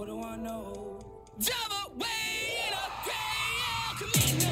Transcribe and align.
What 0.00 0.08
do 0.08 0.16
I 0.22 0.36
know? 0.36 0.98
Java 1.38 1.90
way 1.98 2.06
in 2.66 2.72
a 2.72 2.88
gray 3.04 3.60
El 3.68 3.96
Camino. 3.98 4.50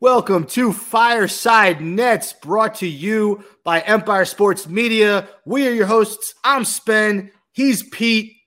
Welcome 0.00 0.46
to 0.46 0.72
Fireside 0.72 1.80
Nets, 1.80 2.32
brought 2.32 2.74
to 2.74 2.88
you 2.88 3.44
by 3.62 3.78
Empire 3.82 4.24
Sports 4.24 4.66
Media. 4.66 5.28
We 5.46 5.68
are 5.68 5.72
your 5.72 5.86
hosts. 5.86 6.34
I'm 6.42 6.64
Spen. 6.64 7.30
He's 7.52 7.84
Pete. 7.84 8.39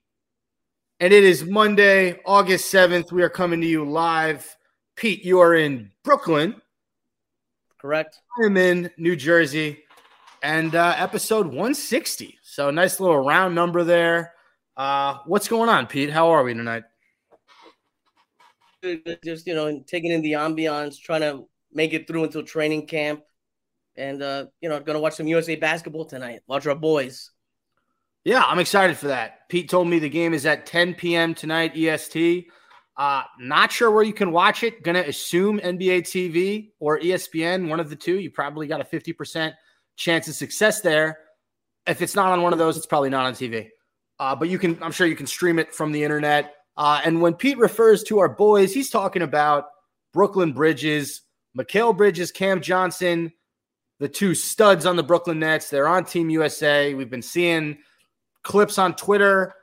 And 1.03 1.11
it 1.11 1.25
is 1.25 1.43
Monday, 1.43 2.17
August 2.25 2.73
7th. 2.73 3.11
We 3.11 3.23
are 3.23 3.29
coming 3.29 3.59
to 3.59 3.67
you 3.67 3.83
live. 3.83 4.55
Pete, 4.95 5.25
you 5.25 5.41
are 5.41 5.53
in 5.53 5.91
Brooklyn. 6.01 6.61
correct? 7.77 8.21
I'm 8.41 8.55
in 8.55 8.89
New 8.95 9.17
Jersey. 9.17 9.83
And 10.43 10.73
uh, 10.73 10.95
episode 10.97 11.47
160. 11.47 12.39
So, 12.41 12.71
nice 12.71 13.01
little 13.01 13.19
round 13.19 13.53
number 13.53 13.83
there. 13.83 14.31
Uh, 14.77 15.17
what's 15.25 15.49
going 15.49 15.67
on, 15.67 15.87
Pete? 15.87 16.09
How 16.09 16.29
are 16.29 16.41
we 16.41 16.53
tonight? 16.53 16.83
Just 19.25 19.45
you 19.45 19.55
know, 19.55 19.83
taking 19.85 20.11
in 20.11 20.21
the 20.21 20.31
ambiance, 20.31 20.97
trying 20.97 21.19
to 21.19 21.49
make 21.73 21.91
it 21.91 22.07
through 22.07 22.23
until 22.23 22.43
training 22.43 22.87
camp, 22.87 23.23
and 23.97 24.23
uh, 24.23 24.45
you 24.61 24.69
know, 24.69 24.79
gonna 24.79 25.01
watch 25.01 25.15
some 25.15 25.27
USA 25.27 25.57
basketball 25.57 26.05
tonight. 26.05 26.43
Watch 26.47 26.65
our 26.65 26.75
boys. 26.75 27.32
Yeah, 28.25 28.43
I'm 28.43 28.59
excited 28.59 28.97
for 28.97 29.07
that. 29.07 29.49
Pete 29.49 29.69
told 29.69 29.87
me 29.87 29.99
the 29.99 30.09
game 30.09 30.33
is 30.33 30.45
at 30.45 30.65
10 30.65 30.95
p.m. 30.95 31.35
tonight, 31.35 31.75
EST. 31.75 32.47
Uh, 32.95 33.23
not 33.39 33.71
sure 33.71 33.91
where 33.91 34.03
you 34.03 34.13
can 34.13 34.31
watch 34.31 34.63
it. 34.63 34.83
Gonna 34.83 35.01
assume 35.01 35.59
NBA 35.59 36.01
TV 36.01 36.71
or 36.79 36.99
ESPN, 36.99 37.67
one 37.67 37.79
of 37.79 37.89
the 37.89 37.95
two. 37.95 38.19
You 38.19 38.31
probably 38.31 38.67
got 38.67 38.81
a 38.81 38.85
50% 38.85 39.53
chance 39.97 40.27
of 40.27 40.35
success 40.35 40.81
there. 40.81 41.19
If 41.85 42.01
it's 42.01 42.15
not 42.15 42.31
on 42.31 42.41
one 42.41 42.53
of 42.53 42.59
those, 42.59 42.77
it's 42.77 42.85
probably 42.85 43.09
not 43.09 43.25
on 43.25 43.33
TV. 43.33 43.69
Uh, 44.19 44.35
but 44.35 44.47
you 44.47 44.57
can, 44.57 44.81
I'm 44.81 44.91
sure 44.91 45.07
you 45.07 45.15
can 45.15 45.27
stream 45.27 45.59
it 45.59 45.73
from 45.73 45.91
the 45.91 46.03
internet. 46.03 46.53
Uh, 46.77 47.01
and 47.03 47.21
when 47.21 47.33
Pete 47.33 47.57
refers 47.57 48.03
to 48.03 48.19
our 48.19 48.29
boys, 48.29 48.73
he's 48.73 48.89
talking 48.89 49.21
about 49.21 49.65
Brooklyn 50.13 50.53
Bridges, 50.53 51.21
Mikal 51.57 51.95
Bridges, 51.95 52.31
Cam 52.31 52.61
Johnson, 52.61 53.33
the 53.99 54.07
two 54.07 54.33
studs 54.33 54.85
on 54.85 54.95
the 54.95 55.03
Brooklyn 55.03 55.39
Nets. 55.39 55.69
They're 55.69 55.87
on 55.87 56.05
Team 56.05 56.29
USA. 56.29 56.93
We've 56.93 57.09
been 57.09 57.21
seeing 57.21 57.79
clips 58.43 58.77
on 58.77 58.95
Twitter, 58.95 59.53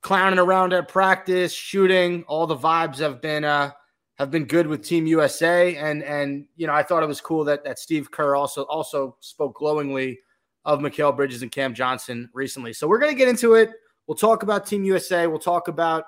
clowning 0.00 0.38
around 0.38 0.72
at 0.72 0.88
practice, 0.88 1.52
shooting. 1.52 2.24
All 2.26 2.46
the 2.46 2.56
vibes 2.56 2.98
have 2.98 3.20
been 3.20 3.44
uh, 3.44 3.72
have 4.14 4.30
been 4.30 4.44
good 4.44 4.66
with 4.66 4.82
Team 4.82 5.06
USA, 5.06 5.76
and 5.76 6.02
and 6.02 6.46
you 6.56 6.66
know 6.66 6.72
I 6.72 6.82
thought 6.82 7.02
it 7.02 7.06
was 7.06 7.20
cool 7.20 7.44
that 7.44 7.64
that 7.64 7.78
Steve 7.78 8.10
Kerr 8.10 8.36
also 8.36 8.62
also 8.64 9.16
spoke 9.20 9.56
glowingly 9.56 10.18
of 10.64 10.80
Mikal 10.80 11.14
Bridges 11.14 11.42
and 11.42 11.52
Cam 11.52 11.74
Johnson 11.74 12.28
recently. 12.32 12.72
So 12.72 12.88
we're 12.88 12.98
gonna 12.98 13.14
get 13.14 13.28
into 13.28 13.54
it. 13.54 13.70
We'll 14.06 14.16
talk 14.16 14.42
about 14.42 14.66
Team 14.66 14.84
USA. 14.84 15.26
We'll 15.26 15.38
talk 15.38 15.68
about 15.68 16.04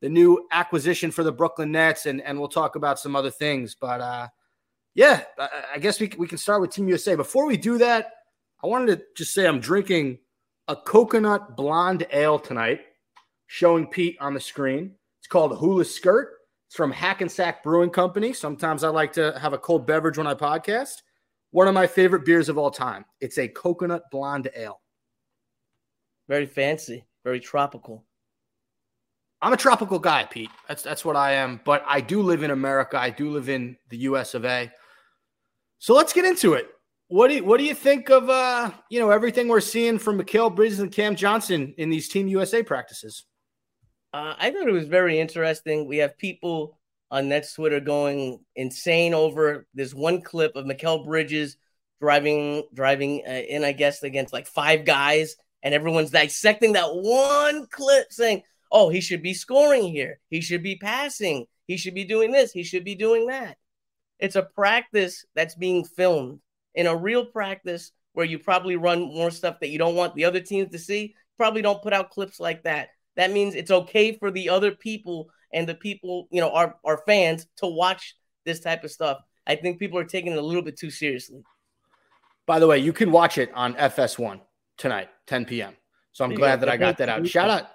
the 0.00 0.08
new 0.08 0.46
acquisition 0.52 1.10
for 1.10 1.22
the 1.22 1.32
Brooklyn 1.32 1.72
Nets, 1.72 2.06
and 2.06 2.20
and 2.22 2.38
we'll 2.38 2.48
talk 2.48 2.76
about 2.76 2.98
some 2.98 3.14
other 3.14 3.30
things. 3.30 3.74
But 3.74 4.00
uh, 4.00 4.28
yeah, 4.94 5.22
I, 5.38 5.48
I 5.74 5.78
guess 5.78 6.00
we 6.00 6.10
we 6.18 6.26
can 6.26 6.38
start 6.38 6.60
with 6.60 6.70
Team 6.70 6.88
USA. 6.88 7.14
Before 7.14 7.46
we 7.46 7.56
do 7.56 7.78
that, 7.78 8.12
I 8.62 8.66
wanted 8.66 8.96
to 8.96 9.04
just 9.16 9.32
say 9.32 9.46
I'm 9.46 9.60
drinking 9.60 10.18
a 10.68 10.76
coconut 10.76 11.56
blonde 11.56 12.06
ale 12.12 12.38
tonight, 12.38 12.80
showing 13.46 13.86
Pete 13.86 14.16
on 14.20 14.34
the 14.34 14.40
screen. 14.40 14.94
It's 15.20 15.28
called 15.28 15.56
Hula 15.58 15.84
Skirt. 15.84 16.32
It's 16.66 16.76
from 16.76 16.90
Hackensack 16.90 17.62
Brewing 17.62 17.90
Company. 17.90 18.32
Sometimes 18.32 18.82
I 18.82 18.88
like 18.88 19.12
to 19.12 19.38
have 19.40 19.52
a 19.52 19.58
cold 19.58 19.86
beverage 19.86 20.18
when 20.18 20.26
I 20.26 20.34
podcast. 20.34 21.02
One 21.52 21.68
of 21.68 21.74
my 21.74 21.86
favorite 21.86 22.24
beers 22.24 22.48
of 22.48 22.58
all 22.58 22.70
time. 22.70 23.04
It's 23.20 23.38
a 23.38 23.48
coconut 23.48 24.02
blonde 24.10 24.50
ale. 24.56 24.80
Very 26.28 26.46
fancy, 26.46 27.04
very 27.24 27.38
tropical. 27.38 28.04
I'm 29.40 29.52
a 29.52 29.56
tropical 29.56 29.98
guy, 30.00 30.24
Pete. 30.24 30.50
That's 30.66 30.82
that's 30.82 31.04
what 31.04 31.14
I 31.14 31.32
am. 31.32 31.60
But 31.64 31.84
I 31.86 32.00
do 32.00 32.22
live 32.22 32.42
in 32.42 32.50
America. 32.50 32.98
I 32.98 33.10
do 33.10 33.30
live 33.30 33.48
in 33.48 33.76
the 33.90 33.98
U.S. 33.98 34.34
of 34.34 34.44
A. 34.44 34.72
So 35.78 35.94
let's 35.94 36.12
get 36.12 36.24
into 36.24 36.54
it. 36.54 36.68
What 37.08 37.28
do 37.28 37.36
you, 37.36 37.44
what 37.44 37.58
do 37.58 37.64
you 37.64 37.74
think 37.74 38.10
of 38.10 38.28
uh 38.28 38.72
you 38.90 38.98
know 38.98 39.10
everything 39.10 39.46
we're 39.46 39.60
seeing 39.60 39.98
from 39.98 40.20
Mikal 40.20 40.54
Bridges 40.54 40.80
and 40.80 40.90
Cam 40.90 41.14
Johnson 41.14 41.74
in 41.78 41.88
these 41.88 42.08
Team 42.08 42.26
USA 42.26 42.62
practices? 42.62 43.24
Uh, 44.12 44.34
I 44.38 44.50
thought 44.50 44.68
it 44.68 44.72
was 44.72 44.88
very 44.88 45.20
interesting. 45.20 45.86
We 45.86 45.98
have 45.98 46.18
people 46.18 46.78
on 47.10 47.28
Nets 47.28 47.54
Twitter 47.54 47.78
going 47.78 48.40
insane 48.56 49.14
over 49.14 49.66
this 49.74 49.94
one 49.94 50.20
clip 50.20 50.56
of 50.56 50.64
Mikal 50.64 51.04
Bridges 51.04 51.56
driving 52.00 52.64
driving 52.74 53.22
uh, 53.26 53.30
in, 53.30 53.62
I 53.62 53.72
guess, 53.72 54.02
against 54.02 54.32
like 54.32 54.48
five 54.48 54.84
guys, 54.84 55.36
and 55.62 55.74
everyone's 55.74 56.10
dissecting 56.10 56.72
that 56.72 56.88
one 56.92 57.68
clip, 57.70 58.12
saying, 58.12 58.42
"Oh, 58.72 58.88
he 58.88 59.00
should 59.00 59.22
be 59.22 59.34
scoring 59.34 59.84
here. 59.84 60.18
He 60.28 60.40
should 60.40 60.62
be 60.62 60.76
passing. 60.76 61.46
He 61.68 61.76
should 61.76 61.94
be 61.94 62.04
doing 62.04 62.32
this. 62.32 62.50
He 62.50 62.64
should 62.64 62.84
be 62.84 62.96
doing 62.96 63.28
that." 63.28 63.58
It's 64.18 64.36
a 64.36 64.42
practice 64.42 65.24
that's 65.36 65.54
being 65.54 65.84
filmed 65.84 66.40
in 66.76 66.86
a 66.86 66.96
real 66.96 67.24
practice 67.24 67.90
where 68.12 68.26
you 68.26 68.38
probably 68.38 68.76
run 68.76 69.00
more 69.00 69.30
stuff 69.30 69.60
that 69.60 69.70
you 69.70 69.78
don't 69.78 69.96
want 69.96 70.14
the 70.14 70.24
other 70.24 70.40
teams 70.40 70.70
to 70.72 70.78
see. 70.78 71.14
Probably 71.36 71.62
don't 71.62 71.82
put 71.82 71.92
out 71.92 72.10
clips 72.10 72.38
like 72.38 72.62
that. 72.62 72.90
That 73.16 73.32
means 73.32 73.54
it's 73.54 73.70
okay 73.70 74.16
for 74.16 74.30
the 74.30 74.50
other 74.50 74.70
people 74.70 75.30
and 75.52 75.68
the 75.68 75.74
people, 75.74 76.28
you 76.30 76.40
know, 76.40 76.50
our, 76.50 76.76
our 76.84 76.98
fans 77.06 77.46
to 77.56 77.66
watch 77.66 78.14
this 78.44 78.60
type 78.60 78.84
of 78.84 78.90
stuff. 78.90 79.18
I 79.46 79.56
think 79.56 79.78
people 79.78 79.98
are 79.98 80.04
taking 80.04 80.32
it 80.32 80.38
a 80.38 80.42
little 80.42 80.62
bit 80.62 80.78
too 80.78 80.90
seriously. 80.90 81.42
By 82.46 82.58
the 82.58 82.66
way, 82.66 82.78
you 82.78 82.92
can 82.92 83.10
watch 83.10 83.38
it 83.38 83.50
on 83.54 83.74
FS1 83.74 84.40
tonight, 84.76 85.08
10 85.26 85.46
p.m. 85.46 85.74
So 86.12 86.24
I'm 86.24 86.30
you 86.30 86.36
glad 86.36 86.60
that 86.60 86.68
I 86.68 86.76
got 86.76 86.98
that 86.98 87.08
out. 87.08 87.26
Shout 87.26 87.50
out, 87.50 87.68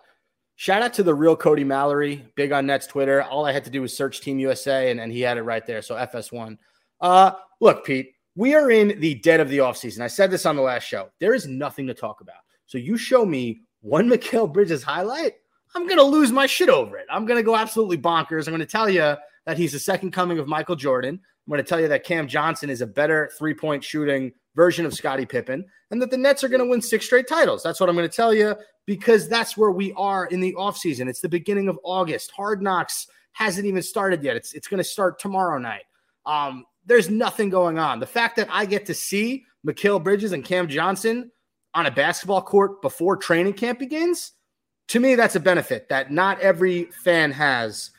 shout 0.56 0.82
out 0.82 0.94
to 0.96 1.04
the 1.04 1.14
real 1.14 1.36
Cody 1.36 1.64
Mallory, 1.64 2.26
big 2.36 2.52
on 2.52 2.66
Nets 2.66 2.88
Twitter. 2.88 3.22
All 3.24 3.46
I 3.46 3.52
had 3.52 3.66
to 3.66 3.70
do 3.70 3.82
was 3.82 3.96
search 3.96 4.22
Team 4.22 4.40
USA, 4.40 4.90
and, 4.92 5.00
and 5.00 5.12
he 5.12 5.22
had 5.22 5.38
it 5.38 5.44
right 5.44 5.66
there. 5.66 5.82
So 5.82 5.96
FS1. 5.96 6.58
Uh, 7.00 7.32
look, 7.60 7.86
Pete, 7.86 8.14
we 8.36 8.56
are 8.56 8.72
in 8.72 9.00
the 9.00 9.16
dead 9.16 9.40
of 9.40 9.50
the 9.50 9.60
offseason. 9.60 10.02
I 10.02 10.08
said 10.08 10.32
this 10.32 10.46
on 10.46 10.56
the 10.56 10.62
last 10.62 10.84
show. 10.84 11.10
There 11.20 11.34
is 11.34 11.48
nothing 11.48 11.88
to 11.88 11.94
talk 11.94 12.22
about. 12.22 12.38
So 12.66 12.78
you 12.78 12.98
show 12.98 13.26
me 13.26 13.62
one 13.82 14.10
Mikal 14.10 14.52
Bridges 14.52 14.84
highlight, 14.84 15.34
I'm 15.76 15.88
gonna 15.88 16.04
lose 16.04 16.32
my 16.32 16.46
shit 16.46 16.70
over 16.70 16.98
it. 16.98 17.08
I'm 17.10 17.26
gonna 17.26 17.44
go 17.44 17.56
absolutely 17.56 17.98
bonkers. 17.98 18.48
I'm 18.48 18.54
gonna 18.54 18.66
tell 18.66 18.90
you 18.90 19.16
that 19.46 19.58
he's 19.58 19.72
the 19.72 19.80
second 19.80 20.12
coming 20.12 20.40
of 20.40 20.48
Michael 20.48 20.76
Jordan. 20.76 21.20
I'm 21.48 21.52
gonna 21.52 21.64
tell 21.64 21.80
you 21.80 21.88
that 21.88 22.04
Cam 22.04 22.28
Johnson 22.28 22.70
is 22.70 22.82
a 22.82 22.88
better 22.88 23.32
three 23.38 23.54
point 23.54 23.84
shooting 23.84 24.32
version 24.56 24.86
of 24.86 24.94
Scottie 24.94 25.26
Pippen, 25.26 25.66
and 25.92 26.02
that 26.02 26.12
the 26.12 26.18
Nets 26.18 26.44
are 26.44 26.50
gonna 26.50 26.66
win 26.66 26.82
six 26.82 27.06
straight 27.06 27.28
titles. 27.28 27.64
That's 27.64 27.80
what 27.80 27.90
I'm 27.90 27.96
gonna 27.96 28.10
tell 28.10 28.34
you 28.34 28.56
because 28.86 29.30
that's 29.30 29.56
where 29.56 29.72
we 29.72 29.94
are 29.94 30.26
in 30.26 30.42
the 30.42 30.54
offseason. 30.58 31.08
It's 31.08 31.22
the 31.22 31.30
beginning 31.30 31.70
of 31.70 31.80
August. 31.84 32.32
Hard 32.32 32.62
knocks 32.62 33.08
hasn't 33.32 33.66
even 33.66 33.82
started 33.82 34.24
yet. 34.24 34.36
It's 34.36 34.54
it's 34.54 34.68
gonna 34.68 34.84
start 34.84 35.20
tomorrow 35.20 35.58
night. 35.58 35.84
Um, 36.26 36.66
there's 36.86 37.10
nothing 37.10 37.50
going 37.50 37.80
on. 37.80 38.00
The 38.00 38.08
fact 38.08 38.36
that 38.38 38.48
I 38.52 38.66
get 38.66 38.86
to 38.88 38.94
see 38.94 39.46
Mikal 39.66 40.04
Bridges 40.04 40.32
and 40.32 40.44
Cam 40.44 40.68
Johnson 40.68 41.32
on 41.74 41.86
a 41.86 41.92
basketball 41.92 42.42
court 42.42 42.82
before 42.82 43.18
training 43.18 43.54
camp 43.54 43.80
begins, 43.80 44.34
to 44.90 45.00
me, 45.00 45.16
that's 45.16 45.36
a 45.36 45.40
benefit 45.40 45.88
that 45.90 46.12
not 46.12 46.40
every 46.42 46.86
fan 47.04 47.32
has. 47.32 47.92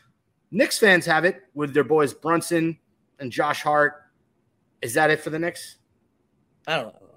Knicks 0.50 0.78
fans 0.78 1.06
have 1.06 1.24
it 1.24 1.42
with 1.54 1.72
their 1.72 1.84
boys 1.84 2.12
Brunson 2.12 2.78
and 3.18 3.32
Josh 3.32 3.62
Hart. 3.62 3.94
Is 4.82 4.94
that 4.94 5.10
it 5.10 5.20
for 5.20 5.30
the 5.30 5.38
Knicks? 5.38 5.76
I 6.66 6.76
don't 6.76 6.94
know. 6.94 7.08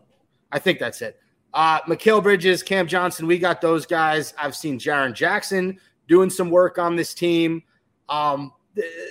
I 0.51 0.59
think 0.59 0.79
that's 0.79 1.01
it. 1.01 1.19
Uh, 1.53 1.81
Mikal 1.81 2.21
Bridges, 2.21 2.63
Cam 2.63 2.87
Johnson, 2.87 3.27
we 3.27 3.37
got 3.37 3.59
those 3.59 3.85
guys. 3.85 4.33
I've 4.37 4.55
seen 4.55 4.79
Jaren 4.79 5.13
Jackson 5.13 5.79
doing 6.07 6.29
some 6.29 6.49
work 6.49 6.77
on 6.77 6.95
this 6.95 7.13
team. 7.13 7.63
Um, 8.07 8.53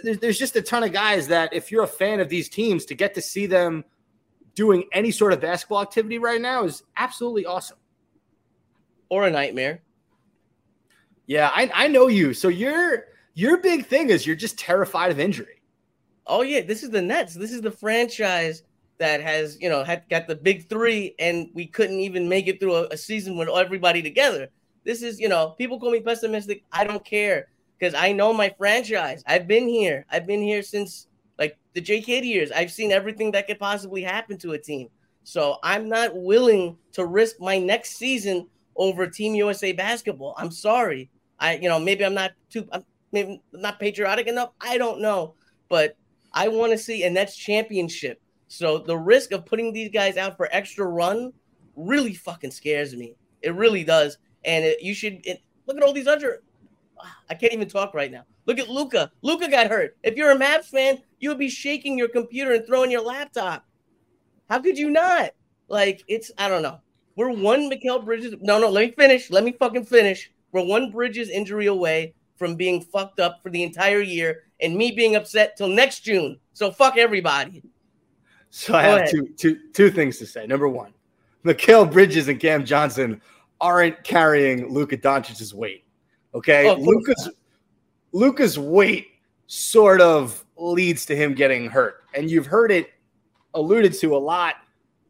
there's, 0.02 0.18
there's 0.18 0.38
just 0.38 0.56
a 0.56 0.62
ton 0.62 0.82
of 0.82 0.92
guys 0.92 1.28
that, 1.28 1.52
if 1.52 1.72
you're 1.72 1.84
a 1.84 1.88
fan 1.88 2.20
of 2.20 2.28
these 2.28 2.48
teams, 2.48 2.84
to 2.86 2.94
get 2.94 3.14
to 3.14 3.22
see 3.22 3.46
them 3.46 3.84
doing 4.54 4.84
any 4.92 5.10
sort 5.10 5.32
of 5.32 5.40
basketball 5.40 5.82
activity 5.82 6.18
right 6.18 6.40
now 6.40 6.64
is 6.64 6.82
absolutely 6.96 7.44
awesome. 7.46 7.78
Or 9.08 9.26
a 9.26 9.30
nightmare. 9.30 9.82
Yeah, 11.26 11.50
I, 11.54 11.70
I 11.74 11.88
know 11.88 12.08
you. 12.08 12.34
So 12.34 12.48
your 12.48 13.06
your 13.34 13.58
big 13.58 13.86
thing 13.86 14.10
is 14.10 14.26
you're 14.26 14.36
just 14.36 14.58
terrified 14.58 15.10
of 15.10 15.18
injury. 15.18 15.62
Oh 16.26 16.42
yeah, 16.42 16.60
this 16.60 16.82
is 16.82 16.90
the 16.90 17.02
Nets. 17.02 17.34
This 17.34 17.52
is 17.52 17.60
the 17.60 17.70
franchise 17.70 18.62
that 18.98 19.20
has, 19.20 19.58
you 19.60 19.68
know, 19.68 19.82
had 19.82 20.04
got 20.08 20.26
the 20.26 20.36
big 20.36 20.68
three, 20.68 21.14
and 21.18 21.48
we 21.54 21.66
couldn't 21.66 21.98
even 22.00 22.28
make 22.28 22.46
it 22.46 22.60
through 22.60 22.76
a, 22.76 22.88
a 22.88 22.96
season 22.96 23.36
with 23.36 23.48
everybody 23.48 24.02
together. 24.02 24.48
This 24.84 25.02
is, 25.02 25.18
you 25.18 25.28
know, 25.28 25.50
people 25.50 25.80
call 25.80 25.90
me 25.90 26.00
pessimistic. 26.00 26.62
I 26.70 26.84
don't 26.84 27.04
care 27.04 27.48
because 27.78 27.94
I 27.94 28.12
know 28.12 28.32
my 28.32 28.54
franchise. 28.56 29.22
I've 29.26 29.46
been 29.46 29.68
here. 29.68 30.06
I've 30.10 30.26
been 30.26 30.42
here 30.42 30.62
since 30.62 31.08
like 31.38 31.58
the 31.74 31.80
JKD 31.80 32.24
years. 32.24 32.52
I've 32.52 32.72
seen 32.72 32.92
everything 32.92 33.32
that 33.32 33.46
could 33.46 33.58
possibly 33.58 34.02
happen 34.02 34.38
to 34.38 34.52
a 34.52 34.58
team. 34.58 34.88
So 35.24 35.56
I'm 35.62 35.88
not 35.88 36.14
willing 36.14 36.76
to 36.92 37.06
risk 37.06 37.36
my 37.40 37.58
next 37.58 37.96
season 37.96 38.46
over 38.76 39.06
Team 39.06 39.34
USA 39.34 39.72
basketball. 39.72 40.34
I'm 40.36 40.50
sorry. 40.50 41.10
I, 41.38 41.56
you 41.56 41.68
know, 41.68 41.78
maybe 41.78 42.04
I'm 42.04 42.14
not 42.14 42.32
too, 42.50 42.68
I'm 42.72 42.84
maybe 43.12 43.42
not 43.52 43.80
patriotic 43.80 44.26
enough. 44.26 44.50
I 44.60 44.78
don't 44.78 45.00
know, 45.00 45.34
but 45.68 45.96
I 46.32 46.48
want 46.48 46.72
to 46.72 46.78
see, 46.78 47.04
and 47.04 47.16
that's 47.16 47.36
championship. 47.36 48.20
So 48.48 48.78
the 48.78 48.96
risk 48.96 49.32
of 49.32 49.46
putting 49.46 49.72
these 49.72 49.90
guys 49.90 50.16
out 50.16 50.36
for 50.36 50.48
extra 50.52 50.86
run 50.86 51.32
really 51.76 52.14
fucking 52.14 52.50
scares 52.50 52.94
me. 52.94 53.16
It 53.42 53.54
really 53.54 53.84
does. 53.84 54.18
And 54.44 54.64
it, 54.64 54.82
you 54.82 54.94
should 54.94 55.26
it, 55.26 55.42
look 55.66 55.76
at 55.76 55.82
all 55.82 55.92
these 55.92 56.06
other. 56.06 56.42
I 57.28 57.34
can't 57.34 57.52
even 57.52 57.68
talk 57.68 57.94
right 57.94 58.10
now. 58.10 58.24
Look 58.46 58.58
at 58.58 58.68
Luka. 58.68 59.10
Luka 59.22 59.48
got 59.50 59.68
hurt. 59.68 59.96
If 60.02 60.16
you're 60.16 60.30
a 60.30 60.36
Mavs 60.36 60.66
fan, 60.66 60.98
you 61.18 61.28
would 61.28 61.38
be 61.38 61.48
shaking 61.48 61.98
your 61.98 62.08
computer 62.08 62.52
and 62.52 62.66
throwing 62.66 62.90
your 62.90 63.02
laptop. 63.02 63.64
How 64.48 64.60
could 64.60 64.78
you 64.78 64.90
not? 64.90 65.30
Like 65.68 66.02
it's 66.08 66.30
I 66.38 66.48
don't 66.48 66.62
know. 66.62 66.80
We're 67.16 67.30
one 67.30 67.70
Mikal 67.70 68.04
Bridges. 68.04 68.34
No, 68.40 68.58
no, 68.58 68.68
let 68.68 68.86
me 68.86 68.92
finish. 68.92 69.30
Let 69.30 69.44
me 69.44 69.52
fucking 69.52 69.86
finish. 69.86 70.30
We're 70.52 70.64
one 70.64 70.90
Bridges 70.90 71.30
injury 71.30 71.66
away 71.66 72.14
from 72.36 72.56
being 72.56 72.80
fucked 72.80 73.20
up 73.20 73.42
for 73.42 73.50
the 73.50 73.62
entire 73.62 74.00
year 74.00 74.42
and 74.60 74.76
me 74.76 74.90
being 74.90 75.16
upset 75.16 75.56
till 75.56 75.68
next 75.68 76.00
June. 76.00 76.38
So 76.52 76.70
fuck 76.70 76.96
everybody. 76.96 77.62
So 78.50 78.74
I 78.74 78.82
have 78.82 78.96
ahead. 78.98 79.10
two, 79.10 79.28
two, 79.36 79.58
two 79.72 79.90
things 79.90 80.18
to 80.18 80.26
say. 80.26 80.46
Number 80.46 80.68
one, 80.68 80.92
Mikal 81.44 81.90
Bridges 81.90 82.28
and 82.28 82.38
Cam 82.38 82.64
Johnson 82.64 83.20
aren't 83.60 84.02
carrying 84.04 84.72
Luka 84.72 84.96
Doncic's 84.96 85.54
weight. 85.54 85.83
Okay, 86.34 86.68
Oh, 86.68 86.74
Luca's 86.74 87.30
Luka's 88.12 88.58
weight 88.58 89.08
sort 89.46 90.00
of 90.00 90.44
leads 90.56 91.06
to 91.06 91.16
him 91.16 91.34
getting 91.34 91.68
hurt, 91.68 92.04
and 92.14 92.30
you've 92.30 92.46
heard 92.46 92.70
it 92.70 92.90
alluded 93.54 93.92
to 93.94 94.16
a 94.16 94.18
lot 94.18 94.56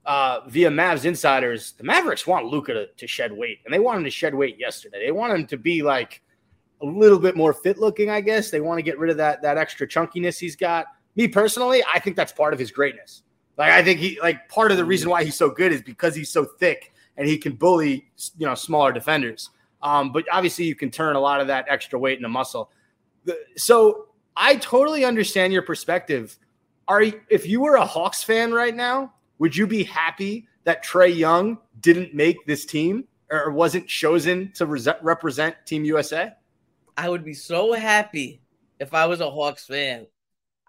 uh, 0.06 0.40
via 0.48 0.70
Mavs 0.70 1.04
insiders. 1.04 1.72
The 1.72 1.84
Mavericks 1.84 2.26
want 2.26 2.46
Luka 2.46 2.74
to, 2.74 2.86
to 2.86 3.06
shed 3.06 3.32
weight, 3.32 3.60
and 3.64 3.72
they 3.72 3.78
want 3.78 3.98
him 3.98 4.04
to 4.04 4.10
shed 4.10 4.34
weight 4.34 4.58
yesterday. 4.58 5.04
They 5.04 5.12
want 5.12 5.32
him 5.32 5.46
to 5.46 5.56
be 5.56 5.82
like 5.82 6.22
a 6.82 6.86
little 6.86 7.18
bit 7.18 7.36
more 7.36 7.52
fit 7.54 7.78
looking, 7.78 8.10
I 8.10 8.20
guess. 8.20 8.50
They 8.50 8.60
want 8.60 8.78
to 8.78 8.82
get 8.82 8.98
rid 8.98 9.10
of 9.10 9.16
that 9.16 9.42
that 9.42 9.56
extra 9.56 9.86
chunkiness 9.86 10.38
he's 10.38 10.56
got. 10.56 10.86
Me 11.16 11.28
personally, 11.28 11.82
I 11.92 12.00
think 12.00 12.16
that's 12.16 12.32
part 12.32 12.52
of 12.52 12.58
his 12.58 12.70
greatness. 12.70 13.22
Like 13.56 13.70
I 13.70 13.82
think 13.82 14.00
he 14.00 14.18
like 14.20 14.48
part 14.48 14.72
of 14.72 14.76
the 14.76 14.84
reason 14.84 15.08
why 15.08 15.24
he's 15.24 15.36
so 15.36 15.48
good 15.48 15.72
is 15.72 15.80
because 15.80 16.14
he's 16.14 16.30
so 16.30 16.44
thick 16.44 16.92
and 17.16 17.28
he 17.28 17.38
can 17.38 17.54
bully 17.54 18.08
you 18.36 18.46
know 18.46 18.54
smaller 18.54 18.92
defenders. 18.92 19.50
Um, 19.84 20.10
but 20.12 20.24
obviously 20.32 20.64
you 20.64 20.74
can 20.74 20.90
turn 20.90 21.14
a 21.14 21.20
lot 21.20 21.40
of 21.40 21.46
that 21.48 21.66
extra 21.68 21.98
weight 21.98 22.16
into 22.16 22.28
muscle. 22.28 22.70
So 23.56 24.06
I 24.36 24.56
totally 24.56 25.04
understand 25.04 25.52
your 25.52 25.62
perspective. 25.62 26.36
Are 26.88 27.02
if 27.30 27.46
you 27.46 27.60
were 27.60 27.76
a 27.76 27.84
Hawks 27.84 28.24
fan 28.24 28.52
right 28.52 28.74
now, 28.74 29.12
would 29.38 29.54
you 29.54 29.66
be 29.66 29.84
happy 29.84 30.48
that 30.64 30.84
Trae 30.84 31.14
Young 31.14 31.58
didn't 31.80 32.14
make 32.14 32.46
this 32.46 32.64
team 32.64 33.04
or 33.30 33.50
wasn't 33.50 33.86
chosen 33.86 34.52
to 34.52 34.66
res- 34.66 34.88
represent 35.02 35.56
Team 35.66 35.84
USA? 35.84 36.32
I 36.96 37.08
would 37.08 37.24
be 37.24 37.34
so 37.34 37.72
happy 37.72 38.42
if 38.80 38.94
I 38.94 39.06
was 39.06 39.20
a 39.20 39.30
Hawks 39.30 39.66
fan. 39.66 40.06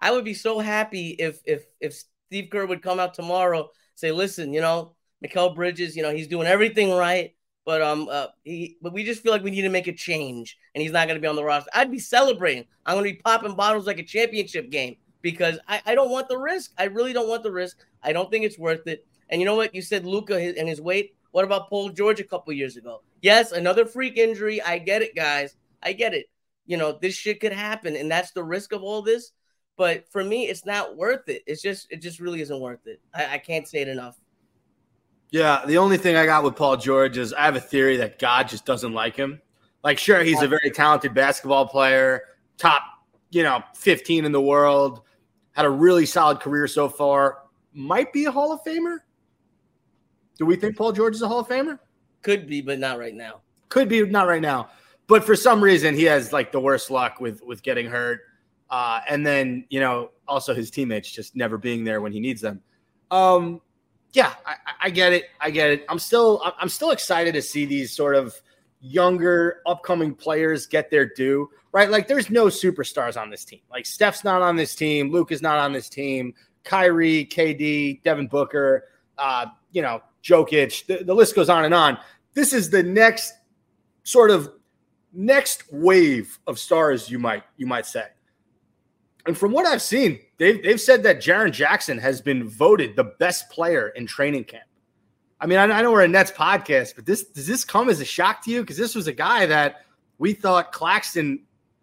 I 0.00 0.10
would 0.10 0.24
be 0.24 0.34
so 0.34 0.58
happy 0.58 1.10
if 1.10 1.40
if 1.44 1.66
if 1.80 2.02
Steve 2.28 2.48
Kerr 2.50 2.66
would 2.66 2.82
come 2.82 2.98
out 2.98 3.14
tomorrow, 3.14 3.70
say, 3.94 4.10
"Listen, 4.12 4.52
you 4.52 4.60
know, 4.60 4.94
Mikal 5.24 5.54
Bridges, 5.54 5.96
you 5.96 6.02
know, 6.02 6.12
he's 6.12 6.28
doing 6.28 6.46
everything 6.46 6.90
right, 6.90 7.34
but 7.66 7.82
um, 7.82 8.08
uh, 8.10 8.28
he, 8.44 8.78
but 8.80 8.94
we 8.94 9.04
just 9.04 9.22
feel 9.22 9.32
like 9.32 9.42
we 9.42 9.50
need 9.50 9.62
to 9.62 9.68
make 9.68 9.88
a 9.88 9.92
change, 9.92 10.56
and 10.74 10.80
he's 10.80 10.92
not 10.92 11.08
going 11.08 11.16
to 11.16 11.20
be 11.20 11.26
on 11.26 11.36
the 11.36 11.44
roster." 11.44 11.68
I'd 11.74 11.90
be 11.90 11.98
celebrating. 11.98 12.64
I'm 12.86 12.94
going 12.94 13.04
to 13.04 13.12
be 13.12 13.20
popping 13.20 13.56
bottles 13.56 13.86
like 13.86 13.98
a 13.98 14.04
championship 14.04 14.70
game 14.70 14.96
because 15.20 15.58
I, 15.68 15.82
I 15.84 15.94
don't 15.94 16.10
want 16.10 16.28
the 16.28 16.38
risk. 16.38 16.72
I 16.78 16.84
really 16.84 17.12
don't 17.12 17.28
want 17.28 17.42
the 17.42 17.52
risk. 17.52 17.84
I 18.02 18.12
don't 18.12 18.30
think 18.30 18.44
it's 18.44 18.58
worth 18.58 18.86
it. 18.86 19.04
And 19.28 19.40
you 19.40 19.44
know 19.44 19.56
what? 19.56 19.74
You 19.74 19.82
said 19.82 20.06
Luka 20.06 20.36
and 20.36 20.68
his 20.68 20.80
weight. 20.80 21.16
What 21.32 21.44
about 21.44 21.68
Paul 21.68 21.90
George 21.90 22.20
a 22.20 22.24
couple 22.24 22.52
years 22.52 22.76
ago? 22.76 23.02
Yes, 23.20 23.50
another 23.52 23.84
freak 23.84 24.16
injury. 24.16 24.62
I 24.62 24.78
get 24.78 25.02
it, 25.02 25.16
guys. 25.16 25.56
I 25.82 25.92
get 25.92 26.14
it. 26.14 26.30
You 26.66 26.76
know, 26.76 26.96
this 27.02 27.14
shit 27.14 27.40
could 27.40 27.52
happen, 27.52 27.96
and 27.96 28.10
that's 28.10 28.30
the 28.30 28.44
risk 28.44 28.72
of 28.72 28.82
all 28.82 29.02
this. 29.02 29.32
But 29.76 30.10
for 30.10 30.24
me, 30.24 30.46
it's 30.46 30.64
not 30.64 30.96
worth 30.96 31.28
it. 31.28 31.42
It's 31.46 31.60
just, 31.60 31.88
it 31.90 32.00
just 32.00 32.20
really 32.20 32.40
isn't 32.40 32.60
worth 32.60 32.86
it. 32.86 33.00
I, 33.12 33.34
I 33.34 33.38
can't 33.38 33.68
say 33.68 33.82
it 33.82 33.88
enough. 33.88 34.16
Yeah, 35.30 35.64
the 35.66 35.78
only 35.78 35.98
thing 35.98 36.16
I 36.16 36.24
got 36.24 36.44
with 36.44 36.56
Paul 36.56 36.76
George 36.76 37.18
is 37.18 37.32
I 37.32 37.44
have 37.44 37.56
a 37.56 37.60
theory 37.60 37.96
that 37.96 38.18
God 38.18 38.48
just 38.48 38.64
doesn't 38.64 38.92
like 38.92 39.16
him. 39.16 39.40
Like, 39.82 39.98
sure, 39.98 40.22
he's 40.22 40.42
a 40.42 40.48
very 40.48 40.70
talented 40.70 41.14
basketball 41.14 41.66
player, 41.68 42.22
top, 42.58 42.82
you 43.30 43.42
know, 43.42 43.62
15 43.74 44.24
in 44.24 44.32
the 44.32 44.40
world, 44.40 45.02
had 45.52 45.64
a 45.64 45.70
really 45.70 46.06
solid 46.06 46.40
career 46.40 46.66
so 46.66 46.88
far, 46.88 47.38
might 47.72 48.12
be 48.12 48.24
a 48.24 48.30
Hall 48.30 48.52
of 48.52 48.60
Famer. 48.64 48.98
Do 50.38 50.46
we 50.46 50.56
think 50.56 50.76
Paul 50.76 50.92
George 50.92 51.14
is 51.14 51.22
a 51.22 51.28
Hall 51.28 51.40
of 51.40 51.48
Famer? 51.48 51.78
Could 52.22 52.46
be, 52.46 52.60
but 52.60 52.78
not 52.78 52.98
right 52.98 53.14
now. 53.14 53.42
Could 53.68 53.88
be, 53.88 54.04
not 54.04 54.26
right 54.26 54.42
now. 54.42 54.70
But 55.06 55.24
for 55.24 55.36
some 55.36 55.62
reason, 55.62 55.94
he 55.94 56.04
has 56.04 56.32
like 56.32 56.52
the 56.52 56.60
worst 56.60 56.90
luck 56.90 57.20
with 57.20 57.40
with 57.42 57.62
getting 57.62 57.86
hurt, 57.86 58.20
uh, 58.70 59.00
and 59.08 59.24
then 59.24 59.64
you 59.68 59.78
know 59.78 60.10
also 60.26 60.52
his 60.52 60.70
teammates 60.70 61.10
just 61.10 61.36
never 61.36 61.58
being 61.58 61.84
there 61.84 62.00
when 62.00 62.12
he 62.12 62.18
needs 62.18 62.40
them. 62.40 62.60
Um, 63.10 63.60
yeah, 64.16 64.32
I, 64.46 64.54
I- 64.84 64.90
get 64.90 65.12
it. 65.12 65.24
I 65.40 65.50
get 65.50 65.70
it. 65.70 65.84
I'm 65.90 65.98
still 65.98 66.40
I'm 66.58 66.70
still 66.70 66.90
excited 66.90 67.34
to 67.34 67.42
see 67.42 67.66
these 67.66 67.92
sort 67.92 68.14
of 68.16 68.34
younger 68.80 69.60
upcoming 69.66 70.14
players 70.14 70.66
get 70.66 70.90
their 70.90 71.04
due. 71.06 71.50
Right, 71.72 71.90
like 71.90 72.08
there's 72.08 72.30
no 72.30 72.46
superstars 72.46 73.20
on 73.20 73.28
this 73.28 73.44
team. 73.44 73.60
Like 73.70 73.84
Steph's 73.84 74.24
not 74.24 74.40
on 74.40 74.56
this 74.56 74.74
team. 74.74 75.12
Luke 75.12 75.30
is 75.32 75.42
not 75.42 75.58
on 75.58 75.72
this 75.72 75.90
team. 75.90 76.32
Kyrie, 76.64 77.26
KD, 77.26 78.02
Devin 78.02 78.28
Booker, 78.28 78.84
uh, 79.18 79.46
you 79.72 79.82
know, 79.82 80.00
Jokic. 80.24 80.86
The, 80.86 81.04
the 81.04 81.14
list 81.14 81.34
goes 81.36 81.50
on 81.50 81.66
and 81.66 81.74
on. 81.74 81.98
This 82.32 82.54
is 82.54 82.70
the 82.70 82.82
next 82.82 83.34
sort 84.02 84.30
of 84.30 84.50
next 85.12 85.70
wave 85.70 86.38
of 86.46 86.58
stars, 86.58 87.10
you 87.10 87.18
might 87.18 87.42
you 87.58 87.66
might 87.66 87.84
say. 87.84 88.06
And 89.26 89.36
from 89.36 89.52
what 89.52 89.66
I've 89.66 89.82
seen, 89.82 90.20
they've 90.38 90.62
they've 90.62 90.80
said 90.80 91.02
that 91.02 91.18
Jaren 91.18 91.52
Jackson 91.52 91.98
has 91.98 92.20
been 92.20 92.48
voted 92.48 92.96
the 92.96 93.04
best 93.04 93.50
player 93.50 93.88
in 93.88 94.06
training 94.06 94.44
camp. 94.44 94.64
I 95.40 95.46
mean, 95.46 95.58
I, 95.58 95.64
I 95.64 95.82
know 95.82 95.92
we're 95.92 96.02
a 96.02 96.08
Nets 96.08 96.30
podcast, 96.30 96.94
but 96.94 97.06
this 97.06 97.24
does 97.24 97.46
this 97.46 97.64
come 97.64 97.88
as 97.88 98.00
a 98.00 98.04
shock 98.04 98.44
to 98.44 98.50
you? 98.50 98.60
Because 98.62 98.76
this 98.76 98.94
was 98.94 99.06
a 99.06 99.12
guy 99.12 99.46
that 99.46 99.84
we 100.18 100.32
thought 100.32 100.72
Claxton 100.72 101.40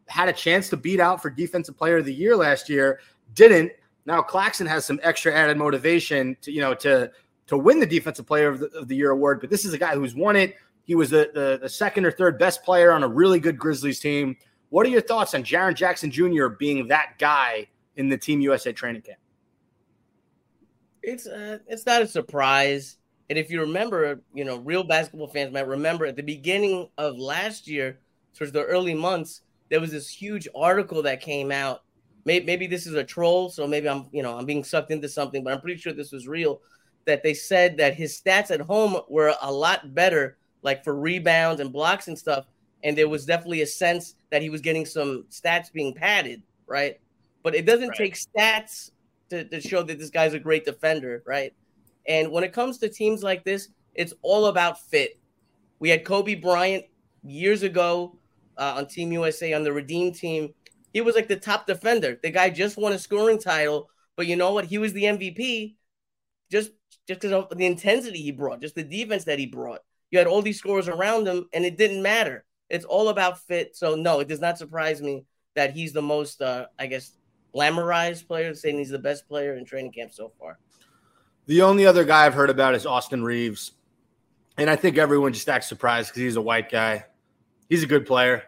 had 0.07 0.29
a 0.29 0.33
chance 0.33 0.69
to 0.69 0.77
beat 0.77 0.99
out 0.99 1.21
for 1.21 1.29
Defensive 1.29 1.77
Player 1.77 1.97
of 1.97 2.05
the 2.05 2.13
Year 2.13 2.35
last 2.35 2.69
year, 2.69 2.99
didn't. 3.33 3.71
Now 4.05 4.21
Claxton 4.21 4.67
has 4.67 4.85
some 4.85 4.99
extra 5.03 5.33
added 5.33 5.57
motivation 5.57 6.35
to 6.41 6.51
you 6.51 6.61
know 6.61 6.73
to 6.75 7.11
to 7.47 7.57
win 7.57 7.79
the 7.79 7.85
Defensive 7.85 8.25
Player 8.25 8.49
of 8.49 8.59
the, 8.59 8.67
of 8.69 8.87
the 8.87 8.95
Year 8.95 9.11
award. 9.11 9.39
But 9.41 9.49
this 9.49 9.65
is 9.65 9.73
a 9.73 9.77
guy 9.77 9.95
who's 9.95 10.15
won 10.15 10.35
it. 10.35 10.55
He 10.85 10.95
was 10.95 11.09
the, 11.09 11.29
the 11.33 11.59
the 11.61 11.69
second 11.69 12.05
or 12.05 12.11
third 12.11 12.39
best 12.39 12.63
player 12.63 12.91
on 12.91 13.03
a 13.03 13.07
really 13.07 13.39
good 13.39 13.57
Grizzlies 13.57 13.99
team. 13.99 14.37
What 14.73 14.87
are 14.87 14.89
your 14.89 15.01
thoughts 15.01 15.35
on 15.35 15.43
Jaren 15.43 15.75
Jackson 15.75 16.09
Jr. 16.09 16.47
being 16.47 16.87
that 16.87 17.19
guy 17.19 17.67
in 17.95 18.09
the 18.09 18.17
Team 18.17 18.41
USA 18.41 18.73
training 18.73 19.03
camp? 19.03 19.19
It's 21.03 21.27
uh, 21.27 21.59
it's 21.67 21.85
not 21.85 22.01
a 22.01 22.07
surprise. 22.07 22.97
And 23.29 23.37
if 23.37 23.51
you 23.51 23.61
remember, 23.61 24.21
you 24.33 24.43
know, 24.43 24.57
real 24.57 24.83
basketball 24.83 25.27
fans 25.27 25.53
might 25.53 25.67
remember 25.67 26.07
at 26.07 26.15
the 26.15 26.23
beginning 26.23 26.89
of 26.97 27.19
last 27.19 27.67
year, 27.67 27.99
towards 28.33 28.51
the 28.51 28.63
early 28.63 28.95
months, 28.95 29.41
there 29.69 29.79
was 29.79 29.91
this 29.91 30.09
huge 30.09 30.47
article 30.55 31.03
that 31.03 31.21
came 31.21 31.51
out. 31.51 31.83
Maybe, 32.25 32.43
maybe 32.43 32.65
this 32.65 32.87
is 32.87 32.95
a 32.95 33.03
troll, 33.03 33.51
so 33.51 33.67
maybe 33.67 33.87
I'm, 33.87 34.07
you 34.11 34.23
know, 34.23 34.35
I'm 34.35 34.47
being 34.47 34.63
sucked 34.63 34.89
into 34.89 35.07
something, 35.07 35.43
but 35.43 35.53
I'm 35.53 35.61
pretty 35.61 35.79
sure 35.79 35.93
this 35.93 36.11
was 36.11 36.27
real. 36.27 36.61
That 37.05 37.21
they 37.21 37.35
said 37.35 37.77
that 37.77 37.93
his 37.93 38.19
stats 38.19 38.49
at 38.49 38.61
home 38.61 38.99
were 39.07 39.35
a 39.39 39.51
lot 39.51 39.93
better, 39.93 40.39
like 40.63 40.83
for 40.83 40.95
rebounds 40.95 41.61
and 41.61 41.71
blocks 41.71 42.07
and 42.07 42.17
stuff. 42.17 42.47
And 42.83 42.97
there 42.97 43.07
was 43.07 43.27
definitely 43.27 43.61
a 43.61 43.67
sense 43.67 44.15
that 44.33 44.41
he 44.41 44.49
was 44.49 44.61
getting 44.61 44.85
some 44.87 45.25
stats 45.31 45.71
being 45.71 45.93
padded, 45.93 46.43
right? 46.67 46.99
But 47.43 47.55
it 47.55 47.67
doesn't 47.67 47.89
Right. 47.89 47.97
take 47.97 48.15
stats 48.15 48.91
to, 49.29 49.45
to 49.45 49.61
show 49.61 49.83
that 49.83 49.99
this 49.99 50.09
guy's 50.09 50.33
a 50.33 50.39
great 50.39 50.65
defender, 50.65 51.23
right? 51.27 51.53
And 52.07 52.31
when 52.31 52.43
it 52.43 52.53
comes 52.53 52.79
to 52.79 52.89
teams 52.89 53.23
like 53.23 53.45
this, 53.45 53.69
it's 53.93 54.15
all 54.23 54.47
about 54.47 54.81
fit. 54.81 55.19
We 55.79 55.89
had 55.89 56.05
Kobe 56.05 56.35
Bryant 56.35 56.85
years 57.23 57.63
ago 57.63 58.17
uh, 58.57 58.75
on 58.77 58.87
Team 58.87 59.11
USA 59.11 59.53
on 59.53 59.63
the 59.63 59.73
Redeem 59.73 60.13
team. 60.13 60.55
He 60.93 61.01
was 61.01 61.15
like 61.15 61.29
the 61.29 61.37
top 61.37 61.67
defender. 61.67 62.19
The 62.23 62.31
guy 62.31 62.49
just 62.49 62.77
won 62.77 62.93
a 62.93 62.99
scoring 62.99 63.39
title, 63.39 63.89
but 64.15 64.27
you 64.27 64.35
know 64.35 64.53
what? 64.53 64.65
He 64.65 64.79
was 64.79 64.93
the 64.93 65.07
MVP 65.07 65.77
just 66.51 66.71
just 67.07 67.21
because 67.21 67.31
of 67.33 67.57
the 67.57 67.65
intensity 67.67 68.21
he 68.21 68.31
brought, 68.31 68.61
just 68.61 68.75
the 68.75 68.83
defense 68.83 69.25
that 69.25 69.39
he 69.39 69.45
brought. 69.47 69.81
You 70.11 70.19
had 70.19 70.27
all 70.27 70.41
these 70.43 70.59
scorers 70.59 70.87
around 70.87 71.27
him, 71.27 71.49
and 71.53 71.65
it 71.65 71.77
didn't 71.77 72.01
matter. 72.03 72.45
It's 72.73 72.85
all 72.85 73.09
about 73.09 73.39
fit. 73.39 73.75
So 73.75 73.93
no, 73.93 74.19
it 74.19 74.27
does 74.27 74.41
not 74.41 74.57
surprise 74.57 74.99
me 74.99 75.25
that 75.53 75.71
he's 75.71 75.93
the 75.93 76.01
most, 76.01 76.41
uh, 76.41 76.65
I 76.79 76.87
guess, 76.87 77.11
glamorized 77.53 78.27
player, 78.27 78.55
saying 78.55 78.79
he's 78.79 78.89
the 78.89 78.97
best 78.97 79.27
player 79.27 79.55
in 79.55 79.63
training 79.63 79.91
camp 79.91 80.11
so 80.11 80.31
far. 80.39 80.57
The 81.45 81.61
only 81.61 81.85
other 81.85 82.03
guy 82.03 82.25
I've 82.25 82.33
heard 82.33 82.49
about 82.49 82.73
is 82.73 82.87
Austin 82.87 83.23
Reaves. 83.23 83.73
And 84.57 84.71
I 84.71 84.75
think 84.75 84.97
everyone 84.97 85.33
just 85.33 85.47
acts 85.47 85.67
surprised 85.67 86.09
because 86.09 86.23
he's 86.23 86.35
a 86.35 86.41
white 86.41 86.71
guy. 86.71 87.05
He's 87.69 87.83
a 87.83 87.87
good 87.87 88.07
player. 88.07 88.43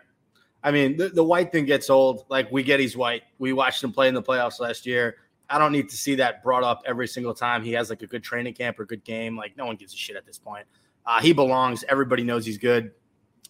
I 0.63 0.72
mean, 0.72 0.98
the, 0.98 1.10
the 1.10 1.24
white 1.24 1.51
thing 1.51 1.65
gets 1.65 1.91
old. 1.91 2.25
Like, 2.27 2.51
we 2.51 2.63
get 2.63 2.79
he's 2.79 2.98
white. 2.98 3.22
We 3.38 3.53
watched 3.53 3.84
him 3.84 3.91
play 3.91 4.08
in 4.08 4.15
the 4.15 4.24
playoffs 4.24 4.60
last 4.60 4.88
year. 4.88 5.17
I 5.48 5.60
don't 5.60 5.72
need 5.72 5.89
to 5.89 5.96
see 5.96 6.15
that 6.15 6.41
brought 6.41 6.63
up 6.63 6.82
every 6.88 7.08
single 7.08 7.36
time 7.36 7.63
he 7.63 7.74
has 7.74 7.91
like 7.91 8.01
a 8.01 8.08
good 8.08 8.24
training 8.24 8.55
camp 8.55 8.79
or 8.79 8.86
good 8.86 9.03
game. 9.03 9.38
Like, 9.38 9.55
no 9.55 9.67
one 9.67 9.75
gives 9.75 9.94
a 9.94 9.98
shit 9.98 10.15
at 10.15 10.25
this 10.25 10.39
point. 10.39 10.65
Uh, 11.05 11.22
he 11.22 11.34
belongs. 11.34 11.84
Everybody 11.88 12.24
knows 12.24 12.44
he's 12.44 12.58
good. 12.58 12.91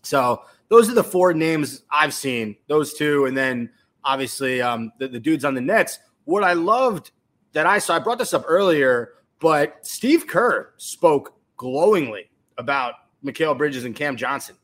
So 0.05 0.43
those 0.69 0.89
are 0.89 0.93
the 0.93 1.03
four 1.03 1.33
names 1.33 1.83
I've 1.91 2.13
seen. 2.13 2.55
Those 2.67 2.93
two, 2.93 3.25
and 3.25 3.35
then 3.35 3.69
obviously 4.03 4.61
um, 4.61 4.91
the, 4.99 5.07
the 5.07 5.19
dudes 5.19 5.45
on 5.45 5.53
the 5.53 5.61
Nets. 5.61 5.99
What 6.25 6.43
I 6.43 6.53
loved 6.53 7.11
that 7.53 7.65
I 7.65 7.79
saw, 7.79 7.95
I 7.95 7.99
brought 7.99 8.17
this 8.17 8.33
up 8.33 8.43
earlier, 8.47 9.13
but 9.39 9.85
Steve 9.85 10.27
Kerr 10.27 10.73
spoke 10.77 11.33
glowingly 11.57 12.29
about 12.57 12.93
Mikal 13.23 13.57
Bridges 13.57 13.85
and 13.85 13.95
Cam 13.95 14.15
Johnson. 14.15 14.55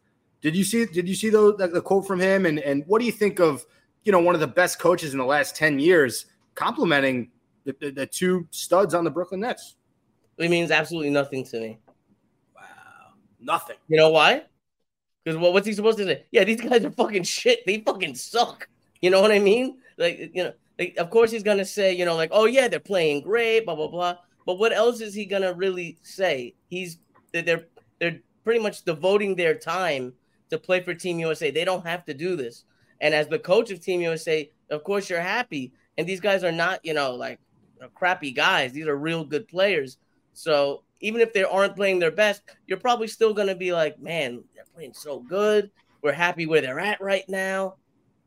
Did 0.41 0.55
you 0.55 0.63
see? 0.63 0.85
Did 0.85 1.07
you 1.07 1.15
see 1.15 1.29
the, 1.29 1.55
the, 1.55 1.67
the 1.67 1.81
quote 1.81 2.07
from 2.07 2.19
him? 2.19 2.45
And 2.45 2.59
and 2.59 2.83
what 2.87 2.99
do 2.99 3.05
you 3.05 3.11
think 3.11 3.39
of 3.39 3.65
you 4.03 4.11
know 4.11 4.19
one 4.19 4.33
of 4.33 4.41
the 4.41 4.47
best 4.47 4.79
coaches 4.79 5.13
in 5.13 5.19
the 5.19 5.25
last 5.25 5.55
ten 5.55 5.77
years 5.79 6.25
complimenting 6.55 7.29
the, 7.63 7.75
the, 7.79 7.91
the 7.91 8.05
two 8.07 8.47
studs 8.49 8.93
on 8.93 9.03
the 9.03 9.11
Brooklyn 9.11 9.41
Nets? 9.41 9.75
It 10.37 10.49
means 10.49 10.71
absolutely 10.71 11.11
nothing 11.11 11.45
to 11.45 11.59
me. 11.59 11.79
Wow, 12.55 12.61
nothing. 13.39 13.77
You 13.87 13.97
know 13.97 14.09
why? 14.09 14.43
Because 15.23 15.37
what, 15.37 15.53
what's 15.53 15.67
he 15.67 15.73
supposed 15.73 15.97
to 15.99 16.05
say? 16.05 16.25
Yeah, 16.31 16.43
these 16.43 16.61
guys 16.61 16.83
are 16.83 16.91
fucking 16.91 17.23
shit. 17.23 17.65
They 17.65 17.79
fucking 17.79 18.15
suck. 18.15 18.67
You 19.01 19.09
know 19.09 19.21
what 19.21 19.31
I 19.31 19.39
mean? 19.39 19.77
Like, 19.97 20.31
you 20.33 20.43
know, 20.43 20.53
like, 20.79 20.95
of 20.97 21.09
course 21.09 21.31
he's 21.31 21.43
gonna 21.43 21.65
say, 21.65 21.93
you 21.93 22.05
know, 22.05 22.15
like, 22.15 22.31
oh 22.31 22.45
yeah, 22.45 22.67
they're 22.67 22.79
playing 22.79 23.21
great, 23.21 23.65
blah 23.65 23.75
blah 23.75 23.87
blah. 23.87 24.15
But 24.45 24.57
what 24.57 24.73
else 24.73 25.01
is 25.01 25.13
he 25.13 25.25
gonna 25.25 25.53
really 25.53 25.97
say? 26.01 26.55
He's 26.69 26.97
they're 27.33 27.65
they're 27.99 28.19
pretty 28.43 28.59
much 28.59 28.83
devoting 28.83 29.35
their 29.35 29.55
time 29.55 30.13
to 30.49 30.57
play 30.57 30.81
for 30.81 30.93
Team 30.93 31.19
USA. 31.19 31.51
They 31.51 31.65
don't 31.65 31.85
have 31.85 32.05
to 32.05 32.13
do 32.13 32.35
this. 32.35 32.65
And 32.99 33.13
as 33.13 33.27
the 33.27 33.39
coach 33.39 33.71
of 33.71 33.79
Team 33.79 34.01
USA, 34.01 34.49
of 34.69 34.83
course 34.83 35.09
you're 35.09 35.21
happy. 35.21 35.71
And 35.97 36.07
these 36.07 36.19
guys 36.19 36.43
are 36.43 36.51
not, 36.51 36.83
you 36.83 36.93
know, 36.93 37.15
like 37.15 37.39
you 37.75 37.81
know, 37.81 37.89
crappy 37.93 38.31
guys. 38.31 38.71
These 38.73 38.87
are 38.87 38.95
real 38.95 39.23
good 39.23 39.47
players. 39.47 39.97
So 40.33 40.83
even 41.01 41.21
if 41.21 41.33
they 41.33 41.43
aren't 41.43 41.75
playing 41.75 41.99
their 41.99 42.11
best, 42.11 42.41
you're 42.67 42.77
probably 42.77 43.07
still 43.07 43.33
gonna 43.33 43.55
be 43.55 43.73
like, 43.73 43.99
man, 43.99 44.43
they're 44.55 44.65
playing 44.73 44.93
so 44.93 45.19
good. 45.19 45.69
We're 46.01 46.13
happy 46.13 46.45
where 46.45 46.61
they're 46.61 46.79
at 46.79 47.01
right 47.01 47.27
now. 47.27 47.75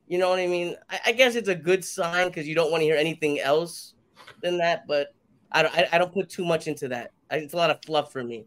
You 0.07 0.19
know 0.19 0.29
what 0.29 0.39
I 0.39 0.47
mean? 0.47 0.77
I, 0.91 1.01
I 1.07 1.13
guess 1.13 1.35
it's 1.35 1.49
a 1.49 1.55
good 1.55 1.85
sign 1.85 2.29
because 2.29 2.47
you 2.47 2.55
don't 2.55 2.71
want 2.71 2.83
to 2.83 2.85
hear 2.85 2.97
anything 2.97 3.41
else 3.41 3.95
than 4.43 4.59
that. 4.59 4.87
But 4.87 5.15
I 5.51 5.63
don't, 5.63 5.75
I, 5.75 5.89
I 5.93 5.99
don't 5.99 6.13
put 6.13 6.29
too 6.29 6.45
much 6.45 6.69
into 6.69 6.89
that. 6.89 7.13
I, 7.31 7.37
it's 7.37 7.55
a 7.55 7.57
lot 7.57 7.71
of 7.71 7.79
fluff 7.85 8.13
for 8.13 8.23
me. 8.23 8.45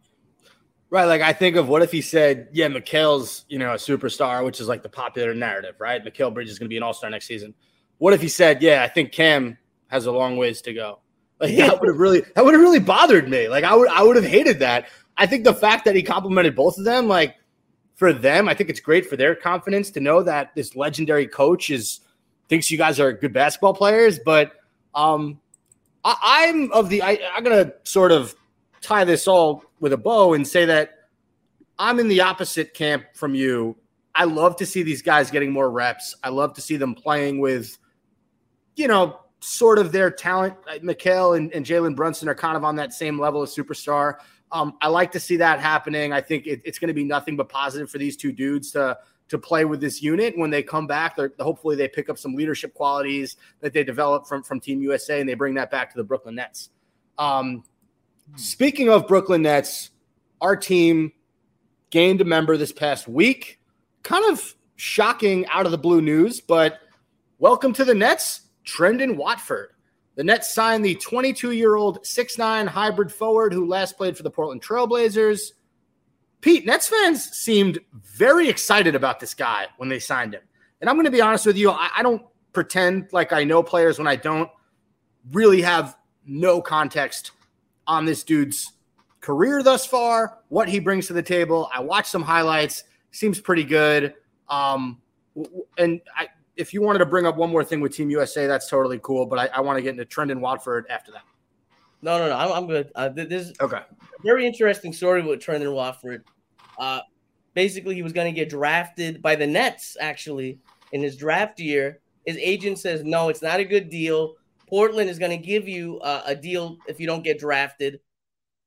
Right. 0.90 1.06
Like 1.06 1.22
I 1.22 1.34
think 1.34 1.56
of 1.56 1.68
what 1.68 1.82
if 1.82 1.92
he 1.92 2.02
said, 2.02 2.48
yeah, 2.54 2.68
Mikal's, 2.68 3.46
you 3.50 3.60
know, 3.60 3.72
a 3.72 3.76
superstar, 3.76 4.46
which 4.46 4.62
is 4.62 4.68
like 4.68 4.84
the 4.84 4.90
popular 4.90 5.34
narrative, 5.34 5.76
right? 5.80 6.04
Mikal 6.04 6.34
Bridges 6.34 6.54
is 6.54 6.60
going 6.60 6.68
to 6.68 6.70
be 6.70 6.78
an 6.78 6.84
all-star 6.84 7.10
next 7.10 7.28
season. 7.28 7.54
What 7.98 8.14
if 8.14 8.22
he 8.22 8.30
said, 8.30 8.62
yeah, 8.62 8.84
I 8.84 8.88
think 8.88 9.12
Cam 9.12 9.58
has 9.88 10.06
a 10.06 10.12
long 10.12 10.38
ways 10.38 10.62
to 10.62 10.74
go. 10.74 11.00
Like 11.40 11.56
that 11.58 11.80
would 11.80 11.88
have 11.88 12.00
really 12.00 12.22
that 12.36 12.44
would 12.44 12.54
have 12.54 12.62
really 12.62 12.80
bothered 12.80 13.30
me. 13.30 13.48
Like 13.48 13.64
I 13.64 13.76
would 13.76 13.90
I 13.90 14.02
would 14.04 14.16
have 14.16 14.26
hated 14.26 14.60
that. 14.60 14.88
I 15.18 15.28
think 15.28 15.44
the 15.44 15.54
fact 15.54 15.86
that 15.86 15.96
he 15.96 16.02
complimented 16.02 16.56
both 16.56 16.78
of 16.78 16.84
them, 16.84 17.08
like 17.08 17.36
for 17.96 18.12
them, 18.12 18.50
I 18.50 18.54
think 18.54 18.70
it's 18.70 18.80
great 18.80 19.06
for 19.06 19.18
their 19.18 19.36
confidence 19.36 19.92
to 19.92 20.00
know 20.00 20.24
that 20.24 20.56
this 20.56 20.76
legendary 20.76 21.28
coach 21.28 21.70
is 21.70 22.00
thinks 22.48 22.72
you 22.72 22.78
guys 22.78 23.00
are 23.00 23.14
good 23.14 23.34
basketball 23.34 23.74
players. 23.74 24.20
But 24.20 24.54
um 24.96 25.40
I, 26.04 26.16
I'm 26.50 26.72
of 26.72 26.90
the 26.90 27.04
I, 27.04 27.20
I'm 27.36 27.44
gonna 27.44 27.74
sort 27.84 28.12
of 28.12 28.36
tie 28.82 29.04
this 29.04 29.28
all 29.28 29.64
with 29.80 29.94
a 29.94 29.98
bow 29.98 30.34
and 30.34 30.48
say 30.48 30.66
that 30.66 31.10
I'm 31.78 32.00
in 32.00 32.08
the 32.08 32.22
opposite 32.22 32.74
camp 32.74 33.04
from 33.14 33.36
you. 33.36 33.76
I 34.16 34.24
love 34.24 34.56
to 34.58 34.66
see 34.66 34.82
these 34.82 35.04
guys 35.04 35.30
getting 35.30 35.52
more 35.52 35.70
reps. 35.70 36.16
I 36.24 36.30
love 36.30 36.54
to 36.54 36.62
see 36.62 36.78
them 36.78 36.96
playing 36.96 37.40
with, 37.40 37.78
you 38.76 38.88
know, 38.88 39.20
sort 39.40 39.80
of 39.80 39.92
their 39.92 40.10
talent. 40.10 40.56
Uh, 40.70 40.80
Mikal 40.80 41.38
and, 41.38 41.54
and 41.54 41.66
Jalen 41.66 41.96
Brunson 41.96 42.28
are 42.30 42.36
kind 42.36 42.58
of 42.58 42.64
on 42.64 42.76
that 42.78 42.94
same 42.94 43.20
level 43.20 43.42
of 43.42 43.50
superstar. 43.50 44.16
Um, 44.52 44.78
I 44.82 44.88
like 44.88 45.12
to 45.12 45.20
see 45.20 45.38
that 45.38 45.60
happening. 45.60 46.14
I 46.14 46.22
think 46.22 46.48
it, 46.48 46.62
it's 46.64 46.80
going 46.80 46.88
to 46.88 46.94
be 46.94 47.04
nothing 47.04 47.36
but 47.36 47.50
positive 47.50 47.90
for 47.90 47.98
these 47.98 48.16
two 48.16 48.32
dudes 48.32 48.72
to 48.72 48.98
to 49.30 49.38
play 49.38 49.66
with 49.66 49.82
this 49.82 50.02
unit 50.02 50.38
when 50.38 50.50
they 50.50 50.64
come 50.64 50.88
back. 50.88 51.18
Hopefully, 51.40 51.76
they 51.76 51.90
pick 51.90 52.10
up 52.10 52.18
some 52.18 52.34
leadership 52.34 52.74
qualities 52.74 53.36
that 53.60 53.74
they 53.74 53.84
develop 53.84 54.26
from 54.26 54.44
from 54.44 54.60
Team 54.60 54.82
USA 54.82 55.20
and 55.20 55.28
they 55.28 55.34
bring 55.34 55.56
that 55.56 55.70
back 55.70 55.92
to 55.92 55.98
the 55.98 56.04
Brooklyn 56.04 56.36
Nets. 56.36 56.70
Um, 57.18 57.64
speaking 58.36 58.90
of 58.90 59.08
Brooklyn 59.08 59.42
Nets, 59.42 59.90
our 60.40 60.56
team 60.56 61.12
gained 61.90 62.22
a 62.22 62.26
member 62.26 62.58
this 62.58 62.72
past 62.72 63.08
week. 63.08 63.60
Kind 64.04 64.32
of 64.32 64.56
shocking 64.76 65.46
out 65.48 65.66
of 65.66 65.72
the 65.72 65.78
blue 65.78 66.02
news, 66.02 66.40
but 66.40 66.80
welcome 67.40 67.74
to 67.74 67.84
the 67.84 67.96
Nets, 67.96 68.42
Trendon 68.68 69.16
Watford. 69.16 69.72
The 70.16 70.24
Nets 70.24 70.54
signed 70.54 70.84
the 70.84 70.96
22 70.96 71.52
year 71.52 71.76
old 71.76 72.04
6'9 72.04 72.68
hybrid 72.68 73.12
forward 73.12 73.54
who 73.54 73.66
last 73.68 73.98
played 73.98 74.18
for 74.18 74.24
the 74.24 74.32
Portland 74.32 74.62
Trailblazers. 74.62 75.52
Pete, 76.42 76.66
Nets 76.66 76.88
fans 76.88 77.24
seemed 77.24 77.80
very 77.94 78.50
excited 78.50 78.96
about 78.96 79.20
this 79.20 79.34
guy 79.34 79.68
when 79.78 79.90
they 79.90 80.00
signed 80.00 80.34
him. 80.34 80.42
And 80.82 80.90
I'm 80.90 80.96
going 80.96 81.06
to 81.06 81.12
be 81.12 81.22
honest 81.22 81.46
with 81.46 81.58
you, 81.58 81.72
I, 81.72 81.90
I 81.98 82.04
don't 82.04 82.22
pretend 82.54 83.10
like 83.12 83.34
I 83.34 83.44
know 83.44 83.64
players 83.64 83.98
when 83.98 84.08
I 84.08 84.16
don't 84.16 84.50
really 85.32 85.62
have 85.62 85.98
no 86.26 86.62
context 86.62 87.32
on 87.88 88.06
this 88.06 88.24
dude's 88.24 88.74
career 89.22 89.64
thus 89.64 89.86
far, 89.86 90.40
what 90.50 90.70
he 90.70 90.80
brings 90.80 91.08
to 91.08 91.14
the 91.14 91.24
table. 91.24 91.70
I 91.74 91.80
watched 91.80 92.10
some 92.10 92.22
highlights, 92.22 92.84
seems 93.12 93.40
pretty 93.40 93.64
good. 93.64 94.14
Um, 94.50 95.02
and 95.78 96.02
I, 96.16 96.28
if 96.58 96.74
you 96.74 96.82
wanted 96.82 97.00
to 97.00 97.06
bring 97.06 97.26
up 97.26 97.36
one 97.38 97.50
more 97.50 97.64
thing 97.64 97.82
with 97.82 97.96
Team 97.96 98.10
USA, 98.10 98.48
that's 98.48 98.70
totally 98.70 99.00
cool. 99.02 99.26
But 99.26 99.40
I, 99.40 99.58
I 99.58 99.62
want 99.62 99.78
to 99.78 99.82
get 99.82 99.92
into 99.92 100.06
Trendon 100.06 100.40
Watford 100.40 100.86
after 100.90 101.12
that. 101.12 101.24
No, 102.02 102.20
no, 102.20 102.30
no. 102.30 102.36
I'm, 102.36 102.52
I'm 102.52 102.68
good. 102.68 102.92
Uh, 102.96 103.10
this 103.10 103.48
is 103.50 103.54
Okay. 103.60 103.82
very 104.24 104.46
interesting 104.46 104.94
story 104.94 105.22
with 105.24 105.40
Trendon 105.40 105.74
Watford. 105.74 106.24
Uh, 106.78 107.02
basically, 107.54 107.96
he 107.96 108.04
was 108.04 108.14
going 108.14 108.32
to 108.32 108.36
get 108.36 108.50
drafted 108.50 109.22
by 109.22 109.36
the 109.36 109.48
Nets, 109.48 109.98
actually, 110.00 110.60
in 110.92 111.02
his 111.02 111.18
draft 111.18 111.60
year. 111.60 112.00
His 112.26 112.38
agent 112.38 112.78
says, 112.78 113.04
no, 113.04 113.30
it's 113.30 113.42
not 113.42 113.60
a 113.60 113.66
good 113.66 113.90
deal. 113.90 114.36
Portland 114.70 115.10
is 115.10 115.18
going 115.18 115.32
to 115.32 115.38
give 115.38 115.68
you 115.68 116.00
uh, 116.02 116.22
a 116.26 116.36
deal 116.36 116.78
if 116.88 117.00
you 117.00 117.08
don't 117.08 117.24
get 117.24 117.40
drafted. 117.40 118.00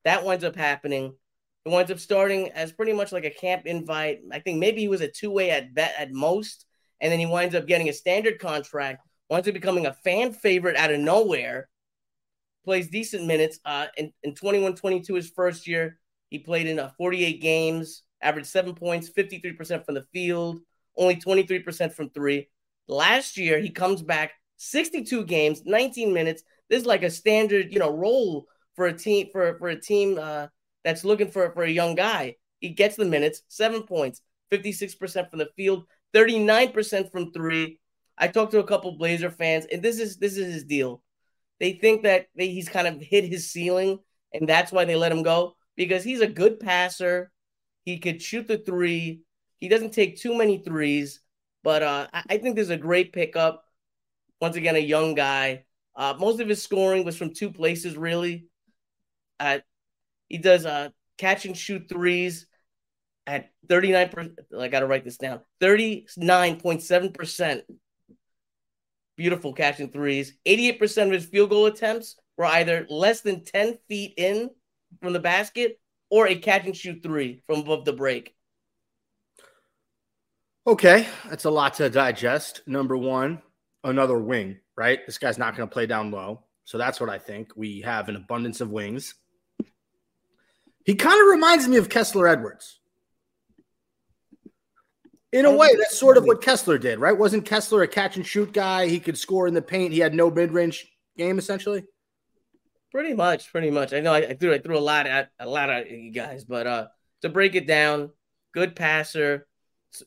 That 0.05 0.25
winds 0.25 0.45
up 0.45 0.57
happening. 0.57 1.15
It 1.67 1.69
winds 1.69 1.91
up 1.91 1.99
starting 2.01 2.51
as 2.53 2.73
pretty 2.73 2.95
much 2.95 3.13
like 3.13 3.27
a 3.27 3.31
camp 3.31 3.67
invite. 3.67 4.21
I 4.33 4.39
think 4.39 4.59
maybe 4.59 4.81
he 4.81 4.89
was 4.89 5.03
a 5.03 5.09
two 5.09 5.31
way 5.31 5.51
at 5.51 5.75
bet 5.75 5.95
at 5.99 6.11
most, 6.11 6.65
and 7.01 7.11
then 7.11 7.19
he 7.19 7.27
winds 7.27 7.55
up 7.55 7.67
getting 7.67 7.89
a 7.89 7.93
standard 7.93 8.39
contract. 8.39 9.07
Winds 9.29 9.49
up 9.49 9.55
becoming 9.55 9.87
a 9.87 9.93
fan 9.93 10.33
favorite 10.33 10.77
out 10.77 10.93
of 10.93 11.01
nowhere. 11.01 11.69
Plays 12.65 12.89
decent 12.89 13.27
minutes. 13.27 13.59
Uh, 13.65 13.87
in 13.97 14.13
in 14.23 14.35
21 14.35 14.75
22, 14.75 15.15
his 15.15 15.31
first 15.31 15.67
year, 15.67 15.99
he 16.29 16.39
played 16.39 16.67
in 16.67 16.79
uh, 16.79 16.91
48 16.99 17.41
games, 17.41 18.03
averaged 18.23 18.49
seven 18.49 18.75
points, 18.75 19.11
53% 19.11 19.85
from 19.85 19.95
the 19.95 20.07
field, 20.13 20.61
only 20.97 21.17
23% 21.17 21.93
from 21.93 22.11
three. 22.11 22.49
Last 22.87 23.37
year, 23.37 23.59
he 23.61 23.71
comes 23.71 24.03
back 24.03 24.33
62 24.57 25.25
games, 25.25 25.63
19 25.65 26.13
minutes. 26.13 26.43
This 26.69 26.81
is 26.81 26.87
like 26.87 27.03
a 27.03 27.11
standard, 27.11 27.73
you 27.73 27.79
know, 27.79 27.91
role 27.91 28.47
for 28.77 28.87
a 28.87 28.93
team 28.93 29.29
for 29.33 29.59
for 29.59 29.69
a 29.69 29.81
team 29.81 30.19
uh, 30.21 30.49
that's 30.85 31.05
looking 31.05 31.31
for 31.31 31.51
for 31.53 31.63
a 31.63 31.71
young 31.71 31.95
guy. 31.95 32.37
He 32.61 32.71
gets 32.71 32.97
the 32.97 33.05
minutes, 33.05 33.43
seven 33.49 33.83
points, 33.85 34.21
56% 34.53 35.31
from 35.31 35.39
the 35.39 35.49
field, 35.57 35.85
39% 36.15 37.11
from 37.11 37.33
three. 37.33 37.79
I 38.19 38.29
talked 38.29 38.53
to 38.53 38.59
a 38.59 38.67
couple 38.67 38.97
Blazer 38.99 39.31
fans, 39.31 39.67
and 39.71 39.83
this 39.83 39.99
is 39.99 40.17
this 40.17 40.37
is 40.37 40.53
his 40.53 40.65
deal. 40.65 41.03
They 41.59 41.73
think 41.73 42.03
that 42.03 42.27
he's 42.37 42.69
kind 42.69 42.87
of 42.87 43.01
hit 43.01 43.25
his 43.25 43.51
ceiling, 43.51 43.99
and 44.33 44.49
that's 44.49 44.73
why 44.73 44.85
they 44.85 44.97
let 44.97 45.13
him 45.13 45.23
go 45.23 45.57
because 45.77 46.05
he's 46.05 46.21
a 46.21 46.27
good 46.27 46.61
passer. 46.61 47.31
He 47.85 47.99
could 47.99 48.21
shoot 48.21 48.47
the 48.47 48.59
three. 48.59 49.23
He 49.59 49.69
doesn't 49.69 49.93
take 49.93 50.19
too 50.19 50.37
many 50.37 50.59
threes, 50.59 51.21
but 51.63 51.83
uh, 51.83 52.09
I, 52.13 52.23
I 52.31 52.39
think 52.39 52.57
there's 52.57 52.71
a 52.71 52.77
great 52.77 53.13
pickup. 53.13 53.65
Once 54.41 54.57
again, 54.57 54.77
a 54.77 54.81
young 54.81 55.15
guy. 55.15 55.65
Uh, 55.95 56.15
most 56.19 56.41
of 56.41 56.49
his 56.49 56.63
scoring 56.63 57.05
was 57.05 57.17
from 57.17 57.35
two 57.35 57.51
places, 57.51 57.97
really. 57.97 58.47
Uh, 59.39 59.59
he 60.29 60.39
does 60.39 60.65
uh, 60.65 60.91
catch 61.19 61.45
and 61.45 61.57
shoot 61.57 61.89
threes 61.89 62.47
at 63.31 63.51
39%. 63.69 64.35
I 64.59 64.69
got 64.69 64.81
to 64.81 64.87
write 64.87 65.05
this 65.05 65.17
down 65.17 65.41
39.7%. 65.61 67.63
Beautiful 69.17 69.53
catching 69.53 69.91
threes. 69.91 70.35
88% 70.47 71.07
of 71.07 71.13
his 71.13 71.27
field 71.27 71.51
goal 71.51 71.67
attempts 71.67 72.17
were 72.37 72.47
either 72.47 72.87
less 72.89 73.21
than 73.21 73.45
10 73.45 73.79
feet 73.89 74.15
in 74.17 74.51
from 75.01 75.13
the 75.13 75.21
basket 75.21 75.79
or 76.11 76.27
a 76.27 76.35
catch 76.35 76.67
and 76.67 76.77
shoot 76.77 77.03
three 77.03 77.43
from 77.47 77.61
above 77.61 77.85
the 77.85 77.93
break. 77.93 78.35
Okay, 80.67 81.07
that's 81.29 81.45
a 81.45 81.51
lot 81.51 81.75
to 81.75 81.89
digest. 81.89 82.63
Number 82.67 82.97
one, 82.97 83.43
another 83.85 84.19
wing, 84.19 84.59
right? 84.77 84.99
This 85.07 85.19
guy's 85.19 85.39
not 85.39 85.57
going 85.57 85.69
to 85.69 85.73
play 85.73 85.87
down 85.87 86.11
low. 86.11 86.43
So 86.65 86.79
that's 86.79 87.01
what 87.01 87.11
I 87.11 87.19
think. 87.19 87.53
We 87.55 87.83
have 87.83 88.09
an 88.09 88.17
abundance 88.17 88.61
of 88.61 88.71
wings. 88.71 89.15
He 90.85 90.97
kind 90.97 91.21
of 91.21 91.29
reminds 91.29 91.69
me 91.69 91.77
of 91.77 91.89
Kessler 91.89 92.27
Edwards. 92.27 92.80
In 95.33 95.45
a 95.45 95.57
way, 95.57 95.69
that's 95.77 95.97
sort 95.97 96.17
of 96.17 96.25
what 96.25 96.43
Kessler 96.43 96.77
did, 96.77 96.99
right? 96.99 97.17
Wasn't 97.17 97.47
Kessler 97.47 97.83
a 97.83 97.89
catch 97.89 98.17
and 98.17 98.27
shoot 98.27 98.53
guy? 98.53 98.89
He 98.89 98.99
could 98.99 99.17
score 99.17 99.47
in 99.47 99.55
the 99.55 99.63
paint. 99.63 99.93
He 99.93 100.01
had 100.01 100.13
no 100.13 100.31
mid 100.31 100.51
range 100.53 100.91
game, 101.17 101.39
essentially. 101.39 101.85
Pretty 102.91 103.15
much, 103.15 103.53
pretty 103.53 103.71
much. 103.71 103.93
I 103.93 104.01
know 104.01 104.13
I, 104.13 104.19
I 104.19 104.35
threw 104.35 104.53
I 104.53 104.59
threw 104.59 104.77
a 104.77 104.81
lot 104.81 105.07
at 105.07 105.31
a 105.39 105.49
lot 105.49 105.71
of 105.71 105.89
you 105.89 106.11
guys, 106.11 106.45
but 106.45 106.67
uh 106.67 106.87
to 107.23 107.29
break 107.29 107.55
it 107.55 107.67
down, 107.67 108.11
good 108.53 108.75
passer, 108.75 109.47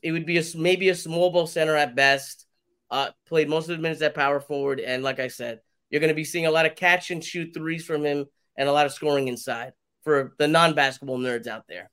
it 0.02 0.12
would 0.12 0.26
be 0.26 0.38
a 0.38 0.42
maybe 0.56 0.88
a 0.88 0.94
small 0.94 1.30
ball 1.30 1.46
center 1.46 1.76
at 1.76 1.94
best. 1.94 2.46
Uh, 2.90 3.10
played 3.26 3.48
most 3.48 3.68
of 3.68 3.76
the 3.76 3.82
minutes 3.82 4.02
at 4.02 4.14
power 4.14 4.40
forward, 4.40 4.78
and 4.78 5.02
like 5.02 5.18
I 5.18 5.28
said, 5.28 5.60
you're 5.90 6.00
going 6.00 6.10
to 6.10 6.14
be 6.14 6.24
seeing 6.24 6.46
a 6.46 6.50
lot 6.50 6.66
of 6.66 6.76
catch 6.76 7.10
and 7.10 7.24
shoot 7.24 7.52
threes 7.54 7.84
from 7.84 8.04
him, 8.04 8.26
and 8.56 8.68
a 8.68 8.72
lot 8.72 8.86
of 8.86 8.92
scoring 8.92 9.28
inside 9.28 9.72
for 10.02 10.34
the 10.38 10.46
non-basketball 10.46 11.18
nerds 11.18 11.46
out 11.46 11.64
there. 11.68 11.90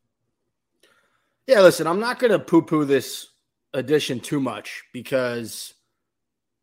Yeah, 1.52 1.64
listen, 1.64 1.86
I'm 1.86 2.00
not 2.00 2.18
going 2.18 2.32
to 2.32 2.40
poo 2.40 2.62
poo 2.62 2.86
this 2.86 3.28
addition 3.74 4.22
too 4.22 4.40
much 4.40 4.86
because 4.94 5.74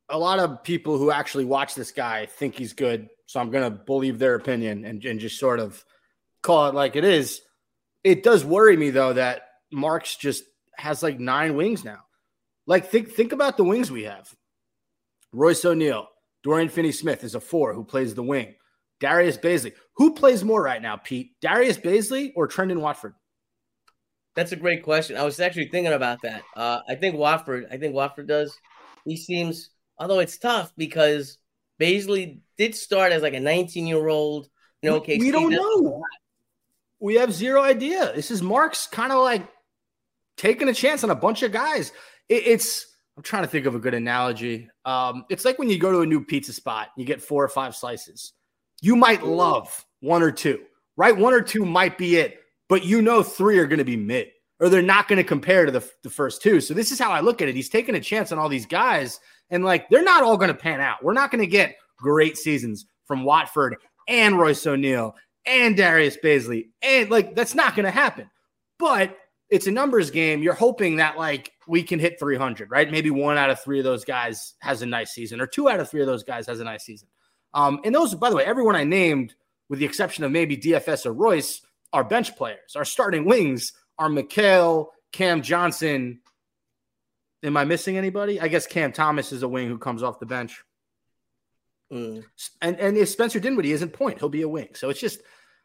a 0.08 0.18
lot 0.18 0.38
of 0.38 0.62
people 0.62 0.96
who 0.96 1.10
actually 1.10 1.44
watch 1.44 1.74
this 1.74 1.92
guy 1.92 2.24
think 2.24 2.54
he's 2.54 2.72
good. 2.72 3.10
So 3.26 3.38
I'm 3.38 3.50
going 3.50 3.70
to 3.70 3.78
believe 3.84 4.18
their 4.18 4.34
opinion 4.34 4.86
and, 4.86 5.04
and 5.04 5.20
just 5.20 5.38
sort 5.38 5.60
of 5.60 5.84
call 6.42 6.68
it 6.68 6.74
like 6.74 6.96
it 6.96 7.04
is. 7.04 7.42
It 8.02 8.22
does 8.22 8.46
worry 8.46 8.78
me, 8.78 8.88
though, 8.88 9.12
that 9.12 9.42
Marks 9.70 10.16
just 10.16 10.44
has 10.78 11.02
like 11.02 11.20
nine 11.20 11.54
wings 11.54 11.84
now. 11.84 11.98
Like, 12.66 12.86
think, 12.86 13.12
think 13.12 13.32
about 13.32 13.58
the 13.58 13.64
wings 13.64 13.90
we 13.90 14.04
have 14.04 14.34
Royce 15.34 15.66
O'Neale, 15.66 16.08
Dorian 16.42 16.70
Finney 16.70 16.92
Smith 16.92 17.24
is 17.24 17.34
a 17.34 17.40
four 17.40 17.74
who 17.74 17.84
plays 17.84 18.14
the 18.14 18.22
wing. 18.22 18.54
Darius 19.00 19.36
Bazley. 19.36 19.74
Who 19.96 20.14
plays 20.14 20.42
more 20.42 20.62
right 20.62 20.80
now, 20.80 20.96
Pete? 20.96 21.32
Darius 21.42 21.76
Bazley 21.76 22.32
or 22.34 22.48
Trendon 22.48 22.80
Watford? 22.80 23.12
That's 24.38 24.52
a 24.52 24.56
great 24.56 24.84
question. 24.84 25.16
I 25.16 25.24
was 25.24 25.40
actually 25.40 25.66
thinking 25.66 25.92
about 25.92 26.22
that. 26.22 26.44
Uh, 26.56 26.78
I 26.88 26.94
think 26.94 27.16
Watford. 27.16 27.66
I 27.72 27.76
think 27.76 27.92
Watford 27.92 28.28
does. 28.28 28.56
He 29.04 29.16
seems, 29.16 29.70
although 29.98 30.20
it's 30.20 30.38
tough 30.38 30.72
because 30.76 31.38
Bazley 31.80 32.38
did 32.56 32.76
start 32.76 33.10
as 33.10 33.20
like 33.20 33.34
a 33.34 33.40
19 33.40 33.88
year 33.88 34.06
old. 34.06 34.48
You 34.80 34.90
know, 34.90 35.04
we, 35.04 35.18
we 35.18 35.30
don't 35.32 35.50
know. 35.50 36.04
We 37.00 37.16
have 37.16 37.32
zero 37.32 37.62
idea. 37.62 38.12
This 38.14 38.30
is 38.30 38.40
Mark's 38.40 38.86
kind 38.86 39.10
of 39.10 39.18
like 39.24 39.42
taking 40.36 40.68
a 40.68 40.74
chance 40.74 41.02
on 41.02 41.10
a 41.10 41.16
bunch 41.16 41.42
of 41.42 41.50
guys. 41.50 41.90
It, 42.28 42.46
it's 42.46 42.86
I'm 43.16 43.24
trying 43.24 43.42
to 43.42 43.48
think 43.48 43.66
of 43.66 43.74
a 43.74 43.80
good 43.80 43.94
analogy. 43.94 44.70
Um, 44.84 45.24
it's 45.28 45.44
like 45.44 45.58
when 45.58 45.68
you 45.68 45.80
go 45.80 45.90
to 45.90 46.02
a 46.02 46.06
new 46.06 46.24
pizza 46.24 46.52
spot, 46.52 46.90
you 46.96 47.04
get 47.04 47.20
four 47.20 47.42
or 47.42 47.48
five 47.48 47.74
slices. 47.74 48.34
You 48.82 48.94
might 48.94 49.24
love 49.24 49.84
one 49.98 50.22
or 50.22 50.30
two, 50.30 50.60
right? 50.96 51.16
One 51.16 51.34
or 51.34 51.42
two 51.42 51.64
might 51.64 51.98
be 51.98 52.18
it, 52.18 52.38
but 52.68 52.84
you 52.84 53.02
know 53.02 53.22
three 53.22 53.58
are 53.58 53.66
going 53.66 53.78
to 53.78 53.84
be 53.84 53.96
mid, 53.96 54.28
or 54.60 54.68
they're 54.68 54.82
not 54.82 55.08
going 55.08 55.16
to 55.18 55.24
compare 55.24 55.66
to 55.66 55.72
the, 55.72 55.88
the 56.02 56.10
first 56.10 56.42
two. 56.42 56.60
So 56.60 56.74
this 56.74 56.92
is 56.92 56.98
how 56.98 57.10
I 57.10 57.20
look 57.20 57.42
at 57.42 57.48
it. 57.48 57.54
He's 57.54 57.68
taking 57.68 57.94
a 57.94 58.00
chance 58.00 58.32
on 58.32 58.38
all 58.38 58.48
these 58.48 58.66
guys, 58.66 59.20
and 59.50 59.64
like 59.64 59.88
they're 59.88 60.02
not 60.02 60.22
all 60.22 60.36
going 60.36 60.48
to 60.48 60.54
pan 60.54 60.80
out. 60.80 61.02
We're 61.02 61.12
not 61.12 61.30
going 61.30 61.40
to 61.40 61.46
get 61.46 61.76
great 61.96 62.36
seasons 62.36 62.86
from 63.06 63.24
Watford 63.24 63.76
and 64.06 64.38
Royce 64.38 64.66
O'Neale 64.66 65.14
and 65.46 65.76
Darius 65.76 66.16
Bazley, 66.22 66.68
and 66.82 67.10
like 67.10 67.34
that's 67.34 67.54
not 67.54 67.74
going 67.74 67.86
to 67.86 67.90
happen. 67.90 68.30
But 68.78 69.16
it's 69.50 69.66
a 69.66 69.70
numbers 69.70 70.10
game. 70.10 70.42
You're 70.42 70.54
hoping 70.54 70.96
that 70.96 71.16
like 71.16 71.52
we 71.66 71.82
can 71.82 71.98
hit 71.98 72.18
300, 72.18 72.70
right? 72.70 72.90
Maybe 72.90 73.10
one 73.10 73.38
out 73.38 73.50
of 73.50 73.60
three 73.60 73.78
of 73.78 73.84
those 73.84 74.04
guys 74.04 74.54
has 74.60 74.82
a 74.82 74.86
nice 74.86 75.12
season, 75.12 75.40
or 75.40 75.46
two 75.46 75.68
out 75.68 75.80
of 75.80 75.88
three 75.88 76.00
of 76.00 76.06
those 76.06 76.22
guys 76.22 76.46
has 76.46 76.60
a 76.60 76.64
nice 76.64 76.84
season. 76.84 77.08
Um, 77.54 77.80
and 77.84 77.94
those, 77.94 78.14
by 78.14 78.30
the 78.30 78.36
way, 78.36 78.44
everyone 78.44 78.76
I 78.76 78.84
named, 78.84 79.34
with 79.68 79.78
the 79.78 79.86
exception 79.86 80.24
of 80.24 80.30
maybe 80.30 80.56
DFS 80.56 81.06
or 81.06 81.12
Royce, 81.12 81.62
are 81.92 82.04
bench 82.04 82.36
players. 82.36 82.76
Our 82.76 82.84
starting 82.84 83.24
wings 83.24 83.72
are 83.98 84.08
Mikal, 84.08 84.88
Cam 85.12 85.42
Johnson. 85.42 86.20
Am 87.42 87.56
I 87.56 87.64
missing 87.64 87.96
anybody? 87.96 88.40
I 88.40 88.48
guess 88.48 88.66
Cam 88.66 88.92
Thomas 88.92 89.32
is 89.32 89.42
a 89.42 89.48
wing 89.48 89.68
who 89.68 89.78
comes 89.78 90.02
off 90.02 90.20
the 90.20 90.26
bench. 90.26 90.62
Mm. 91.92 92.24
And 92.60 92.78
and 92.78 92.96
if 92.96 93.08
Spencer 93.08 93.40
Dinwiddie 93.40 93.72
isn't 93.72 93.92
point, 93.92 94.18
he'll 94.18 94.28
be 94.28 94.42
a 94.42 94.48
wing. 94.48 94.68
So 94.74 94.90
it's 94.90 95.00
just 95.00 95.20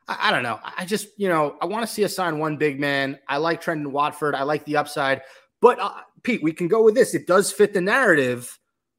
I, 0.08 0.30
I 0.30 0.32
don't 0.32 0.44
know. 0.44 0.60
I 0.63 0.86
just 0.86 1.08
you 1.18 1.27
know 1.27 1.58
I 1.62 1.65
want 1.65 1.86
to 1.86 1.92
see 1.92 2.03
us 2.06 2.15
sign 2.15 2.39
one 2.39 2.58
big 2.58 2.80
man. 2.80 3.20
I 3.27 3.38
like 3.38 3.62
Trendon 3.62 3.88
Watford. 3.88 4.36
I 4.36 4.44
like 4.44 4.65
the 4.65 4.77
upside. 4.77 5.22
But 5.62 5.80
uh, 5.80 5.94
Pete, 6.24 6.44
we 6.44 6.53
can 6.53 6.68
go 6.68 6.84
with 6.84 6.96
this. 6.96 7.13
It 7.13 7.27
does 7.27 7.51
fit 7.51 7.74
the 7.74 7.82
narrative 7.82 8.58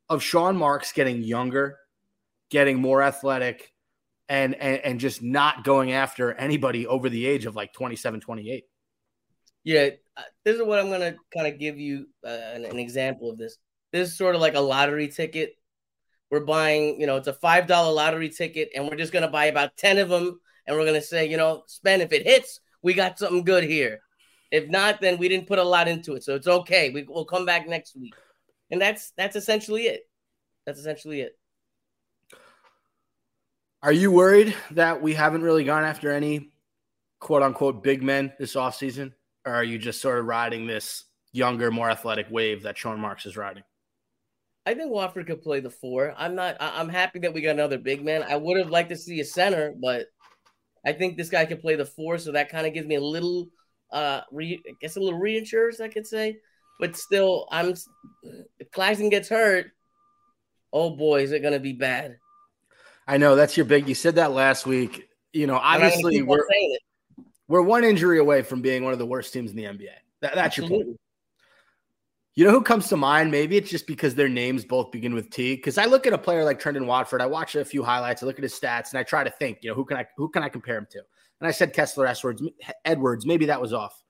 of 0.09 0.23
Sean 0.23 0.57
Marks 0.57 0.93
getting 0.93 1.23
younger, 1.23 1.78
getting 2.50 2.81
more 2.81 3.02
athletic, 3.02 3.74
and 4.29 4.55
and, 4.55 4.81
and 4.85 5.01
just 5.01 5.23
not 5.23 5.65
going 5.65 5.93
after 5.93 6.33
anybody 6.33 6.87
over 6.87 7.09
the 7.09 7.27
age 7.27 7.47
of 7.47 7.55
like 7.57 7.73
27, 7.73 8.21
28. 8.21 8.65
Yeah, 9.65 9.89
uh, 10.17 10.23
this 10.45 10.57
is 10.57 10.63
what 10.63 10.79
I'm 10.79 10.91
gonna 10.91 11.17
kind 11.33 11.47
of 11.47 11.59
give 11.59 11.79
you 11.79 12.07
uh, 12.25 12.29
an, 12.29 12.65
an 12.65 12.79
example 12.79 13.31
of 13.31 13.39
this. 13.39 13.57
This 13.93 14.11
is 14.11 14.19
sort 14.19 14.35
of 14.35 14.41
like 14.41 14.55
a 14.55 14.61
lottery 14.61 15.09
ticket. 15.09 15.55
We're 16.31 16.45
buying, 16.45 17.01
you 17.01 17.07
know, 17.07 17.17
it's 17.17 17.29
a 17.29 17.33
five 17.33 17.67
dollar 17.67 17.93
lottery 17.93 18.29
ticket, 18.29 18.71
and 18.75 18.89
we're 18.89 18.97
just 18.97 19.13
gonna 19.13 19.31
buy 19.31 19.47
about 19.47 19.77
ten 19.77 19.99
of 19.99 20.09
them, 20.09 20.41
and 20.67 20.77
we're 20.77 20.87
gonna 20.87 21.01
say, 21.01 21.29
you 21.29 21.37
know, 21.37 21.63
spend 21.67 22.03
if 22.03 22.13
it 22.13 22.27
hits, 22.27 22.61
we 22.83 22.95
got 22.95 23.19
something 23.19 23.45
good 23.45 23.65
here. 23.65 24.01
If 24.51 24.69
not, 24.69 25.01
then 25.01 25.19
we 25.19 25.29
didn't 25.29 25.49
put 25.49 25.59
a 25.59 25.65
lot 25.65 25.89
into 25.89 26.15
it, 26.15 26.23
so 26.23 26.35
it's 26.35 26.47
okay. 26.47 26.91
We, 26.91 27.05
we'll 27.09 27.25
come 27.25 27.45
back 27.45 27.67
next 27.67 27.97
week, 27.97 28.15
and 28.71 28.81
that's 28.81 29.13
that's 29.17 29.37
essentially 29.37 29.83
it. 29.85 30.03
That's 30.67 30.79
essentially 30.79 31.23
it. 31.23 31.33
Are 33.85 33.92
you 33.92 34.11
worried 34.11 34.57
that 34.70 35.03
we 35.03 35.12
haven't 35.12 35.42
really 35.42 35.62
gone 35.62 35.85
after 35.85 36.11
any 36.11 36.53
quote 37.20 37.42
unquote 37.42 37.85
big 37.85 38.03
men 38.03 38.33
this 38.38 38.55
offseason? 38.55 39.12
Or 39.44 39.53
are 39.53 39.62
you 39.62 39.77
just 39.77 40.01
sort 40.01 40.18
of 40.18 40.25
riding 40.25 40.66
this 40.66 41.05
younger, 41.33 41.70
more 41.70 41.90
athletic 41.90 42.27
wave 42.31 42.62
that 42.62 42.79
Sean 42.79 42.99
Marks 42.99 43.27
is 43.27 43.37
riding? 43.37 43.62
I 44.64 44.73
think 44.73 44.90
Watford 44.90 45.27
could 45.27 45.42
play 45.42 45.61
the 45.61 45.68
four. 45.68 46.14
I'm 46.16 46.35
not. 46.35 46.57
I'm 46.61 46.88
happy 46.88 47.18
that 47.18 47.35
we 47.35 47.42
got 47.42 47.51
another 47.51 47.77
big 47.77 48.03
man. 48.03 48.23
I 48.23 48.37
would 48.37 48.57
have 48.57 48.70
liked 48.70 48.88
to 48.88 48.97
see 48.97 49.20
a 49.20 49.25
center, 49.25 49.75
but 49.79 50.07
I 50.87 50.94
think 50.94 51.18
this 51.18 51.29
guy 51.29 51.44
can 51.44 51.59
play 51.59 51.77
the 51.77 51.85
four, 51.85 52.16
so 52.16 52.33
that 52.33 52.49
kind 52.49 52.66
of 52.66 52.73
gives 52.73 52.87
me 52.87 52.94
a 52.94 53.03
little, 53.03 53.51
uh, 53.92 54.23
re- 54.33 54.62
I 54.66 54.73
guess 54.81 54.97
a 54.97 55.01
little 55.01 55.18
reassurance, 55.18 55.83
I 55.83 55.88
could 55.88 56.07
say. 56.07 56.38
But 56.81 56.97
still, 56.97 57.47
I'm. 57.51 57.75
If 58.59 58.70
Claxton 58.73 59.11
gets 59.11 59.29
hurt, 59.29 59.66
oh 60.73 60.97
boy, 60.97 61.23
is 61.23 61.33
it 61.33 61.42
gonna 61.42 61.61
be 61.61 61.75
bad. 61.75 62.16
I 63.07 63.19
know 63.19 63.37
that's 63.37 63.57
your 63.57 63.67
big. 63.67 63.88
You 63.88 63.95
said 63.95 64.17
that 64.17 64.33
last 64.33 64.67
week. 64.67 65.09
You 65.33 65.47
know, 65.47 65.57
And 65.57 65.64
I'm 65.64 65.81
gonna 65.81 65.87
obviously 65.87 66.23
we're 66.23 66.47
we're 67.49 67.62
one 67.62 67.85
injury 67.85 68.19
away 68.19 68.43
from 68.43 68.62
being 68.62 68.85
one 68.85 68.93
of 68.93 68.99
the 68.99 69.07
worst 69.07 69.33
teams 69.33 69.51
in 69.51 69.57
the 69.57 69.64
NBA. 69.64 69.88
That, 70.21 70.35
that's 70.35 70.57
your 70.57 70.69
point. 70.69 70.99
You 72.37 72.45
know 72.45 72.51
who 72.51 72.62
comes 72.62 72.88
to 72.88 72.97
mind? 72.97 73.31
Maybe 73.31 73.57
it's 73.57 73.71
just 73.71 73.87
because 73.87 74.17
their 74.17 74.29
names 74.29 74.64
both 74.64 74.90
begin 74.90 75.14
with 75.14 75.31
T. 75.31 75.55
Because 75.55 75.79
I 75.79 75.85
look 75.85 76.07
at 76.07 76.12
a 76.12 76.19
player 76.19 76.45
like 76.45 76.61
Trendon 76.61 76.87
Watford, 76.87 77.21
I 77.21 77.27
watch 77.27 77.55
a 77.55 77.64
few 77.64 77.85
highlights, 77.85 78.23
I 78.23 78.27
look 78.27 78.38
at 78.38 78.43
his 78.43 78.59
stats, 78.59 78.90
and 78.90 78.99
I 78.99 79.05
try 79.05 79.23
to 79.23 79.31
think, 79.31 79.59
you 79.62 79.71
know, 79.71 79.75
who 79.77 79.85
can 79.85 79.97
I 79.97 80.07
who 80.17 80.29
can 80.29 80.43
I 80.43 80.49
compare 80.49 80.77
him 80.79 80.87
to? 80.90 81.03
And 81.40 81.49
I 81.49 81.53
said 81.53 81.73
Kessler 81.73 82.07
Edwards, 82.07 82.43
Edwards. 82.85 83.27
Maybe 83.27 83.47
that 83.47 83.61
was 83.61 83.73
off. 83.73 84.03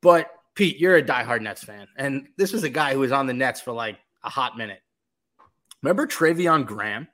But 0.00 0.30
Pete, 0.54 0.78
you're 0.78 0.96
a 0.96 1.02
diehard 1.02 1.42
Nets 1.42 1.62
fan, 1.62 1.86
and 1.96 2.28
this 2.38 2.52
was 2.52 2.64
a 2.64 2.70
guy 2.70 2.94
who 2.94 3.00
was 3.00 3.12
on 3.12 3.26
the 3.26 3.34
Nets 3.34 3.60
for 3.60 3.72
like 3.72 3.98
a 4.22 4.30
hot 4.30 4.56
minute. 4.56 4.80
Remember 5.82 6.06
Treveon 6.06 6.64
Graham 6.64 7.08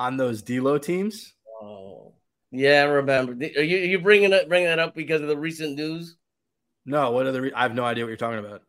on 0.00 0.16
those 0.16 0.40
D'Lo 0.42 0.78
teams? 0.78 1.34
Oh, 1.62 2.14
yeah, 2.50 2.82
I 2.82 2.84
remember. 2.84 3.32
Are 3.32 3.62
you, 3.62 3.76
are 3.76 3.84
you 3.84 3.98
bringing 3.98 4.32
it 4.32 4.48
bringing 4.48 4.68
that 4.68 4.78
up 4.78 4.94
because 4.94 5.20
of 5.20 5.28
the 5.28 5.36
recent 5.36 5.76
news? 5.76 6.16
No, 6.86 7.10
what 7.10 7.26
are 7.26 7.32
the? 7.32 7.42
Re- 7.42 7.52
I 7.54 7.62
have 7.62 7.74
no 7.74 7.84
idea 7.84 8.04
what 8.04 8.08
you're 8.08 8.16
talking 8.16 8.38
about. 8.38 8.62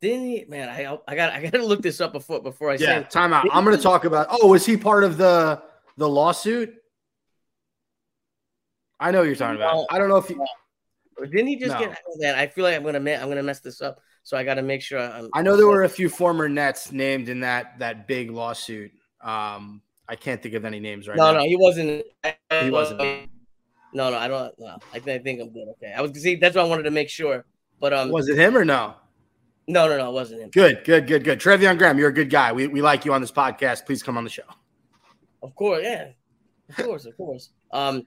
Didn't 0.00 0.26
he? 0.26 0.44
Man, 0.48 0.68
I 0.68 0.96
I 1.08 1.16
got 1.16 1.32
I 1.32 1.42
got 1.42 1.54
to 1.54 1.66
look 1.66 1.82
this 1.82 2.00
up 2.00 2.12
before 2.12 2.40
before 2.40 2.70
I 2.70 2.76
say. 2.76 2.84
Yeah, 2.84 3.00
it. 3.00 3.10
time 3.10 3.32
out. 3.32 3.46
I'm 3.52 3.64
going 3.64 3.76
to 3.76 3.82
talk 3.82 4.04
about. 4.04 4.28
Oh, 4.30 4.46
was 4.46 4.64
he 4.64 4.76
part 4.76 5.02
of 5.02 5.16
the 5.16 5.60
the 5.96 6.08
lawsuit? 6.08 6.72
I 9.00 9.10
know 9.10 9.18
what 9.18 9.26
you're 9.26 9.36
talking 9.36 9.56
about. 9.56 9.86
I 9.90 9.98
don't 9.98 10.08
know 10.08 10.16
if 10.16 10.30
you. 10.30 10.44
Didn't 11.20 11.48
he 11.48 11.56
just 11.56 11.72
No. 11.72 11.80
get 11.80 11.98
man? 12.18 12.36
I 12.36 12.46
feel 12.46 12.62
like 12.62 12.76
I'm 12.76 12.84
gonna 12.84 12.98
I'm 12.98 13.28
gonna 13.28 13.42
mess 13.42 13.58
this 13.58 13.82
up, 13.82 14.00
so 14.22 14.36
I 14.36 14.44
got 14.44 14.54
to 14.54 14.62
make 14.62 14.82
sure 14.82 15.00
I'm. 15.00 15.28
I 15.34 15.42
know 15.42 15.56
there 15.56 15.66
were 15.66 15.82
a 15.82 15.88
few 15.88 16.08
former 16.08 16.48
Nets 16.48 16.92
named 16.92 17.28
in 17.28 17.40
that 17.40 17.80
that 17.80 18.06
big 18.06 18.30
lawsuit. 18.30 18.92
Um, 19.20 19.82
I 20.08 20.16
can't 20.16 20.42
think 20.42 20.54
of 20.54 20.64
any 20.64 20.80
names 20.80 21.06
right 21.06 21.16
No, 21.16 21.26
now. 21.26 21.32
no, 21.32 21.38
no, 21.40 21.44
he 21.44 21.56
wasn't. 21.56 22.02
He 22.62 22.70
wasn't. 22.70 23.00
No, 23.92 24.10
no, 24.10 24.16
I 24.16 24.28
don't. 24.28 24.58
No, 24.58 24.78
I 24.92 24.98
think 24.98 25.20
I 25.20 25.22
think 25.22 25.40
I'm 25.40 25.50
good. 25.50 25.68
Okay, 25.72 25.92
I 25.96 26.00
was 26.00 26.12
see. 26.20 26.36
That's 26.36 26.56
why 26.56 26.62
I 26.62 26.66
wanted 26.66 26.84
to 26.84 26.90
make 26.90 27.08
sure. 27.08 27.44
But 27.80 27.92
um, 27.92 28.10
Was 28.10 28.28
it 28.28 28.36
him 28.38 28.56
or 28.56 28.64
no? 28.64 28.94
no, 29.66 29.86
no, 29.88 29.96
no, 29.98 30.10
it 30.10 30.12
wasn't 30.12 30.40
him. 30.42 30.50
Good, 30.50 30.82
good, 30.84 31.06
good, 31.06 31.24
good. 31.24 31.38
Treveon 31.38 31.78
Graham, 31.78 31.98
you're 31.98 32.08
a 32.08 32.12
good 32.12 32.30
guy. 32.30 32.52
We, 32.52 32.66
we 32.66 32.80
like 32.82 33.04
you 33.04 33.12
on 33.12 33.20
this 33.20 33.30
podcast. 33.30 33.86
Please 33.86 34.02
come 34.02 34.16
on 34.16 34.24
the 34.24 34.30
show. 34.30 34.42
Of 35.42 35.54
course, 35.54 35.82
yeah, 35.84 36.08
of 36.70 36.84
course, 36.84 37.04
of 37.06 37.16
course. 37.16 37.50
Um, 37.70 38.02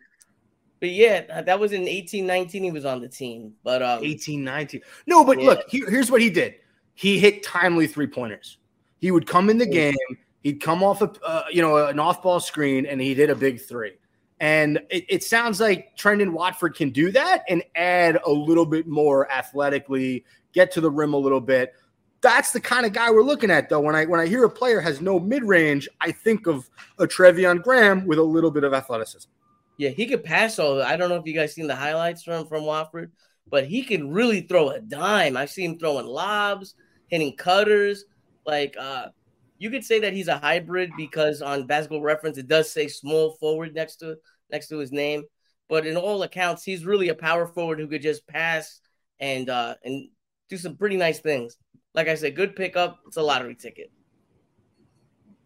but 0.79 0.89
yeah, 0.89 1.41
that 1.43 1.59
was 1.59 1.71
in 1.71 1.87
18, 1.87 2.25
19. 2.25 2.63
He 2.63 2.71
was 2.71 2.83
on 2.85 2.99
the 2.99 3.07
team, 3.07 3.53
but 3.63 3.81
um, 3.83 4.03
18, 4.03 4.43
19. 4.43 4.81
No, 5.05 5.23
but 5.23 5.39
Yeah. 5.39 5.45
look, 5.45 5.69
here- 5.69 5.89
here's 5.89 6.09
what 6.11 6.21
he 6.21 6.29
did. 6.31 6.55
He 6.95 7.19
hit 7.19 7.43
timely 7.43 7.87
three 7.87 8.07
pointers. 8.07 8.57
He 8.99 9.11
would 9.11 9.25
come 9.27 9.49
in 9.49 9.57
the 9.57 9.65
game. 9.65 9.95
He'd 10.41 10.61
come 10.61 10.83
off 10.83 11.01
a 11.01 11.11
uh, 11.23 11.45
you 11.51 11.61
know 11.61 11.85
an 11.87 11.99
off 11.99 12.21
ball 12.21 12.39
screen 12.39 12.85
and 12.85 12.99
he'd 12.99 13.17
hit 13.17 13.29
a 13.29 13.35
big 13.35 13.61
three. 13.61 13.93
And 14.39 14.81
it, 14.89 15.05
it 15.07 15.23
sounds 15.23 15.59
like 15.59 15.95
Trendon 15.95 16.31
Watford 16.31 16.75
can 16.75 16.89
do 16.89 17.11
that 17.11 17.43
and 17.47 17.63
add 17.75 18.19
a 18.25 18.31
little 18.31 18.65
bit 18.65 18.87
more 18.87 19.31
athletically, 19.31 20.25
get 20.51 20.71
to 20.71 20.81
the 20.81 20.89
rim 20.89 21.13
a 21.13 21.17
little 21.17 21.39
bit. 21.39 21.75
That's 22.21 22.51
the 22.51 22.59
kind 22.59 22.87
of 22.87 22.91
guy 22.91 23.11
we're 23.11 23.21
looking 23.21 23.51
at, 23.51 23.69
though. 23.69 23.81
When 23.81 23.95
I 23.95 24.05
when 24.05 24.19
I 24.19 24.25
hear 24.25 24.43
a 24.43 24.49
player 24.49 24.81
has 24.81 24.99
no 24.99 25.19
mid 25.19 25.43
range, 25.43 25.87
I 26.01 26.11
think 26.11 26.47
of 26.47 26.69
a 26.97 27.05
Treveon 27.05 27.61
Graham 27.63 28.07
with 28.07 28.17
a 28.17 28.23
little 28.23 28.51
bit 28.51 28.63
of 28.63 28.73
athleticism. 28.73 29.29
Yeah, 29.77 29.89
he 29.89 30.07
could 30.07 30.23
pass 30.23 30.57
all. 30.59 30.81
I 30.81 30.97
don't 30.97 31.09
know 31.09 31.15
if 31.15 31.25
you 31.25 31.33
guys 31.33 31.53
seen 31.53 31.67
the 31.67 31.75
highlights 31.75 32.23
from 32.23 32.47
from 32.47 32.65
Watford, 32.65 33.11
but 33.47 33.65
he 33.65 33.83
can 33.83 34.11
really 34.11 34.41
throw 34.41 34.69
a 34.69 34.79
dime. 34.79 35.37
I've 35.37 35.51
seen 35.51 35.71
him 35.71 35.79
throwing 35.79 36.07
lobs, 36.07 36.73
hitting 37.07 37.35
cutters. 37.35 38.05
Like 38.45 38.75
uh, 38.79 39.09
you 39.61 39.69
could 39.69 39.85
say 39.85 39.99
that 39.99 40.13
he's 40.13 40.27
a 40.27 40.39
hybrid 40.39 40.89
because 40.97 41.43
on 41.43 41.67
Basketball 41.67 42.01
Reference 42.01 42.39
it 42.39 42.47
does 42.47 42.71
say 42.71 42.87
small 42.87 43.33
forward 43.33 43.75
next 43.75 43.97
to 43.97 44.15
next 44.49 44.69
to 44.69 44.79
his 44.79 44.91
name. 44.91 45.23
But 45.69 45.85
in 45.85 45.95
all 45.95 46.23
accounts, 46.23 46.63
he's 46.63 46.83
really 46.83 47.09
a 47.09 47.13
power 47.15 47.45
forward 47.45 47.79
who 47.79 47.87
could 47.87 48.01
just 48.01 48.25
pass 48.25 48.81
and 49.19 49.51
uh, 49.51 49.75
and 49.83 50.09
do 50.49 50.57
some 50.57 50.77
pretty 50.77 50.97
nice 50.97 51.19
things. 51.19 51.57
Like 51.93 52.07
I 52.07 52.15
said, 52.15 52.35
good 52.35 52.55
pickup. 52.55 53.01
It's 53.05 53.17
a 53.17 53.21
lottery 53.21 53.53
ticket. 53.53 53.91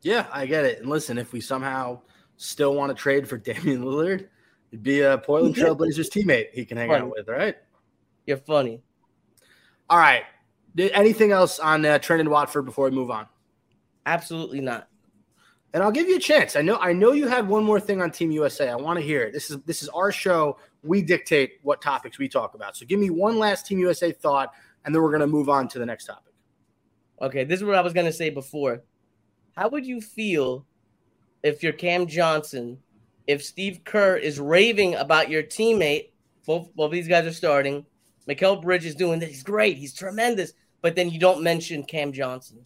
Yeah, 0.01 0.28
I 0.32 0.45
get 0.45 0.63
it. 0.63 0.80
And 0.80 0.89
listen, 0.89 1.17
if 1.17 1.34
we 1.34 1.41
somehow 1.41 1.99
still 2.38 2.73
want 2.73 2.95
to 2.95 2.95
trade 2.95 3.28
for 3.28 3.38
Damian 3.38 3.84
Lillard, 3.84 4.28
it'd 4.71 4.82
be 4.82 5.01
a 5.01 5.17
Portland 5.17 5.56
Trailblazers 5.56 6.10
teammate 6.10 6.54
he 6.54 6.63
can 6.63 6.78
hang 6.78 6.88
Funny. 6.88 7.01
out 7.01 7.12
with, 7.12 7.28
right? 7.28 7.58
You're 8.25 8.38
funny. 8.38 8.82
All 9.89 9.99
right. 9.99 10.23
Anything 10.78 11.34
else 11.34 11.60
on 11.60 11.86
uh, 11.86 11.99
Trendon 11.99 12.30
Watford 12.30 12.63
before 12.63 12.86
we 12.86 12.95
move 12.95 13.12
on? 13.12 13.28
Absolutely 14.05 14.61
not. 14.61 14.87
And 15.73 15.83
I'll 15.83 15.91
give 15.91 16.07
you 16.07 16.15
a 16.15 16.19
chance. 16.19 16.55
I 16.55 16.61
know 16.61 16.77
I 16.77 16.93
know 16.93 17.11
you 17.11 17.27
had 17.27 17.47
one 17.47 17.63
more 17.63 17.81
thing 17.81 18.01
on 18.01 18.09
Team 18.09 18.31
USA. 18.31 18.69
I 18.69 18.75
want 18.75 18.97
to 18.97 19.05
hear 19.05 19.23
it. 19.23 19.33
This 19.33 19.51
is 19.51 19.57
this 19.65 19.83
is 19.83 19.89
our 19.89 20.09
show. 20.09 20.57
We 20.83 21.01
dictate 21.01 21.59
what 21.63 21.81
topics 21.81 22.17
we 22.17 22.29
talk 22.29 22.53
about. 22.53 22.77
So 22.77 22.85
give 22.85 22.99
me 22.99 23.09
one 23.09 23.37
last 23.37 23.65
Team 23.65 23.79
USA 23.79 24.13
thought, 24.13 24.53
and 24.85 24.95
then 24.95 25.01
we're 25.01 25.11
gonna 25.11 25.27
move 25.27 25.49
on 25.49 25.67
to 25.69 25.79
the 25.79 25.85
next 25.85 26.05
topic. 26.05 26.33
Okay, 27.21 27.43
this 27.43 27.59
is 27.59 27.65
what 27.65 27.75
I 27.75 27.81
was 27.81 27.91
gonna 27.91 28.13
say 28.13 28.29
before. 28.29 28.83
How 29.57 29.67
would 29.67 29.85
you 29.85 29.99
feel 29.99 30.65
if 31.43 31.61
you're 31.61 31.73
Cam 31.73 32.07
Johnson, 32.07 32.77
if 33.27 33.43
Steve 33.43 33.81
Kerr 33.83 34.15
is 34.15 34.39
raving 34.39 34.95
about 34.95 35.29
your 35.29 35.43
teammate? 35.43 36.11
Both 36.45 36.73
both 36.73 36.91
these 36.91 37.09
guys 37.09 37.25
are 37.25 37.33
starting. 37.33 37.85
Mikal 38.29 38.61
Bridge 38.61 38.85
is 38.85 38.95
doing 38.95 39.19
this. 39.19 39.29
He's 39.29 39.43
great. 39.43 39.77
He's 39.77 39.93
tremendous. 39.93 40.53
But 40.81 40.95
then 40.95 41.09
you 41.09 41.19
don't 41.19 41.43
mention 41.43 41.83
Cam 41.83 42.13
Johnson. 42.13 42.63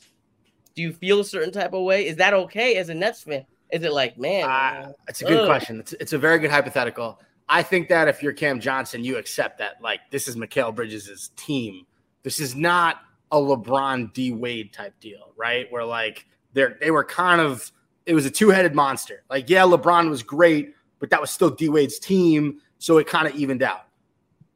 Do 0.80 0.84
you 0.84 0.94
feel 0.94 1.20
a 1.20 1.26
certain 1.26 1.52
type 1.52 1.74
of 1.74 1.84
way? 1.84 2.08
Is 2.08 2.15
that 2.15 2.34
okay 2.34 2.78
as 2.78 2.88
a 2.88 2.94
Nets 2.94 3.24
fan? 3.24 3.46
Is 3.70 3.84
it 3.84 3.92
like, 3.92 4.18
man? 4.18 4.50
Uh, 4.50 4.94
it's 5.10 5.22
a 5.22 5.26
good 5.26 5.39
Ugh. 5.39 5.46
question. 5.46 5.78
It's, 5.82 5.92
it's 5.92 6.13
a 6.13 6.18
very 6.18 6.39
good 6.39 6.52
hypothetical. 6.52 7.20
I 7.50 7.63
think 7.63 7.89
that 7.89 8.08
if 8.08 8.24
you're 8.24 8.32
Cam 8.32 8.62
Johnson, 8.62 9.04
you 9.04 9.18
accept 9.18 9.58
that 9.58 9.82
like 9.82 10.00
this 10.10 10.30
is 10.30 10.38
Mikal 10.38 10.74
Bridges' 10.74 11.32
team. 11.36 11.86
This 12.24 12.39
is 12.39 12.56
not 12.56 13.02
a 13.30 13.36
LeBron 13.36 14.13
D 14.13 14.32
Wade 14.32 14.72
type 14.72 14.98
deal, 15.02 15.34
right? 15.36 15.70
Where 15.70 15.84
like 15.84 16.26
they're 16.54 16.78
they 16.80 16.92
were 16.92 17.04
kind 17.04 17.42
of 17.42 17.70
it 18.06 18.13
was 18.13 18.26
a 18.26 18.32
two 18.32 18.48
headed 18.48 18.74
monster. 18.74 19.26
Like 19.30 19.50
yeah, 19.50 19.63
LeBron 19.63 20.10
was 20.10 20.24
great, 20.24 20.76
but 21.00 21.10
that 21.10 21.20
was 21.20 21.30
still 21.30 21.50
D 21.50 21.68
Wade's 21.68 22.00
team, 22.00 22.62
so 22.78 23.00
it 23.00 23.06
kind 23.06 23.28
of 23.28 23.36
evened 23.36 23.63
out. 23.63 23.88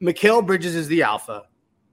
Mikal 0.02 0.46
Bridges 0.48 0.74
is 0.74 0.88
the 0.88 1.04
alpha. 1.04 1.48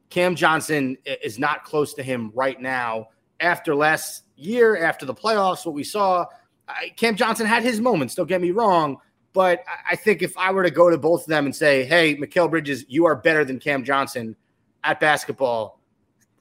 Cam 0.08 0.36
Johnson 0.36 0.96
is 1.04 1.40
not 1.40 1.64
close 1.64 1.94
to 1.94 2.02
him 2.04 2.30
right 2.32 2.60
now. 2.60 3.08
After 3.40 3.74
last 3.74 4.24
year, 4.36 4.76
after 4.76 5.06
the 5.06 5.14
playoffs, 5.14 5.64
what 5.64 5.74
we 5.74 5.84
saw, 5.84 6.26
I, 6.68 6.92
Cam 6.96 7.16
Johnson 7.16 7.46
had 7.46 7.62
his 7.62 7.80
moments. 7.80 8.14
Don't 8.14 8.28
get 8.28 8.40
me 8.40 8.50
wrong, 8.50 8.98
but 9.32 9.64
I- 9.90 9.96
think 9.96 10.22
if 10.22 10.36
I 10.36 10.50
were 10.52 10.62
to 10.62 10.70
go 10.70 10.90
to 10.90 10.98
both 10.98 11.22
of 11.22 11.26
them 11.28 11.46
and 11.46 11.54
say, 11.54 11.84
"Hey, 11.84 12.16
Mikal 12.16 12.50
Bridges, 12.50 12.84
you 12.88 13.06
are 13.06 13.16
better 13.16 13.44
than 13.44 13.58
Cam 13.58 13.84
Johnson 13.84 14.36
at 14.84 15.00
basketball," 15.00 15.80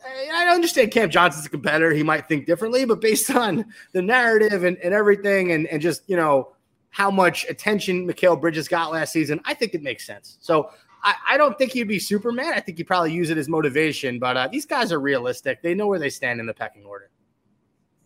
I 0.06 0.30
I 0.32 0.54
understand 0.54 0.92
Cam 0.92 1.10
Johnson's 1.10 1.46
a 1.46 1.50
competitor. 1.50 1.92
He 1.92 2.04
might 2.04 2.28
think 2.28 2.46
differently, 2.46 2.86
but 2.86 3.02
based 3.02 3.32
on 3.32 3.66
the 3.94 4.02
narrative 4.02 4.64
and, 4.64 4.78
and 4.78 4.94
everything, 4.94 5.52
and, 5.52 5.68
and 5.68 5.82
just 5.82 6.04
you 6.08 6.16
know 6.16 6.54
how 6.92 7.12
much 7.12 7.46
attention 7.50 8.08
Mikal 8.08 8.40
Bridges 8.40 8.68
got 8.68 8.92
last 8.92 9.14
season, 9.14 9.40
I 9.46 9.54
think 9.54 9.74
it 9.74 9.84
makes 9.84 10.06
sense. 10.06 10.38
So 10.42 10.72
I, 11.04 11.16
I 11.30 11.38
don't 11.38 11.58
think 11.58 11.72
he'd 11.72 11.84
be 11.84 12.00
Superman. 12.00 12.54
I 12.54 12.60
think 12.60 12.78
he'd 12.78 12.86
probably 12.86 13.14
use 13.14 13.30
it 13.30 13.38
as 13.38 13.48
motivation. 13.48 14.20
But 14.20 14.38
uh, 14.38 14.48
these 14.48 14.66
guys 14.66 14.92
are 14.92 15.00
realistic. 15.00 15.62
They 15.62 15.74
know 15.74 15.88
where 15.88 16.00
they 16.00 16.10
stand 16.10 16.40
in 16.40 16.46
the 16.46 16.54
pecking 16.54 16.86
order. 16.86 17.10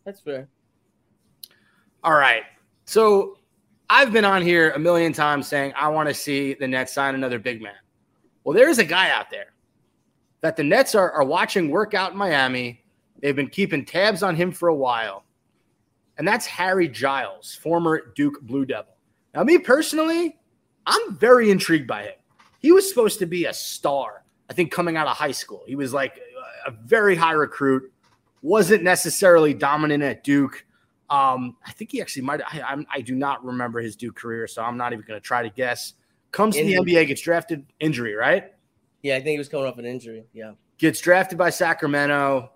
That's 0.05 0.19
fair. 0.19 0.47
All 2.03 2.13
right. 2.13 2.43
So 2.85 3.37
I've 3.89 4.11
been 4.11 4.25
on 4.25 4.41
here 4.41 4.71
a 4.71 4.79
million 4.79 5.13
times 5.13 5.47
saying 5.47 5.73
I 5.75 5.87
want 5.87 6.09
to 6.09 6.13
see 6.13 6.53
the 6.53 6.67
Nets 6.67 6.93
sign 6.93 7.15
another 7.15 7.39
big 7.39 7.61
man. 7.61 7.73
Well, 8.43 8.55
there's 8.55 8.79
a 8.79 8.83
guy 8.83 9.09
out 9.09 9.29
there 9.29 9.53
that 10.41 10.57
the 10.57 10.63
Nets 10.63 10.95
are, 10.95 11.11
are 11.11 11.23
watching 11.23 11.69
work 11.69 11.93
out 11.93 12.11
in 12.11 12.17
Miami. 12.17 12.83
They've 13.21 13.35
been 13.35 13.49
keeping 13.49 13.85
tabs 13.85 14.21
on 14.21 14.35
him 14.35 14.51
for 14.51 14.67
a 14.67 14.75
while. 14.75 15.23
And 16.17 16.27
that's 16.27 16.45
Harry 16.45 16.89
Giles, 16.89 17.55
former 17.55 18.11
Duke 18.15 18.41
Blue 18.41 18.65
Devil. 18.65 18.93
Now, 19.33 19.43
me 19.43 19.57
personally, 19.57 20.37
I'm 20.85 21.15
very 21.15 21.49
intrigued 21.49 21.87
by 21.87 22.03
him. 22.03 22.13
He 22.63 22.71
was 22.71 22.87
supposed 22.89 23.19
to 23.19 23.25
be 23.25 23.45
a 23.45 23.53
star, 23.53 24.23
I 24.49 24.53
think, 24.53 24.71
coming 24.71 24.97
out 24.97 25.05
of 25.05 25.15
high 25.15 25.33
school. 25.33 25.63
He 25.67 25.75
was 25.75 25.93
like 25.93 26.19
a 26.65 26.71
very 26.71 27.15
high 27.15 27.33
recruit, 27.33 27.91
wasn't 28.41 28.83
necessarily 28.83 29.53
dominant 29.53 30.01
at 30.01 30.23
Duke. 30.23 30.65
Um, 31.09 31.57
I 31.67 31.73
think 31.73 31.91
he 31.91 32.01
actually 32.01 32.23
might. 32.23 32.41
I, 32.41 32.61
I'm, 32.61 32.87
I 32.91 33.01
do 33.01 33.15
not 33.15 33.43
remember 33.43 33.81
his 33.81 33.97
Duke 33.97 34.15
career, 34.15 34.47
so 34.47 34.63
I'm 34.63 34.77
not 34.77 34.93
even 34.93 35.05
going 35.05 35.19
to 35.19 35.23
try 35.23 35.43
to 35.43 35.49
guess. 35.49 35.93
Comes 36.31 36.55
to 36.55 36.63
the 36.63 36.73
NBA, 36.73 37.07
gets 37.07 37.21
drafted, 37.21 37.65
injury, 37.79 38.15
right? 38.15 38.51
Yeah, 39.03 39.15
I 39.15 39.17
think 39.17 39.31
he 39.33 39.37
was 39.37 39.49
coming 39.49 39.67
off 39.67 39.77
an 39.77 39.85
injury. 39.85 40.23
Yeah. 40.33 40.53
Gets 40.77 41.01
drafted 41.01 41.37
by 41.37 41.51
Sacramento, 41.51 42.49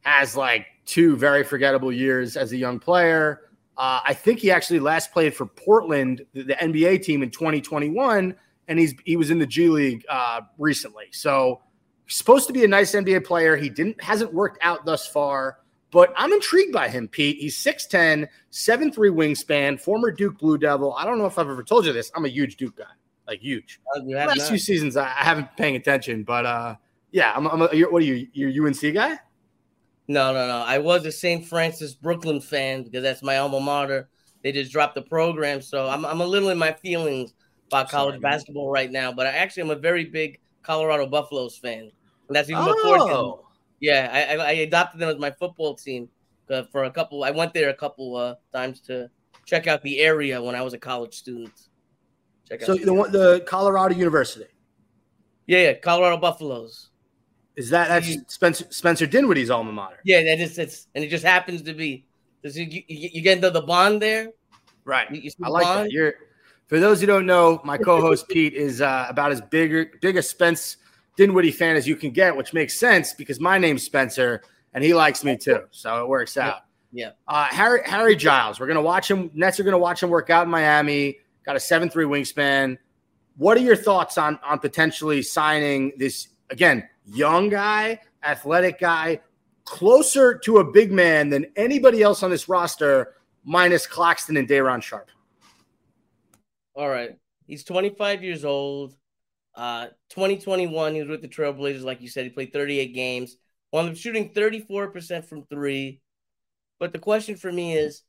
has 0.00 0.34
like 0.34 0.66
two 0.86 1.16
very 1.16 1.44
forgettable 1.44 1.92
years 1.92 2.36
as 2.36 2.50
a 2.52 2.56
young 2.56 2.80
player. 2.80 3.42
Uh, 3.76 4.00
I 4.04 4.14
think 4.14 4.40
he 4.40 4.50
actually 4.50 4.80
last 4.80 5.12
played 5.12 5.34
for 5.34 5.46
Portland, 5.46 6.24
the, 6.32 6.42
the 6.42 6.54
NBA 6.54 7.02
team, 7.02 7.22
in 7.22 7.30
2021, 7.30 8.34
and 8.70 8.78
he's 8.78 8.94
he 9.04 9.16
was 9.16 9.30
in 9.30 9.38
the 9.38 9.46
G 9.46 9.68
League 9.68 10.06
uh, 10.08 10.40
recently. 10.56 11.06
So 11.10 11.60
supposed 12.06 12.46
to 12.46 12.52
be 12.52 12.64
a 12.64 12.68
nice 12.68 12.92
NBA 12.92 13.24
player. 13.24 13.56
He 13.56 13.68
didn't 13.68 14.02
hasn't 14.02 14.32
worked 14.32 14.58
out 14.62 14.86
thus 14.86 15.06
far, 15.06 15.58
but 15.90 16.14
I'm 16.16 16.32
intrigued 16.32 16.72
by 16.72 16.88
him, 16.88 17.08
Pete. 17.08 17.38
He's 17.38 17.56
6'10, 17.58 18.28
7'3 18.52 18.94
wingspan, 18.94 19.80
former 19.80 20.10
Duke 20.10 20.38
Blue 20.38 20.56
Devil. 20.56 20.94
I 20.94 21.04
don't 21.04 21.18
know 21.18 21.26
if 21.26 21.36
I've 21.36 21.48
ever 21.48 21.64
told 21.64 21.84
you 21.84 21.92
this. 21.92 22.10
I'm 22.14 22.24
a 22.24 22.28
huge 22.28 22.56
Duke 22.56 22.76
guy, 22.76 22.84
like 23.26 23.40
huge. 23.40 23.80
Uh, 23.94 24.02
Last 24.04 24.38
not. 24.38 24.48
few 24.48 24.58
seasons, 24.58 24.96
I, 24.96 25.06
I 25.06 25.24
haven't 25.24 25.48
been 25.48 25.56
paying 25.64 25.76
attention, 25.76 26.22
but 26.22 26.46
uh, 26.46 26.76
yeah, 27.10 27.32
I'm. 27.34 27.46
I'm 27.48 27.62
a, 27.62 27.66
what 27.66 28.02
are 28.02 28.06
you? 28.06 28.28
You're 28.32 28.66
UNC 28.66 28.80
guy? 28.94 29.18
No, 30.06 30.32
no, 30.32 30.46
no. 30.46 30.58
I 30.58 30.78
was 30.78 31.06
a 31.06 31.12
St. 31.12 31.44
Francis 31.44 31.94
Brooklyn 31.94 32.40
fan 32.40 32.84
because 32.84 33.02
that's 33.02 33.22
my 33.22 33.38
alma 33.38 33.60
mater. 33.60 34.08
They 34.42 34.52
just 34.52 34.72
dropped 34.72 34.94
the 34.94 35.02
program, 35.02 35.60
so 35.60 35.88
I'm 35.88 36.04
I'm 36.04 36.20
a 36.20 36.26
little 36.26 36.50
in 36.50 36.58
my 36.58 36.72
feelings 36.72 37.34
about 37.70 37.88
college 37.88 38.12
Sorry, 38.14 38.20
man. 38.20 38.32
basketball 38.32 38.70
right 38.70 38.90
now. 38.90 39.12
But 39.12 39.26
I 39.26 39.30
actually 39.30 39.64
am 39.64 39.70
a 39.70 39.76
very 39.76 40.04
big 40.04 40.40
Colorado 40.62 41.06
Buffaloes 41.06 41.56
fan, 41.56 41.90
and 42.28 42.36
that's 42.36 42.50
even 42.50 42.64
before. 42.64 43.00
Oh, 43.00 43.46
Yeah, 43.80 44.10
I, 44.12 44.36
I, 44.36 44.52
adopted 44.52 45.00
them 45.00 45.08
as 45.08 45.18
my 45.18 45.30
football 45.30 45.74
team 45.74 46.08
uh, 46.50 46.64
for 46.70 46.84
a 46.84 46.90
couple. 46.90 47.24
I 47.24 47.30
went 47.30 47.54
there 47.54 47.70
a 47.70 47.74
couple 47.74 48.16
uh, 48.16 48.34
times 48.52 48.80
to 48.82 49.08
check 49.46 49.66
out 49.66 49.82
the 49.82 50.00
area 50.00 50.42
when 50.42 50.54
I 50.54 50.62
was 50.62 50.74
a 50.74 50.78
college 50.78 51.14
student. 51.14 51.52
Check 52.48 52.62
out 52.62 52.66
so 52.66 52.74
the 52.74 52.84
the 52.84 52.94
one, 52.94 53.12
the 53.12 53.44
Colorado 53.46 53.94
University 53.94 54.46
yeah, 55.50 55.62
yeah, 55.62 55.72
Colorado 55.74 56.16
Buffaloes. 56.16 56.90
is 57.56 57.70
that 57.70 57.88
that's 57.88 58.32
Spencer 58.32 58.66
Spencer 58.70 59.04
Dinwiddie's 59.04 59.50
alma 59.50 59.72
mater, 59.72 59.98
Yeah, 60.04 60.22
that 60.22 60.38
is 60.38 60.56
it's 60.58 60.86
and 60.94 61.02
it 61.02 61.08
just 61.08 61.24
happens 61.24 61.62
to 61.62 61.74
be. 61.74 62.06
Does 62.44 62.56
you, 62.56 62.66
you, 62.70 62.82
you 62.86 63.20
get 63.20 63.40
the, 63.40 63.50
the 63.50 63.60
bond 63.60 64.00
there? 64.00 64.28
right? 64.84 65.10
You, 65.10 65.22
you 65.22 65.30
I 65.42 65.48
like 65.48 65.64
bond? 65.64 65.86
that. 65.86 65.90
You're 65.92 66.14
for 66.70 66.78
those 66.78 67.00
who 67.00 67.06
don't 67.08 67.26
know, 67.26 67.60
my 67.64 67.76
co-host 67.76 68.28
Pete 68.28 68.54
is 68.54 68.80
uh, 68.80 69.04
about 69.08 69.32
as 69.32 69.40
bigger 69.40 69.90
big 70.00 70.16
a 70.16 70.22
Spence 70.22 70.76
Dinwiddie 71.16 71.50
fan 71.50 71.74
as 71.74 71.88
you 71.88 71.96
can 71.96 72.12
get, 72.12 72.36
which 72.36 72.52
makes 72.52 72.78
sense 72.78 73.12
because 73.12 73.40
my 73.40 73.58
name's 73.58 73.82
Spencer 73.82 74.40
and 74.72 74.84
he 74.84 74.94
likes 74.94 75.24
me 75.24 75.36
too, 75.36 75.64
so 75.72 76.00
it 76.00 76.08
works 76.08 76.36
out. 76.36 76.60
Yeah. 76.92 77.10
Uh, 77.26 77.46
Harry 77.46 77.80
Harry 77.84 78.14
Giles, 78.14 78.60
we're 78.60 78.68
gonna 78.68 78.80
watch 78.80 79.10
him. 79.10 79.32
Nets 79.34 79.58
are 79.58 79.64
gonna 79.64 79.78
watch 79.78 80.00
him 80.00 80.10
work 80.10 80.30
out 80.30 80.44
in 80.44 80.50
Miami. 80.50 81.18
Got 81.44 81.56
a 81.56 81.60
seven 81.60 81.90
three 81.90 82.04
wingspan. 82.04 82.78
What 83.36 83.56
are 83.56 83.62
your 83.62 83.74
thoughts 83.74 84.16
on 84.16 84.38
on 84.44 84.60
potentially 84.60 85.22
signing 85.22 85.92
this 85.96 86.28
again 86.50 86.88
young 87.04 87.48
guy, 87.48 87.98
athletic 88.22 88.78
guy, 88.78 89.18
closer 89.64 90.38
to 90.38 90.58
a 90.58 90.64
big 90.64 90.92
man 90.92 91.30
than 91.30 91.46
anybody 91.56 92.00
else 92.00 92.22
on 92.22 92.30
this 92.30 92.48
roster, 92.48 93.16
minus 93.44 93.88
Claxton 93.88 94.36
and 94.36 94.46
Day'Ron 94.46 94.80
Sharpe? 94.80 95.10
All 96.80 96.88
right. 96.88 97.10
He's 97.46 97.62
25 97.64 98.24
years 98.24 98.42
old. 98.42 98.94
Uh, 99.54 99.88
2021, 100.08 100.94
he 100.94 101.00
was 101.00 101.10
with 101.10 101.20
the 101.20 101.28
Trailblazers, 101.28 101.82
like 101.82 102.00
you 102.00 102.08
said. 102.08 102.24
He 102.24 102.30
played 102.30 102.54
38 102.54 102.94
games. 102.94 103.36
Wound 103.70 103.90
up 103.90 103.96
shooting 103.96 104.32
34% 104.32 105.26
from 105.26 105.44
three. 105.44 106.00
But 106.78 106.94
the 106.94 106.98
question 106.98 107.36
for 107.36 107.52
me 107.52 107.74
is, 107.74 108.00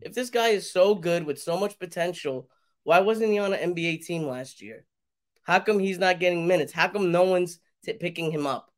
if 0.00 0.14
this 0.14 0.30
guy 0.30 0.50
is 0.50 0.70
so 0.70 0.94
good 0.94 1.26
with 1.26 1.40
so 1.40 1.58
much 1.58 1.76
potential, 1.80 2.48
why 2.84 3.00
wasn't 3.00 3.32
he 3.32 3.40
on 3.40 3.52
an 3.52 3.74
NBA 3.74 4.06
team 4.06 4.28
last 4.28 4.62
year? 4.62 4.84
How 5.42 5.58
come 5.58 5.80
he's 5.80 5.98
not 5.98 6.20
getting 6.20 6.46
minutes? 6.46 6.72
How 6.72 6.86
come 6.86 7.10
no 7.10 7.24
one's 7.24 7.58
t- 7.84 7.94
picking 7.94 8.30
him 8.30 8.46
up? 8.46 8.70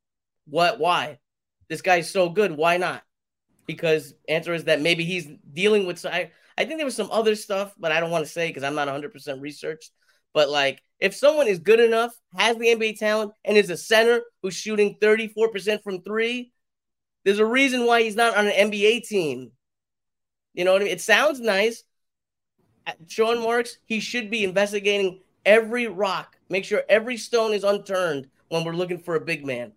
What? 0.47 0.81
Why? 0.81 1.19
This 1.69 1.83
guy's 1.83 2.11
so 2.11 2.31
good. 2.31 2.53
Why 2.53 2.79
not? 2.79 3.03
Because 3.67 4.15
answer 4.31 4.55
is 4.55 4.65
that 4.65 4.81
maybe 4.81 5.05
he's 5.05 5.29
dealing 5.53 5.85
with. 5.85 6.07
I, 6.07 6.31
I 6.62 6.64
think 6.64 6.79
there 6.79 6.87
was 6.87 6.94
some 6.94 7.11
other 7.11 7.35
stuff, 7.35 7.75
but 7.77 7.90
I 7.90 7.98
don't 7.98 8.12
want 8.12 8.25
to 8.25 8.31
say 8.31 8.46
because 8.46 8.62
I'm 8.62 8.77
not 8.77 8.87
100% 8.87 9.40
researched. 9.40 9.90
But 10.33 10.48
like, 10.48 10.81
if 11.01 11.12
someone 11.12 11.48
is 11.48 11.59
good 11.59 11.81
enough, 11.81 12.14
has 12.37 12.57
the 12.57 12.68
NBA 12.68 13.01
talent, 13.01 13.33
and 13.44 13.57
is 13.57 13.68
a 13.68 13.77
center 13.77 14.22
who's 14.42 14.55
shooting 14.55 14.96
34% 15.03 15.83
from 15.83 16.03
three, 16.03 16.53
there's 17.25 17.40
a 17.40 17.44
reason 17.44 17.85
why 17.85 18.03
he's 18.03 18.14
not 18.14 18.37
on 18.37 18.46
an 18.46 18.70
NBA 18.70 19.09
team. 19.09 19.51
You 20.55 20.64
know 20.64 20.72
what 20.72 20.83
I 20.83 20.85
mean? 20.85 20.92
It 20.92 21.01
sounds 21.01 21.40
nice. 21.40 21.83
Sean 23.09 23.42
Marks, 23.42 23.79
he 23.85 23.98
should 23.98 24.31
be 24.31 24.44
investigating 24.44 25.20
every 25.44 25.88
rock, 25.88 26.37
make 26.48 26.64
sure 26.64 26.85
every 26.88 27.16
stone 27.16 27.55
is 27.55 27.64
unturned 27.64 28.29
when 28.51 28.62
we're 28.62 28.72
looking 28.72 28.98
for 29.01 29.16
a 29.16 29.20
big 29.20 29.44
man. 29.44 29.72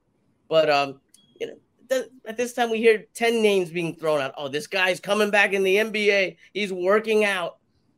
But 0.49 0.69
um, 0.69 1.01
at 2.27 2.37
this 2.37 2.53
time 2.53 2.69
we 2.69 2.77
hear 2.77 3.05
10 3.13 3.41
names 3.41 3.69
being 3.69 3.95
thrown 3.95 4.21
out. 4.21 4.33
Oh, 4.37 4.47
this 4.47 4.67
guy's 4.67 4.99
coming 4.99 5.29
back 5.29 5.53
in 5.53 5.63
the 5.63 5.75
NBA. 5.77 6.37
He's 6.53 6.71
working 6.71 7.25
out. 7.25 7.57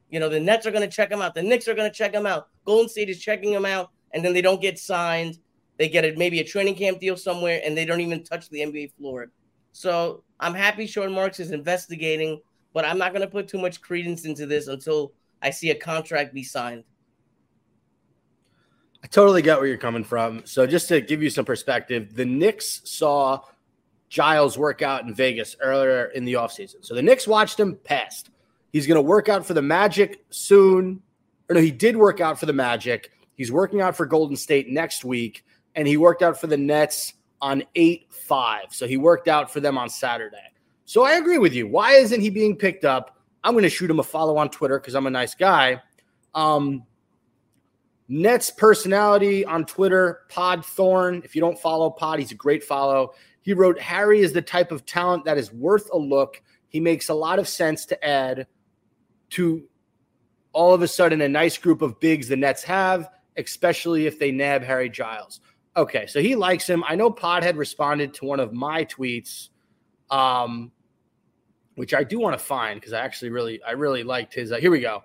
You 0.09 0.19
know, 0.19 0.29
the 0.29 0.39
Nets 0.39 0.65
are 0.65 0.71
going 0.71 0.87
to 0.87 0.95
check 0.95 1.11
him 1.11 1.21
out. 1.21 1.35
The 1.35 1.43
Knicks 1.43 1.67
are 1.67 1.73
going 1.73 1.89
to 1.89 1.95
check 1.95 2.13
him 2.13 2.25
out. 2.25 2.47
Golden 2.65 2.89
State 2.89 3.09
is 3.09 3.19
checking 3.19 3.51
him 3.51 3.65
out, 3.65 3.91
and 4.13 4.23
then 4.23 4.33
they 4.33 4.41
don't 4.41 4.61
get 4.61 4.79
signed. 4.79 5.39
They 5.77 5.89
get 5.89 6.05
a, 6.05 6.15
maybe 6.15 6.39
a 6.39 6.43
training 6.43 6.75
camp 6.75 6.99
deal 6.99 7.17
somewhere, 7.17 7.61
and 7.63 7.77
they 7.77 7.85
don't 7.85 8.01
even 8.01 8.23
touch 8.23 8.49
the 8.49 8.59
NBA 8.59 8.93
floor. 8.93 9.29
So 9.73 10.23
I'm 10.39 10.53
happy 10.53 10.87
Sean 10.87 11.11
Marks 11.11 11.39
is 11.39 11.51
investigating, 11.51 12.41
but 12.73 12.85
I'm 12.85 12.97
not 12.97 13.11
going 13.11 13.21
to 13.21 13.27
put 13.27 13.47
too 13.47 13.59
much 13.59 13.81
credence 13.81 14.25
into 14.25 14.45
this 14.45 14.67
until 14.67 15.13
I 15.41 15.49
see 15.49 15.69
a 15.69 15.75
contract 15.75 16.33
be 16.33 16.43
signed. 16.43 16.83
I 19.03 19.07
totally 19.07 19.41
get 19.41 19.59
where 19.59 19.67
you're 19.67 19.77
coming 19.77 20.03
from. 20.03 20.41
So 20.45 20.65
just 20.65 20.87
to 20.89 21.01
give 21.01 21.21
you 21.21 21.29
some 21.29 21.45
perspective, 21.45 22.15
the 22.15 22.25
Knicks 22.25 22.81
saw 22.85 23.41
Giles 24.09 24.57
workout 24.57 25.03
in 25.03 25.13
Vegas 25.13 25.55
earlier 25.59 26.05
in 26.05 26.25
the 26.25 26.33
offseason. 26.33 26.77
So 26.81 26.95
the 26.95 27.01
Knicks 27.01 27.27
watched 27.27 27.59
him 27.59 27.77
passed. 27.83 28.29
He's 28.71 28.87
going 28.87 28.95
to 28.95 29.01
work 29.01 29.29
out 29.29 29.45
for 29.45 29.53
the 29.53 29.61
Magic 29.61 30.23
soon. 30.29 31.01
Or 31.49 31.55
no, 31.55 31.61
he 31.61 31.71
did 31.71 31.95
work 31.95 32.19
out 32.21 32.39
for 32.39 32.45
the 32.45 32.53
Magic. 32.53 33.11
He's 33.35 33.51
working 33.51 33.81
out 33.81 33.95
for 33.95 34.05
Golden 34.05 34.35
State 34.35 34.69
next 34.69 35.05
week, 35.05 35.45
and 35.75 35.87
he 35.87 35.95
worked 35.97 36.21
out 36.21 36.39
for 36.39 36.47
the 36.47 36.57
Nets 36.57 37.13
on 37.41 37.63
8 37.75 38.07
5. 38.09 38.61
So 38.71 38.87
he 38.87 38.97
worked 38.97 39.27
out 39.27 39.51
for 39.51 39.59
them 39.59 39.77
on 39.77 39.89
Saturday. 39.89 40.37
So 40.85 41.03
I 41.03 41.13
agree 41.13 41.37
with 41.37 41.53
you. 41.53 41.67
Why 41.67 41.93
isn't 41.93 42.19
he 42.19 42.29
being 42.29 42.55
picked 42.55 42.85
up? 42.85 43.17
I'm 43.43 43.53
going 43.53 43.63
to 43.63 43.69
shoot 43.69 43.89
him 43.89 43.99
a 43.99 44.03
follow 44.03 44.37
on 44.37 44.49
Twitter 44.49 44.79
because 44.79 44.95
I'm 44.95 45.07
a 45.07 45.11
nice 45.11 45.35
guy. 45.35 45.81
Um, 46.33 46.83
Nets 48.09 48.49
personality 48.49 49.45
on 49.45 49.65
Twitter, 49.65 50.21
Pod 50.29 50.65
Thorn. 50.65 51.21
If 51.23 51.35
you 51.35 51.41
don't 51.41 51.59
follow 51.59 51.89
Pod, 51.89 52.19
he's 52.19 52.31
a 52.31 52.35
great 52.35 52.63
follow. 52.63 53.13
He 53.47 53.53
wrote, 53.53 53.79
Harry 53.79 54.19
is 54.19 54.33
the 54.33 54.41
type 54.41 54.73
of 54.73 54.85
talent 54.85 55.23
that 55.23 55.37
is 55.37 55.53
worth 55.53 55.89
a 55.93 55.97
look. 55.97 56.41
He 56.67 56.81
makes 56.81 57.07
a 57.07 57.13
lot 57.13 57.39
of 57.39 57.47
sense 57.47 57.85
to 57.85 58.05
add 58.05 58.45
to 59.29 59.63
all 60.51 60.73
of 60.73 60.81
a 60.81 60.87
sudden 60.89 61.21
a 61.21 61.29
nice 61.29 61.57
group 61.57 61.81
of 61.81 61.97
bigs 62.01 62.27
the 62.27 62.35
Nets 62.35 62.61
have, 62.63 63.09
especially 63.37 64.05
if 64.05 64.19
they 64.19 64.33
nab 64.33 64.63
Harry 64.63 64.89
Giles. 64.89 65.39
Okay, 65.77 66.07
so 66.07 66.19
he 66.19 66.35
likes 66.35 66.67
him. 66.69 66.83
I 66.85 66.95
know 66.95 67.09
Pod 67.09 67.41
had 67.41 67.55
responded 67.55 68.13
to 68.15 68.25
one 68.25 68.41
of 68.41 68.51
my 68.51 68.83
tweets, 68.83 69.47
um, 70.09 70.69
which 71.75 71.93
I 71.93 72.03
do 72.03 72.19
want 72.19 72.37
to 72.37 72.45
find 72.45 72.77
because 72.77 72.91
I 72.91 72.99
actually 72.99 73.29
really, 73.29 73.63
I 73.63 73.71
really 73.71 74.03
liked 74.03 74.33
his. 74.33 74.51
Uh, 74.51 74.57
here 74.57 74.71
we 74.71 74.81
go. 74.81 75.03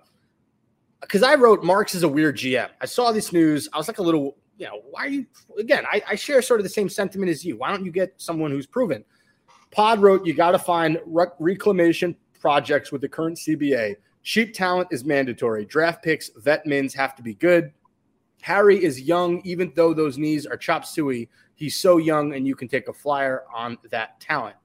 Because 0.99 1.23
I 1.23 1.35
wrote 1.35 1.63
Marks 1.63 1.95
is 1.95 2.03
a 2.03 2.09
weird 2.09 2.35
GM. 2.35 2.67
I 2.81 2.87
saw 2.87 3.13
this 3.13 3.31
news. 3.31 3.69
I 3.71 3.77
was 3.77 3.87
like 3.87 3.99
a 3.99 4.03
little, 4.03 4.35
you 4.57 4.65
know, 4.65 4.81
why 4.89 5.05
are 5.05 5.09
you? 5.09 5.25
Again, 5.57 5.85
I, 5.91 6.01
I 6.09 6.15
share 6.15 6.41
sort 6.41 6.59
of 6.59 6.63
the 6.63 6.69
same 6.69 6.89
sentiment 6.89 7.29
as 7.29 7.43
you. 7.43 7.57
Why 7.57 7.69
don't 7.69 7.85
you 7.85 7.91
get 7.91 8.13
someone 8.17 8.51
who's 8.51 8.67
proven? 8.67 9.03
Pod 9.71 9.99
wrote, 9.99 10.25
you 10.25 10.33
got 10.33 10.51
to 10.51 10.59
find 10.59 10.99
rec- 11.05 11.33
reclamation 11.39 12.15
projects 12.39 12.91
with 12.91 13.01
the 13.01 13.09
current 13.09 13.37
CBA. 13.37 13.95
Cheap 14.21 14.53
talent 14.53 14.89
is 14.91 15.03
mandatory. 15.03 15.65
Draft 15.65 16.03
picks, 16.03 16.29
vet 16.37 16.65
mins 16.65 16.93
have 16.93 17.15
to 17.15 17.23
be 17.23 17.33
good. 17.33 17.71
Harry 18.41 18.83
is 18.83 19.01
young, 19.01 19.41
even 19.43 19.71
though 19.75 19.93
those 19.93 20.17
knees 20.17 20.45
are 20.45 20.57
chop 20.57 20.85
suey. 20.85 21.29
He's 21.55 21.77
so 21.77 21.97
young, 21.97 22.33
and 22.33 22.45
you 22.45 22.55
can 22.55 22.67
take 22.67 22.87
a 22.87 22.93
flyer 22.93 23.43
on 23.53 23.77
that 23.89 24.19
talent. 24.19 24.55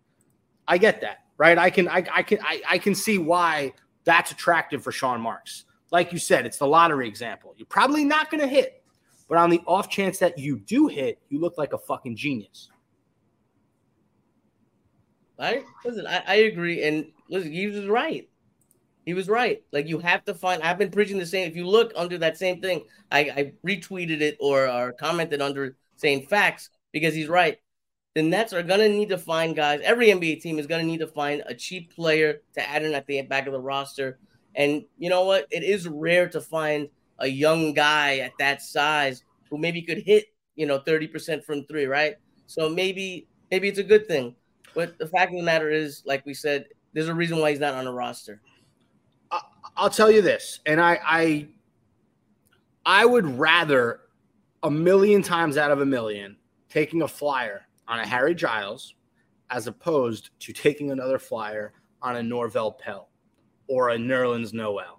I 0.66 0.78
get 0.78 1.00
that, 1.00 1.18
right? 1.38 1.56
I 1.56 1.70
can, 1.70 1.88
I, 1.88 2.04
I 2.12 2.22
can, 2.22 2.38
I, 2.42 2.60
I 2.68 2.78
can 2.78 2.94
see 2.94 3.18
why 3.18 3.72
that's 4.04 4.32
attractive 4.32 4.82
for 4.82 4.92
Sean 4.92 5.20
Marks. 5.20 5.64
Like 5.90 6.12
you 6.12 6.18
said, 6.18 6.44
it's 6.44 6.58
the 6.58 6.66
lottery 6.66 7.08
example. 7.08 7.54
You're 7.56 7.66
probably 7.66 8.04
not 8.04 8.30
going 8.30 8.40
to 8.40 8.48
hit, 8.48 8.77
but 9.28 9.38
on 9.38 9.50
the 9.50 9.60
off 9.66 9.88
chance 9.90 10.18
that 10.18 10.38
you 10.38 10.58
do 10.58 10.86
hit, 10.86 11.18
you 11.28 11.40
look 11.40 11.58
like 11.58 11.72
a 11.72 11.78
fucking 11.78 12.16
genius. 12.16 12.70
I 15.38 15.62
listen, 15.84 16.06
I, 16.06 16.22
I 16.26 16.34
agree, 16.34 16.82
and 16.82 17.06
listen, 17.28 17.52
he 17.52 17.66
was 17.66 17.86
right. 17.86 18.28
He 19.04 19.14
was 19.14 19.28
right. 19.28 19.62
Like 19.72 19.86
you 19.86 19.98
have 20.00 20.24
to 20.24 20.34
find. 20.34 20.62
I've 20.62 20.78
been 20.78 20.90
preaching 20.90 21.18
the 21.18 21.26
same. 21.26 21.48
If 21.48 21.56
you 21.56 21.66
look 21.66 21.92
under 21.96 22.18
that 22.18 22.36
same 22.36 22.60
thing, 22.60 22.84
I, 23.10 23.20
I 23.20 23.52
retweeted 23.66 24.20
it 24.20 24.36
or, 24.40 24.68
or 24.68 24.92
commented 24.92 25.40
under 25.40 25.76
saying 25.96 26.26
facts 26.26 26.70
because 26.92 27.14
he's 27.14 27.28
right. 27.28 27.58
The 28.14 28.22
Nets 28.22 28.52
are 28.52 28.62
gonna 28.62 28.88
need 28.88 29.10
to 29.10 29.18
find 29.18 29.54
guys. 29.54 29.80
Every 29.84 30.08
NBA 30.08 30.42
team 30.42 30.58
is 30.58 30.66
gonna 30.66 30.82
need 30.82 30.98
to 30.98 31.06
find 31.06 31.42
a 31.46 31.54
cheap 31.54 31.94
player 31.94 32.40
to 32.54 32.68
add 32.68 32.82
in 32.82 32.94
at 32.94 33.06
the 33.06 33.22
back 33.22 33.46
of 33.46 33.52
the 33.52 33.60
roster. 33.60 34.18
And 34.54 34.84
you 34.98 35.08
know 35.08 35.24
what? 35.24 35.46
It 35.50 35.62
is 35.62 35.86
rare 35.86 36.28
to 36.30 36.40
find 36.40 36.88
a 37.18 37.26
young 37.26 37.72
guy 37.74 38.18
at 38.18 38.32
that 38.38 38.62
size 38.62 39.22
who 39.50 39.58
maybe 39.58 39.82
could 39.82 39.98
hit, 39.98 40.26
you 40.56 40.66
know, 40.66 40.78
30% 40.80 41.44
from 41.44 41.64
three, 41.64 41.86
right? 41.86 42.16
So 42.46 42.68
maybe 42.68 43.28
maybe 43.50 43.68
it's 43.68 43.78
a 43.78 43.84
good 43.84 44.06
thing. 44.06 44.34
But 44.74 44.98
the 44.98 45.06
fact 45.06 45.32
of 45.32 45.38
the 45.38 45.44
matter 45.44 45.70
is, 45.70 46.02
like 46.06 46.24
we 46.26 46.34
said, 46.34 46.66
there's 46.92 47.08
a 47.08 47.14
reason 47.14 47.38
why 47.38 47.50
he's 47.50 47.60
not 47.60 47.74
on 47.74 47.86
a 47.86 47.92
roster. 47.92 48.40
I'll 49.76 49.90
tell 49.90 50.10
you 50.10 50.22
this, 50.22 50.58
and 50.66 50.80
I, 50.80 50.98
I, 51.04 51.48
I 52.84 53.06
would 53.06 53.38
rather 53.38 54.00
a 54.64 54.70
million 54.70 55.22
times 55.22 55.56
out 55.56 55.70
of 55.70 55.80
a 55.80 55.86
million 55.86 56.36
taking 56.68 57.02
a 57.02 57.08
flyer 57.08 57.62
on 57.86 58.00
a 58.00 58.06
Harry 58.06 58.34
Giles 58.34 58.94
as 59.50 59.68
opposed 59.68 60.30
to 60.40 60.52
taking 60.52 60.90
another 60.90 61.18
flyer 61.18 61.72
on 62.02 62.16
a 62.16 62.20
Norvel 62.20 62.76
Pelle 62.76 63.08
or 63.68 63.90
a 63.90 63.96
Nerlens 63.96 64.52
Noel 64.52 64.97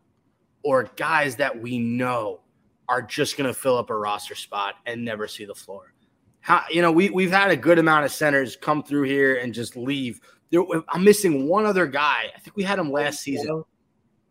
or 0.64 0.90
guys 0.96 1.36
that 1.38 1.60
we 1.60 1.80
know 1.80 2.42
are 2.88 3.02
just 3.02 3.38
going 3.38 3.48
to 3.48 3.54
fill 3.54 3.78
up 3.78 3.90
a 3.90 3.96
roster 3.96 4.36
spot 4.36 4.76
and 4.86 5.04
never 5.06 5.28
see 5.28 5.46
the 5.46 5.56
floor. 5.56 5.94
How, 6.42 6.64
you 6.70 6.82
know, 6.82 6.92
we, 6.92 7.10
we've 7.10 7.32
had 7.32 7.52
a 7.52 7.58
good 7.58 7.80
amount 7.80 8.06
of 8.06 8.12
centers 8.12 8.56
come 8.56 8.82
through 8.82 9.04
here 9.04 9.38
and 9.38 9.54
just 9.54 9.76
leave. 9.78 10.20
There, 10.50 10.64
I'm 10.90 11.04
missing 11.04 11.48
one 11.48 11.66
other 11.66 11.86
guy. 11.86 12.32
I 12.36 12.40
think 12.40 12.56
we 12.56 12.64
had 12.64 12.80
him 12.80 12.92
last 12.92 13.20
season. 13.22 13.64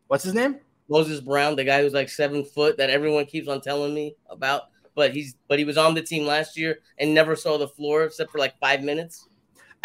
What's 0.08 0.24
his 0.24 0.34
name? 0.34 0.58
Moses 0.88 1.20
Brown, 1.20 1.54
the 1.54 1.64
guy 1.64 1.82
who's 1.82 1.92
like 1.92 2.08
seven 2.08 2.44
foot 2.44 2.78
that 2.78 2.90
everyone 2.90 3.26
keeps 3.26 3.46
on 3.46 3.60
telling 3.60 3.94
me 3.94 4.16
about. 4.28 4.62
But 4.94 5.12
he's 5.12 5.36
but 5.46 5.58
he 5.58 5.64
was 5.64 5.78
on 5.78 5.94
the 5.94 6.02
team 6.02 6.26
last 6.26 6.58
year 6.58 6.80
and 6.98 7.14
never 7.14 7.36
saw 7.36 7.56
the 7.56 7.68
floor 7.68 8.04
except 8.04 8.32
for 8.32 8.38
like 8.38 8.58
five 8.58 8.82
minutes. 8.82 9.28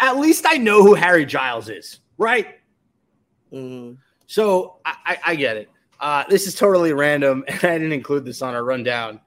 At 0.00 0.16
least 0.16 0.44
I 0.48 0.56
know 0.56 0.82
who 0.82 0.94
Harry 0.94 1.24
Giles 1.24 1.68
is, 1.68 2.00
right? 2.18 2.56
Mm. 3.52 3.98
So 4.26 4.78
I, 4.84 4.96
I, 5.04 5.18
I 5.26 5.34
get 5.36 5.56
it. 5.56 5.68
Uh, 6.00 6.24
this 6.28 6.46
is 6.46 6.54
totally 6.54 6.92
random, 6.92 7.44
and 7.48 7.64
I 7.64 7.78
didn't 7.78 7.92
include 7.92 8.24
this 8.24 8.42
on 8.42 8.54
our 8.54 8.64
rundown. 8.64 9.20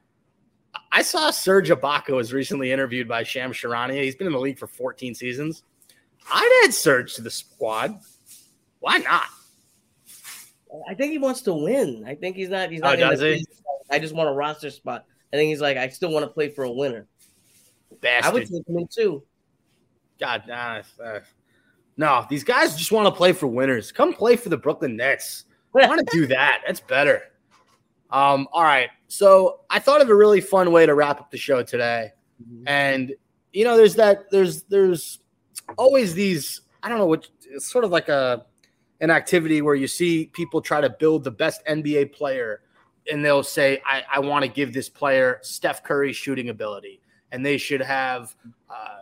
I 0.92 1.02
saw 1.02 1.32
Serge 1.32 1.70
Ibaka 1.70 2.16
was 2.16 2.34
recently 2.34 2.72
interviewed 2.72 3.08
by 3.08 3.24
Shams 3.24 3.58
Charania. 3.58 4.04
He's 4.04 4.16
been 4.16 4.28
in 4.28 4.34
the 4.34 4.40
league 4.40 4.60
for 4.60 4.68
14 4.68 5.16
seasons. 5.16 5.64
I'd 6.32 6.62
add 6.66 6.74
Serge 6.74 7.16
to 7.16 7.22
the 7.22 7.32
squad. 7.32 8.00
Why 8.80 8.98
not? 8.98 9.24
I 10.88 10.94
think 10.94 11.12
he 11.12 11.18
wants 11.18 11.42
to 11.42 11.54
win. 11.54 12.04
I 12.06 12.16
think 12.16 12.36
he's 12.36 12.50
not. 12.50 12.72
He's 12.72 12.82
not. 12.82 13.00
Oh, 13.00 13.04
in 13.04 13.10
does 13.10 13.22
he? 13.22 13.46
I 13.90 14.00
just 14.00 14.14
want 14.14 14.30
a 14.30 14.34
roster 14.34 14.70
spot. 14.70 15.06
I 15.32 15.38
think 15.38 15.50
he's 15.50 15.62
like, 15.62 15.78
I 15.78 15.88
still 15.90 16.12
want 16.12 16.24
to 16.24 16.30
play 16.30 16.50
for 16.50 16.64
a 16.64 16.72
winner. 16.72 17.08
Bastard. 18.02 18.30
I 18.30 18.34
would 18.34 18.48
take 18.48 18.68
him 18.68 18.78
in 18.78 18.88
too. 18.88 19.24
God, 20.20 20.44
nah, 20.48 20.82
uh, 21.04 21.20
no, 21.96 22.26
these 22.30 22.44
guys 22.44 22.76
just 22.76 22.92
want 22.92 23.08
to 23.08 23.12
play 23.12 23.34
for 23.34 23.48
winners. 23.48 23.92
Come 23.92 24.14
play 24.14 24.36
for 24.36 24.50
the 24.50 24.58
Brooklyn 24.58 24.96
Nets. 24.96 25.46
I 25.84 25.88
want 25.88 26.08
to 26.08 26.18
do 26.18 26.28
that. 26.28 26.62
That's 26.66 26.80
better. 26.80 27.22
Um, 28.10 28.48
all 28.52 28.64
right. 28.64 28.90
So 29.08 29.62
I 29.70 29.80
thought 29.80 30.02
of 30.02 30.10
a 30.10 30.16
really 30.16 30.42
fun 30.42 30.72
way 30.72 30.86
to 30.86 30.94
wrap 30.94 31.20
up 31.20 31.32
the 31.32 31.38
show 31.38 31.64
today. 31.64 32.12
And 32.66 33.14
you 33.52 33.64
know, 33.64 33.78
there's 33.78 33.96
that 33.96 34.30
there's 34.32 34.64
there's 34.64 35.20
always 35.78 36.14
these, 36.14 36.62
I 36.84 36.90
don't 36.90 37.00
know 37.00 37.08
what 37.08 37.28
it's 37.50 37.66
sort 37.66 37.84
of 37.84 37.92
like 37.92 38.10
a 38.10 38.46
an 39.02 39.10
activity 39.10 39.62
where 39.62 39.76
you 39.76 39.88
see 39.88 40.26
people 40.34 40.62
try 40.62 40.82
to 40.82 40.90
build 40.90 41.24
the 41.24 41.32
best 41.32 41.66
NBA 41.66 42.14
player 42.14 42.62
and 43.12 43.24
they'll 43.24 43.44
say, 43.44 43.82
I, 43.86 44.04
I 44.16 44.20
want 44.20 44.44
to 44.44 44.50
give 44.50 44.74
this 44.74 44.90
player 44.90 45.40
Steph 45.42 45.84
Curry's 45.84 46.16
shooting 46.16 46.50
ability. 46.50 47.02
And 47.32 47.46
they 47.46 47.58
should 47.58 47.82
have 47.82 48.36
uh, 48.70 48.98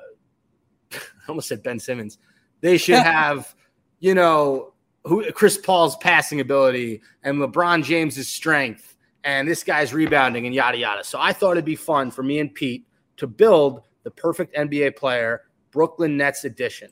I 0.93 1.29
almost 1.29 1.47
said 1.47 1.63
Ben 1.63 1.79
Simmons. 1.79 2.17
They 2.61 2.77
should 2.77 2.95
have, 3.03 3.55
you 3.99 4.15
know, 4.15 4.73
who 5.05 5.31
Chris 5.31 5.57
Paul's 5.57 5.95
passing 5.97 6.41
ability 6.41 7.01
and 7.23 7.37
LeBron 7.37 7.83
James's 7.83 8.27
strength 8.27 8.95
and 9.25 9.47
this 9.47 9.63
guy's 9.63 9.93
rebounding 9.93 10.45
and 10.45 10.53
yada 10.55 10.77
yada. 10.77 11.03
So 11.03 11.19
I 11.19 11.33
thought 11.33 11.51
it'd 11.53 11.65
be 11.65 11.75
fun 11.75 12.11
for 12.11 12.23
me 12.23 12.39
and 12.39 12.53
Pete 12.53 12.87
to 13.17 13.27
build 13.27 13.81
the 14.03 14.11
perfect 14.11 14.55
NBA 14.55 14.95
player, 14.95 15.41
Brooklyn 15.71 16.15
Nets 16.15 16.45
edition. 16.45 16.89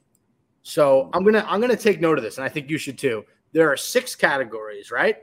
So 0.63 1.10
I'm 1.13 1.23
gonna 1.23 1.45
I'm 1.47 1.62
gonna 1.62 1.78
take 1.78 2.02
note 2.02 2.17
of 2.17 2.23
this, 2.23 2.38
and 2.38 2.43
I 2.43 2.49
think 2.49 2.69
you 2.69 2.78
should 2.78 2.97
too. 2.97 3.23
There 3.52 3.71
are 3.71 3.78
six 3.78 4.15
categories, 4.15 4.91
right? 4.91 5.17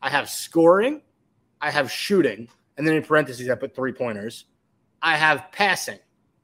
I 0.00 0.08
have 0.08 0.30
scoring, 0.30 1.02
I 1.60 1.70
have 1.70 1.90
shooting, 1.90 2.48
and 2.76 2.86
then 2.86 2.94
in 2.94 3.02
parentheses 3.02 3.48
I 3.50 3.54
put 3.54 3.74
three 3.74 3.92
pointers. 3.92 4.46
I 5.02 5.16
have 5.16 5.52
passing, 5.52 5.98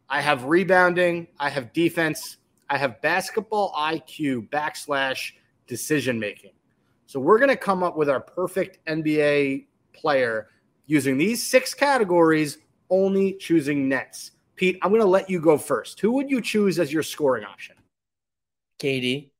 I 0.09 0.21
have 0.21 0.45
rebounding, 0.45 1.29
I 1.39 1.49
have 1.49 1.73
defense, 1.73 2.37
I 2.69 2.77
have 2.77 3.01
basketball 3.01 3.73
IQ 3.73 4.51
backslash 4.51 5.33
decision 5.75 6.19
making. 6.19 6.51
So 7.07 7.19
we're 7.21 7.39
going 7.39 7.49
to 7.49 7.57
come 7.57 7.83
up 7.83 7.97
with 7.97 8.11
our 8.11 8.21
perfect 8.21 8.85
NBA 8.87 9.67
player 9.95 10.49
using 10.87 11.17
these 11.17 11.43
six 11.43 11.73
categories, 11.73 12.59
only 12.91 13.35
choosing 13.35 13.89
nets. 13.89 14.33
Pete, 14.57 14.79
I'm 14.83 14.91
going 14.91 15.01
to 15.01 15.07
let 15.07 15.31
you 15.31 15.41
go 15.41 15.57
first. 15.57 16.01
Who 16.01 16.11
would 16.13 16.29
you 16.29 16.41
choose 16.43 16.79
as 16.79 16.93
your 16.93 17.03
scoring 17.05 17.45
option? 17.45 17.77
KD. 18.81 19.31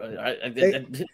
I- 0.00 0.04
I- 0.06 0.44
I- 0.44 0.48
They- 0.48 1.04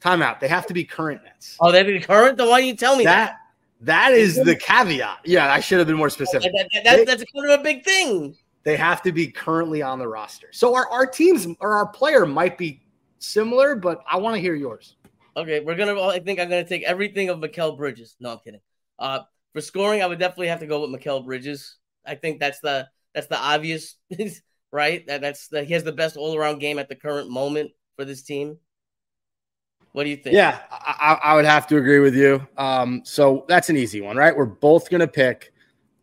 Timeout. 0.00 0.40
They 0.40 0.48
have 0.48 0.66
to 0.66 0.74
be 0.74 0.84
current 0.84 1.22
nets. 1.24 1.56
oh, 1.60 1.70
they're 1.72 2.00
current. 2.00 2.36
Then 2.36 2.48
why 2.48 2.60
didn't 2.60 2.68
you 2.70 2.76
tell 2.76 2.96
me 2.96 3.04
that? 3.04 3.38
That 3.80 4.10
that 4.10 4.12
is 4.18 4.36
the 4.36 4.56
caveat. 4.56 5.20
Yeah, 5.24 5.52
I 5.52 5.60
should 5.60 5.78
have 5.78 5.86
been 5.86 5.96
more 5.96 6.10
specific. 6.10 6.52
That- 6.52 6.68
that- 6.74 6.84
that- 6.84 7.06
that's 7.06 7.24
kind 7.32 7.50
of 7.50 7.60
a 7.60 7.62
big 7.62 7.84
thing. 7.84 8.36
They 8.64 8.76
have 8.76 9.00
to 9.02 9.12
be 9.12 9.26
currently 9.28 9.80
on 9.82 9.98
the 9.98 10.06
roster. 10.06 10.48
So 10.52 10.74
our, 10.74 10.88
our 10.90 11.06
teams 11.06 11.46
or 11.60 11.74
our 11.76 11.86
player 11.86 12.26
might 12.26 12.58
be 12.58 12.81
similar, 13.22 13.76
but 13.76 14.02
I 14.10 14.18
want 14.18 14.34
to 14.36 14.40
hear 14.40 14.54
yours. 14.54 14.96
Okay, 15.36 15.60
we're 15.60 15.76
gonna. 15.76 16.00
I 16.00 16.18
think 16.18 16.38
I'm 16.38 16.48
gonna 16.48 16.64
take 16.64 16.82
everything 16.82 17.30
of 17.30 17.38
Mikal 17.38 17.76
Bridges. 17.76 18.16
No, 18.20 18.32
I'm 18.32 18.38
kidding. 18.44 18.60
Uh, 18.98 19.20
for 19.52 19.60
scoring, 19.60 20.02
I 20.02 20.06
would 20.06 20.18
definitely 20.18 20.48
have 20.48 20.60
to 20.60 20.66
go 20.66 20.86
with 20.86 21.00
Mikal 21.00 21.24
Bridges. 21.24 21.76
I 22.06 22.16
think 22.16 22.40
that's 22.40 22.60
the 22.60 22.88
that's 23.14 23.28
the 23.28 23.38
obvious, 23.38 23.96
right? 24.72 25.06
That 25.06 25.20
that's 25.20 25.48
the, 25.48 25.64
he 25.64 25.72
has 25.72 25.84
the 25.84 25.92
best 25.92 26.16
all 26.16 26.36
around 26.36 26.58
game 26.58 26.78
at 26.78 26.88
the 26.88 26.96
current 26.96 27.30
moment 27.30 27.70
for 27.96 28.04
this 28.04 28.22
team. 28.22 28.58
What 29.92 30.04
do 30.04 30.10
you 30.10 30.16
think? 30.16 30.34
Yeah, 30.34 30.60
I, 30.70 31.18
I 31.22 31.30
I 31.30 31.34
would 31.34 31.44
have 31.44 31.66
to 31.68 31.76
agree 31.76 32.00
with 32.00 32.14
you. 32.14 32.46
Um, 32.56 33.02
so 33.04 33.44
that's 33.48 33.70
an 33.70 33.76
easy 33.76 34.00
one, 34.00 34.16
right? 34.16 34.36
We're 34.36 34.44
both 34.46 34.90
gonna 34.90 35.08
pick. 35.08 35.52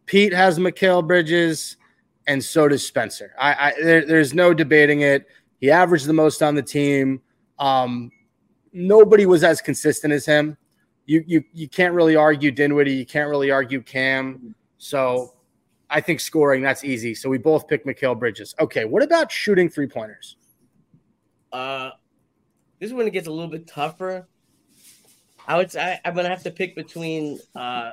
Pete 0.06 0.34
has 0.34 0.58
Mikal 0.58 1.06
Bridges, 1.06 1.78
and 2.26 2.44
so 2.44 2.68
does 2.68 2.86
Spencer. 2.86 3.34
I, 3.38 3.54
I 3.54 3.74
there, 3.82 4.06
there's 4.06 4.34
no 4.34 4.56
debating 4.56 5.02
it. 5.02 5.28
He 5.60 5.72
averaged 5.72 6.06
the 6.06 6.14
most 6.14 6.42
on 6.42 6.56
the 6.56 6.64
team. 6.64 7.22
Um, 7.58 8.12
nobody 8.72 9.26
was 9.26 9.44
as 9.44 9.62
consistent 9.62 10.14
as 10.14 10.26
him. 10.26 10.58
You 11.06 11.24
you 11.26 11.44
you 11.54 11.68
can't 11.68 11.94
really 11.94 12.16
argue 12.16 12.52
Dinwiddie. 12.52 12.94
You 12.94 13.06
can't 13.06 13.30
really 13.30 13.52
argue 13.52 13.82
Cam. 13.82 14.56
So 14.78 15.34
I 15.90 16.02
think 16.02 16.20
scoring 16.20 16.62
that's 16.62 16.84
easy. 16.84 17.16
So 17.16 17.30
we 17.30 17.38
both 17.38 17.68
pick 17.68 17.86
Mikal 17.86 18.18
Bridges. 18.18 18.54
Okay, 18.60 18.86
what 18.86 19.04
about 19.04 19.32
shooting 19.32 19.70
three 19.70 19.88
pointers? 19.88 20.38
Uh, 21.52 21.92
this 22.80 22.90
is 22.90 22.94
when 22.94 23.08
it 23.08 23.12
gets 23.12 23.28
a 23.28 23.32
little 23.32 23.50
bit 23.50 23.68
tougher. 23.68 24.28
I 25.48 25.58
would 25.58 25.72
say 25.72 26.00
I'm 26.06 26.14
gonna 26.14 26.30
have 26.30 26.44
to 26.44 26.52
pick 26.52 26.76
between 26.76 27.40
uh, 27.56 27.92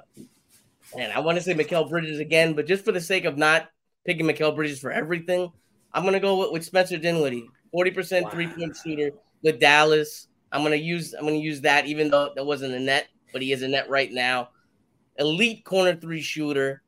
and 0.96 1.12
I 1.12 1.20
want 1.20 1.38
to 1.38 1.42
say 1.42 1.54
Mikal 1.54 1.88
Bridges 1.88 2.20
again, 2.20 2.52
but 2.52 2.66
just 2.66 2.84
for 2.84 2.92
the 2.92 3.00
sake 3.00 3.24
of 3.24 3.36
not 3.38 3.70
picking 4.04 4.26
Mikal 4.26 4.54
Bridges 4.54 4.78
for 4.78 4.92
everything, 4.92 5.50
I'm 5.92 6.04
gonna 6.04 6.20
go 6.20 6.38
with, 6.38 6.52
with 6.52 6.64
Spencer 6.64 6.98
Dinwiddie, 6.98 7.48
40% 7.76 8.22
Wow. 8.24 8.30
three 8.30 8.46
point 8.46 8.76
shooter 8.82 9.10
with 9.42 9.60
Dallas. 9.60 10.28
I'm 10.52 10.62
gonna 10.62 10.76
use 10.76 11.12
I'm 11.12 11.24
gonna 11.24 11.36
use 11.36 11.60
that 11.62 11.86
even 11.86 12.10
though 12.10 12.32
that 12.34 12.44
wasn't 12.44 12.72
a 12.74 12.80
net, 12.80 13.08
but 13.32 13.42
he 13.42 13.52
is 13.52 13.62
a 13.62 13.68
net 13.68 13.90
right 13.90 14.10
now. 14.10 14.50
Elite 15.18 15.64
corner 15.64 15.94
three 15.94 16.20
shooter, 16.22 16.82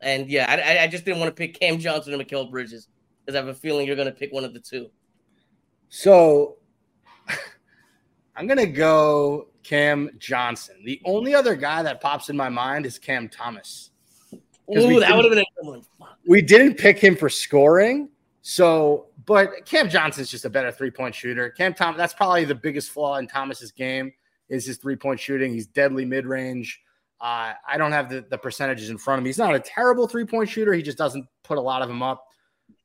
and 0.00 0.30
yeah, 0.30 0.46
I, 0.48 0.84
I- 0.84 0.86
just 0.88 1.04
didn't 1.04 1.20
want 1.20 1.30
to 1.30 1.34
pick 1.34 1.58
Cam 1.58 1.78
Johnson 1.78 2.14
or 2.14 2.18
Mikal 2.18 2.50
Bridges 2.50 2.88
because 3.24 3.34
I 3.34 3.38
have 3.38 3.48
a 3.48 3.54
feeling 3.54 3.86
you're 3.86 3.96
gonna 3.96 4.12
pick 4.12 4.32
one 4.32 4.44
of 4.44 4.54
the 4.54 4.60
two. 4.60 4.90
So 5.88 6.58
I'm 8.36 8.46
gonna 8.46 8.66
go 8.66 9.48
Cam 9.64 10.10
Johnson. 10.18 10.76
The 10.84 11.00
only 11.04 11.34
other 11.34 11.56
guy 11.56 11.82
that 11.82 12.00
pops 12.00 12.28
in 12.28 12.36
my 12.36 12.48
mind 12.48 12.86
is 12.86 12.98
Cam 12.98 13.28
Thomas. 13.28 13.90
Ooh, 14.76 15.00
that 15.00 15.16
would 15.16 15.24
have 15.24 15.30
been 15.32 15.40
a 15.40 15.44
good 15.60 15.66
one. 15.68 15.82
Fuck. 15.98 16.16
We 16.26 16.42
didn't 16.42 16.74
pick 16.76 16.98
him 16.98 17.16
for 17.16 17.28
scoring, 17.28 18.08
so 18.42 19.06
but 19.30 19.64
Cam 19.64 19.88
Johnson's 19.88 20.28
just 20.28 20.44
a 20.44 20.50
better 20.50 20.72
three 20.72 20.90
point 20.90 21.14
shooter. 21.14 21.50
Cam 21.50 21.72
Thomas, 21.72 21.96
that's 21.96 22.12
probably 22.12 22.44
the 22.44 22.56
biggest 22.56 22.90
flaw 22.90 23.18
in 23.18 23.28
Thomas's 23.28 23.70
game 23.70 24.12
is 24.48 24.66
his 24.66 24.78
three 24.78 24.96
point 24.96 25.20
shooting. 25.20 25.52
He's 25.52 25.68
deadly 25.68 26.04
mid 26.04 26.26
range. 26.26 26.80
Uh, 27.20 27.52
I 27.64 27.78
don't 27.78 27.92
have 27.92 28.08
the, 28.08 28.26
the 28.28 28.36
percentages 28.36 28.90
in 28.90 28.98
front 28.98 29.20
of 29.20 29.22
me. 29.22 29.28
He's 29.28 29.38
not 29.38 29.54
a 29.54 29.60
terrible 29.60 30.08
three 30.08 30.24
point 30.24 30.48
shooter. 30.48 30.72
He 30.72 30.82
just 30.82 30.98
doesn't 30.98 31.26
put 31.44 31.58
a 31.58 31.60
lot 31.60 31.80
of 31.80 31.86
them 31.86 32.02
up. 32.02 32.26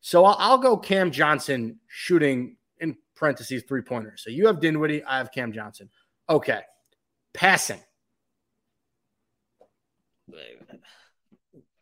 So 0.01 0.23
I'll, 0.23 0.35
I'll 0.37 0.57
go 0.59 0.77
Cam 0.77 1.09
Johnson 1.09 1.79
shooting 1.87 2.57
in 2.79 2.95
parentheses 3.15 3.63
three 3.67 3.81
pointers. 3.81 4.21
So 4.23 4.29
you 4.29 4.45
have 4.45 4.59
Dinwiddie, 4.59 5.03
I 5.03 5.17
have 5.17 5.31
Cam 5.31 5.51
Johnson. 5.51 5.89
Okay, 6.29 6.61
passing. 7.33 7.79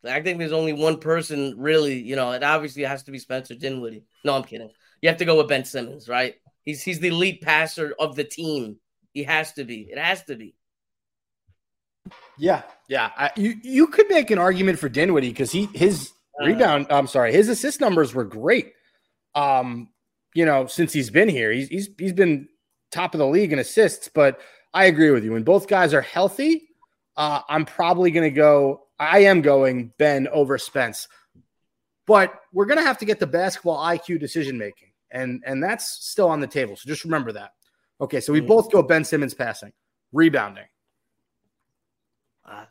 I 0.06 0.22
think 0.22 0.38
there's 0.38 0.52
only 0.52 0.72
one 0.72 0.98
person 0.98 1.54
really, 1.58 1.98
you 2.00 2.16
know, 2.16 2.32
it 2.32 2.42
obviously 2.42 2.82
has 2.84 3.02
to 3.04 3.10
be 3.10 3.18
Spencer 3.18 3.54
Dinwiddie. 3.54 4.04
No, 4.24 4.34
I'm 4.34 4.44
kidding. 4.44 4.70
You 5.00 5.08
have 5.08 5.18
to 5.18 5.24
go 5.24 5.36
with 5.36 5.48
Ben 5.48 5.64
Simmons, 5.64 6.08
right? 6.08 6.34
He's 6.62 6.82
he's 6.82 7.00
the 7.00 7.10
lead 7.10 7.40
passer 7.40 7.94
of 7.98 8.16
the 8.16 8.24
team. 8.24 8.76
He 9.12 9.24
has 9.24 9.52
to 9.54 9.64
be. 9.64 9.88
It 9.90 9.98
has 9.98 10.22
to 10.24 10.36
be. 10.36 10.54
Yeah, 12.38 12.62
yeah. 12.88 13.10
I, 13.16 13.30
you 13.36 13.54
you 13.62 13.86
could 13.86 14.08
make 14.08 14.30
an 14.30 14.38
argument 14.38 14.78
for 14.78 14.88
Dinwiddie 14.88 15.30
because 15.30 15.52
he 15.52 15.66
his 15.74 16.10
Uh, 16.40 16.46
rebound. 16.46 16.86
I'm 16.90 17.06
sorry, 17.06 17.32
his 17.32 17.48
assist 17.48 17.80
numbers 17.80 18.12
were 18.12 18.24
great. 18.24 18.72
Um, 19.34 19.88
you 20.34 20.44
know, 20.44 20.66
since 20.66 20.92
he's 20.92 21.10
been 21.10 21.28
here, 21.28 21.52
he's 21.52 21.68
he's 21.68 21.88
he's 21.98 22.12
been 22.12 22.48
top 22.90 23.14
of 23.14 23.18
the 23.18 23.26
league 23.26 23.52
in 23.52 23.58
assists. 23.58 24.08
But 24.08 24.40
I 24.72 24.86
agree 24.86 25.10
with 25.10 25.24
you. 25.24 25.32
When 25.32 25.44
both 25.44 25.68
guys 25.68 25.94
are 25.94 26.00
healthy, 26.00 26.68
uh, 27.16 27.40
I'm 27.48 27.64
probably 27.64 28.10
going 28.10 28.28
to 28.30 28.34
go. 28.34 28.82
I 28.98 29.20
am 29.20 29.42
going 29.42 29.92
Ben 29.98 30.28
over 30.28 30.56
Spence, 30.58 31.08
but 32.06 32.32
we're 32.52 32.66
going 32.66 32.78
to 32.78 32.84
have 32.84 32.98
to 32.98 33.04
get 33.04 33.18
the 33.20 33.26
basketball 33.26 33.84
IQ 33.84 34.20
decision 34.20 34.58
making, 34.58 34.88
and 35.10 35.42
and 35.46 35.62
that's 35.62 35.90
still 36.06 36.28
on 36.28 36.40
the 36.40 36.46
table. 36.46 36.76
So 36.76 36.88
just 36.88 37.04
remember 37.04 37.32
that. 37.32 37.52
Okay, 38.00 38.20
so 38.20 38.32
we 38.32 38.40
Mm. 38.40 38.46
both 38.48 38.70
go 38.72 38.82
Ben 38.82 39.04
Simmons 39.04 39.34
passing, 39.34 39.72
rebounding. 40.12 40.66
Uh, 42.44 42.66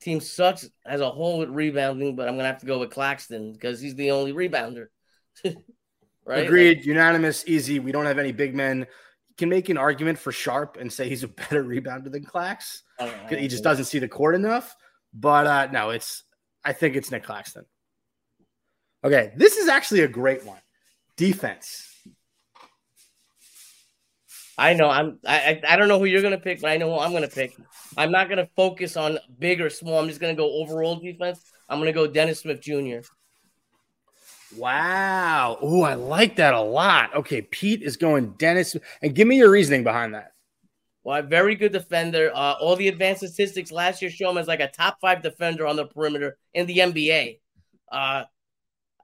team 0.00 0.20
sucks 0.20 0.68
as 0.84 1.00
a 1.00 1.10
whole 1.10 1.38
with 1.38 1.48
rebounding, 1.48 2.14
but 2.14 2.28
I'm 2.28 2.36
gonna 2.36 2.48
have 2.48 2.60
to 2.60 2.66
go 2.66 2.78
with 2.78 2.90
Claxton 2.90 3.52
because 3.52 3.80
he's 3.80 3.94
the 3.94 4.10
only 4.10 4.32
rebounder. 4.32 4.88
right? 6.24 6.44
Agreed. 6.44 6.84
Unanimous. 6.84 7.44
Easy. 7.46 7.78
We 7.78 7.92
don't 7.92 8.06
have 8.06 8.18
any 8.18 8.32
big 8.32 8.54
men. 8.54 8.86
Can 9.36 9.48
make 9.48 9.68
an 9.68 9.76
argument 9.76 10.18
for 10.18 10.30
Sharpe 10.30 10.76
and 10.80 10.92
say 10.92 11.08
he's 11.08 11.24
a 11.24 11.28
better 11.28 11.64
rebounder 11.64 12.10
than 12.10 12.24
Clax. 12.24 12.82
He 13.28 13.48
just 13.48 13.64
doesn't 13.64 13.86
see 13.86 13.98
the 13.98 14.08
court 14.08 14.34
enough. 14.34 14.76
But 15.12 15.46
uh, 15.46 15.68
no, 15.72 15.90
it's. 15.90 16.24
I 16.64 16.72
think 16.72 16.96
it's 16.96 17.10
Nick 17.10 17.24
Claxton. 17.24 17.64
Okay, 19.04 19.32
this 19.36 19.56
is 19.56 19.68
actually 19.68 20.00
a 20.00 20.08
great 20.08 20.44
one. 20.44 20.58
Defense. 21.16 21.90
I 24.56 24.74
know. 24.74 24.88
I'm. 24.88 25.18
I. 25.26 25.60
I 25.66 25.72
I 25.72 25.76
don't 25.76 25.88
know 25.88 25.98
who 25.98 26.04
you're 26.04 26.22
gonna 26.22 26.38
pick, 26.38 26.60
but 26.60 26.70
I 26.70 26.76
know 26.76 26.92
who 26.92 26.98
I'm 26.98 27.12
gonna 27.12 27.28
pick. 27.28 27.56
I'm 27.96 28.10
not 28.10 28.28
gonna 28.28 28.48
focus 28.56 28.96
on 28.96 29.18
big 29.38 29.60
or 29.60 29.70
small. 29.70 29.98
I'm 29.98 30.08
just 30.08 30.20
gonna 30.20 30.34
go 30.34 30.50
overall 30.62 30.96
defense. 30.96 31.40
I'm 31.68 31.78
gonna 31.78 31.92
go 31.92 32.06
Dennis 32.06 32.40
Smith 32.40 32.60
Jr. 32.60 33.00
Wow. 34.56 35.58
Oh, 35.60 35.82
I 35.82 35.94
like 35.94 36.36
that 36.36 36.54
a 36.54 36.60
lot. 36.60 37.14
Okay, 37.14 37.42
Pete 37.42 37.82
is 37.82 37.96
going 37.96 38.30
Dennis, 38.32 38.76
and 39.02 39.14
give 39.14 39.26
me 39.26 39.36
your 39.36 39.50
reasoning 39.50 39.84
behind 39.84 40.14
that. 40.14 40.32
Well, 41.02 41.18
a 41.18 41.22
very 41.22 41.54
good 41.54 41.72
defender. 41.72 42.30
Uh, 42.34 42.54
all 42.60 42.76
the 42.76 42.88
advanced 42.88 43.20
statistics 43.20 43.70
last 43.70 44.00
year 44.00 44.10
show 44.10 44.30
him 44.30 44.38
as 44.38 44.48
like 44.48 44.60
a 44.60 44.70
top 44.70 44.98
five 45.00 45.22
defender 45.22 45.66
on 45.66 45.76
the 45.76 45.86
perimeter 45.86 46.38
in 46.54 46.66
the 46.66 46.78
NBA. 46.78 47.40
Uh, 47.92 48.24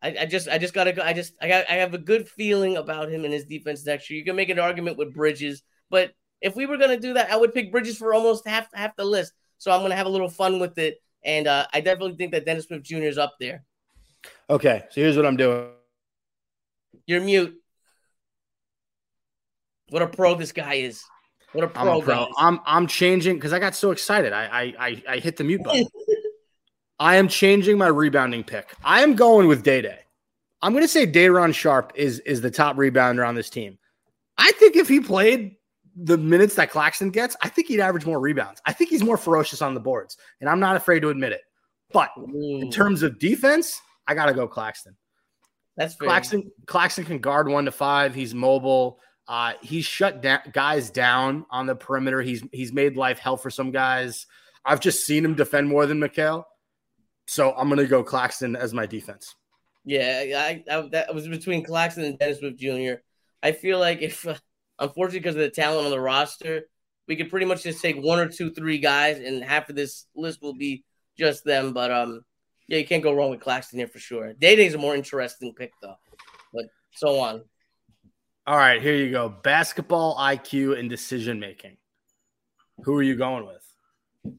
I, 0.02 0.16
I 0.20 0.26
just, 0.26 0.48
I 0.48 0.56
just 0.56 0.72
gotta 0.72 0.92
go. 0.92 1.02
I 1.02 1.12
just, 1.12 1.34
I 1.42 1.48
got, 1.48 1.68
I 1.68 1.74
have 1.74 1.92
a 1.92 1.98
good 1.98 2.26
feeling 2.26 2.78
about 2.78 3.10
him 3.10 3.24
and 3.24 3.34
his 3.34 3.44
defense 3.44 3.84
next 3.84 4.08
year. 4.08 4.18
You 4.18 4.24
can 4.24 4.36
make 4.36 4.48
an 4.48 4.58
argument 4.58 4.96
with 4.96 5.12
Bridges, 5.12 5.62
but 5.90 6.12
if 6.40 6.56
we 6.56 6.64
were 6.64 6.78
gonna 6.78 6.98
do 6.98 7.14
that, 7.14 7.30
I 7.30 7.36
would 7.36 7.52
pick 7.52 7.70
Bridges 7.70 7.98
for 7.98 8.14
almost 8.14 8.48
half, 8.48 8.68
half 8.72 8.96
the 8.96 9.04
list. 9.04 9.34
So 9.58 9.70
I'm 9.70 9.82
gonna 9.82 9.96
have 9.96 10.06
a 10.06 10.10
little 10.10 10.30
fun 10.30 10.58
with 10.58 10.78
it, 10.78 11.02
and 11.22 11.46
uh, 11.46 11.66
I 11.70 11.82
definitely 11.82 12.16
think 12.16 12.32
that 12.32 12.46
Dennis 12.46 12.64
Smith 12.64 12.82
Jr. 12.82 12.96
is 12.96 13.18
up 13.18 13.34
there. 13.38 13.62
Okay, 14.50 14.82
so 14.90 15.00
here's 15.00 15.16
what 15.16 15.24
I'm 15.24 15.36
doing. 15.36 15.68
You're 17.06 17.20
mute. 17.20 17.54
What 19.90 20.02
a 20.02 20.08
pro 20.08 20.34
this 20.34 20.52
guy 20.52 20.74
is. 20.74 21.02
What 21.52 21.64
a 21.64 21.78
I'm 21.78 21.88
a 21.88 22.00
pro. 22.00 22.14
guys. 22.24 22.28
I'm 22.36 22.60
I'm 22.66 22.86
changing 22.86 23.36
because 23.36 23.52
I 23.52 23.58
got 23.60 23.74
so 23.76 23.92
excited. 23.92 24.32
I 24.32 24.44
I 24.46 24.74
I, 24.78 25.02
I 25.08 25.18
hit 25.18 25.36
the 25.36 25.44
mute 25.44 25.62
button. 25.62 25.86
I 26.98 27.16
am 27.16 27.28
changing 27.28 27.78
my 27.78 27.86
rebounding 27.86 28.44
pick. 28.44 28.74
I 28.84 29.02
am 29.02 29.14
going 29.14 29.48
with 29.48 29.62
Day 29.62 29.80
Day. 29.80 30.00
I'm 30.62 30.72
going 30.72 30.84
to 30.84 30.88
say 30.88 31.06
Day'Ron 31.06 31.52
Sharpe 31.52 31.92
is 31.94 32.18
is 32.20 32.40
the 32.40 32.50
top 32.50 32.76
rebounder 32.76 33.26
on 33.26 33.34
this 33.34 33.48
team. 33.50 33.78
I 34.36 34.52
think 34.52 34.76
if 34.76 34.88
he 34.88 35.00
played 35.00 35.56
the 35.96 36.18
minutes 36.18 36.54
that 36.56 36.70
Claxton 36.70 37.10
gets, 37.10 37.36
I 37.42 37.48
think 37.48 37.68
he'd 37.68 37.80
average 37.80 38.04
more 38.04 38.20
rebounds. 38.20 38.60
I 38.66 38.72
think 38.72 38.90
he's 38.90 39.02
more 39.02 39.16
ferocious 39.16 39.62
on 39.62 39.74
the 39.74 39.80
boards, 39.80 40.18
and 40.40 40.50
I'm 40.50 40.60
not 40.60 40.76
afraid 40.76 41.00
to 41.00 41.08
admit 41.08 41.32
it. 41.32 41.42
But 41.92 42.10
in 42.16 42.68
Mm, 42.68 42.72
terms 42.72 43.02
of 43.02 43.18
defense, 43.18 43.80
I 44.06 44.14
got 44.14 44.26
to 44.26 44.34
go 44.34 44.48
Claxton. 44.48 44.96
that's 45.76 45.94
fair. 45.94 46.08
Claxton 46.08 46.50
Claxton 46.66 47.04
can 47.04 47.18
guard 47.18 47.48
one 47.48 47.64
to 47.66 47.72
five. 47.72 48.14
He's 48.14 48.34
mobile. 48.34 48.98
Uh, 49.28 49.52
he's 49.62 49.84
shut 49.84 50.20
down 50.20 50.40
guys 50.52 50.90
down 50.90 51.46
on 51.50 51.66
the 51.66 51.74
perimeter. 51.74 52.20
He's 52.22 52.42
he's 52.52 52.72
made 52.72 52.96
life 52.96 53.18
hell 53.18 53.36
for 53.36 53.50
some 53.50 53.70
guys. 53.70 54.26
I've 54.64 54.80
just 54.80 55.06
seen 55.06 55.24
him 55.24 55.34
defend 55.34 55.68
more 55.68 55.86
than 55.86 56.00
Mikal. 56.00 56.44
So 57.26 57.52
I'm 57.52 57.68
gonna 57.68 57.86
go 57.86 58.02
Claxton 58.02 58.56
as 58.56 58.74
my 58.74 58.86
defense. 58.86 59.34
Yeah, 59.84 60.22
I, 60.36 60.64
I 60.70 60.88
that 60.88 61.14
was 61.14 61.28
between 61.28 61.64
Claxton 61.64 62.04
and 62.04 62.18
Dennis 62.18 62.38
Smith 62.38 62.56
Jr. 62.56 63.00
I 63.42 63.52
feel 63.52 63.78
like 63.78 64.02
if, 64.02 64.26
uh, 64.26 64.34
unfortunately, 64.78 65.20
because 65.20 65.36
of 65.36 65.40
the 65.40 65.50
talent 65.50 65.86
on 65.86 65.90
the 65.90 66.00
roster, 66.00 66.62
we 67.08 67.16
could 67.16 67.30
pretty 67.30 67.46
much 67.46 67.62
just 67.62 67.80
take 67.80 67.96
one 67.96 68.18
or 68.18 68.28
two, 68.28 68.50
three 68.50 68.78
guys, 68.78 69.18
and 69.18 69.42
half 69.42 69.70
of 69.70 69.76
this 69.76 70.06
list 70.14 70.42
will 70.42 70.54
be 70.54 70.84
just 71.16 71.44
them. 71.44 71.72
But 71.72 71.90
um, 71.90 72.22
yeah, 72.70 72.78
you 72.78 72.86
can't 72.86 73.02
go 73.02 73.12
wrong 73.12 73.30
with 73.30 73.40
Claxton 73.40 73.80
here 73.80 73.88
for 73.88 73.98
sure. 73.98 74.32
Day 74.32 74.54
Day's 74.54 74.74
a 74.74 74.78
more 74.78 74.94
interesting 74.94 75.52
pick 75.52 75.72
though, 75.82 75.96
but 76.54 76.66
so 76.92 77.18
on. 77.18 77.42
All 78.46 78.56
right, 78.56 78.80
here 78.80 78.94
you 78.94 79.10
go. 79.10 79.28
Basketball 79.28 80.16
IQ 80.16 80.78
and 80.78 80.88
decision 80.88 81.40
making. 81.40 81.78
Who 82.84 82.96
are 82.96 83.02
you 83.02 83.16
going 83.16 83.44
with? 83.44 84.36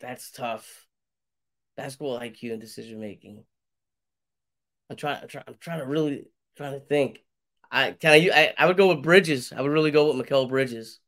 That's 0.00 0.32
tough. 0.32 0.86
Basketball 1.76 2.18
IQ 2.18 2.52
and 2.52 2.60
decision 2.60 3.00
making. 3.00 3.44
I'm 4.90 4.96
trying. 4.96 5.22
I'm 5.22 5.28
trying. 5.28 5.44
I'm 5.46 5.56
trying 5.60 5.78
to 5.78 5.86
really 5.86 6.24
trying 6.56 6.72
to 6.72 6.80
think. 6.80 7.20
I 7.70 7.92
can 7.92 8.10
I, 8.10 8.30
I. 8.34 8.54
I 8.58 8.66
would 8.66 8.76
go 8.76 8.88
with 8.88 9.04
Bridges. 9.04 9.52
I 9.56 9.62
would 9.62 9.70
really 9.70 9.92
go 9.92 10.12
with 10.12 10.26
Mikal 10.26 10.48
Bridges. 10.48 10.98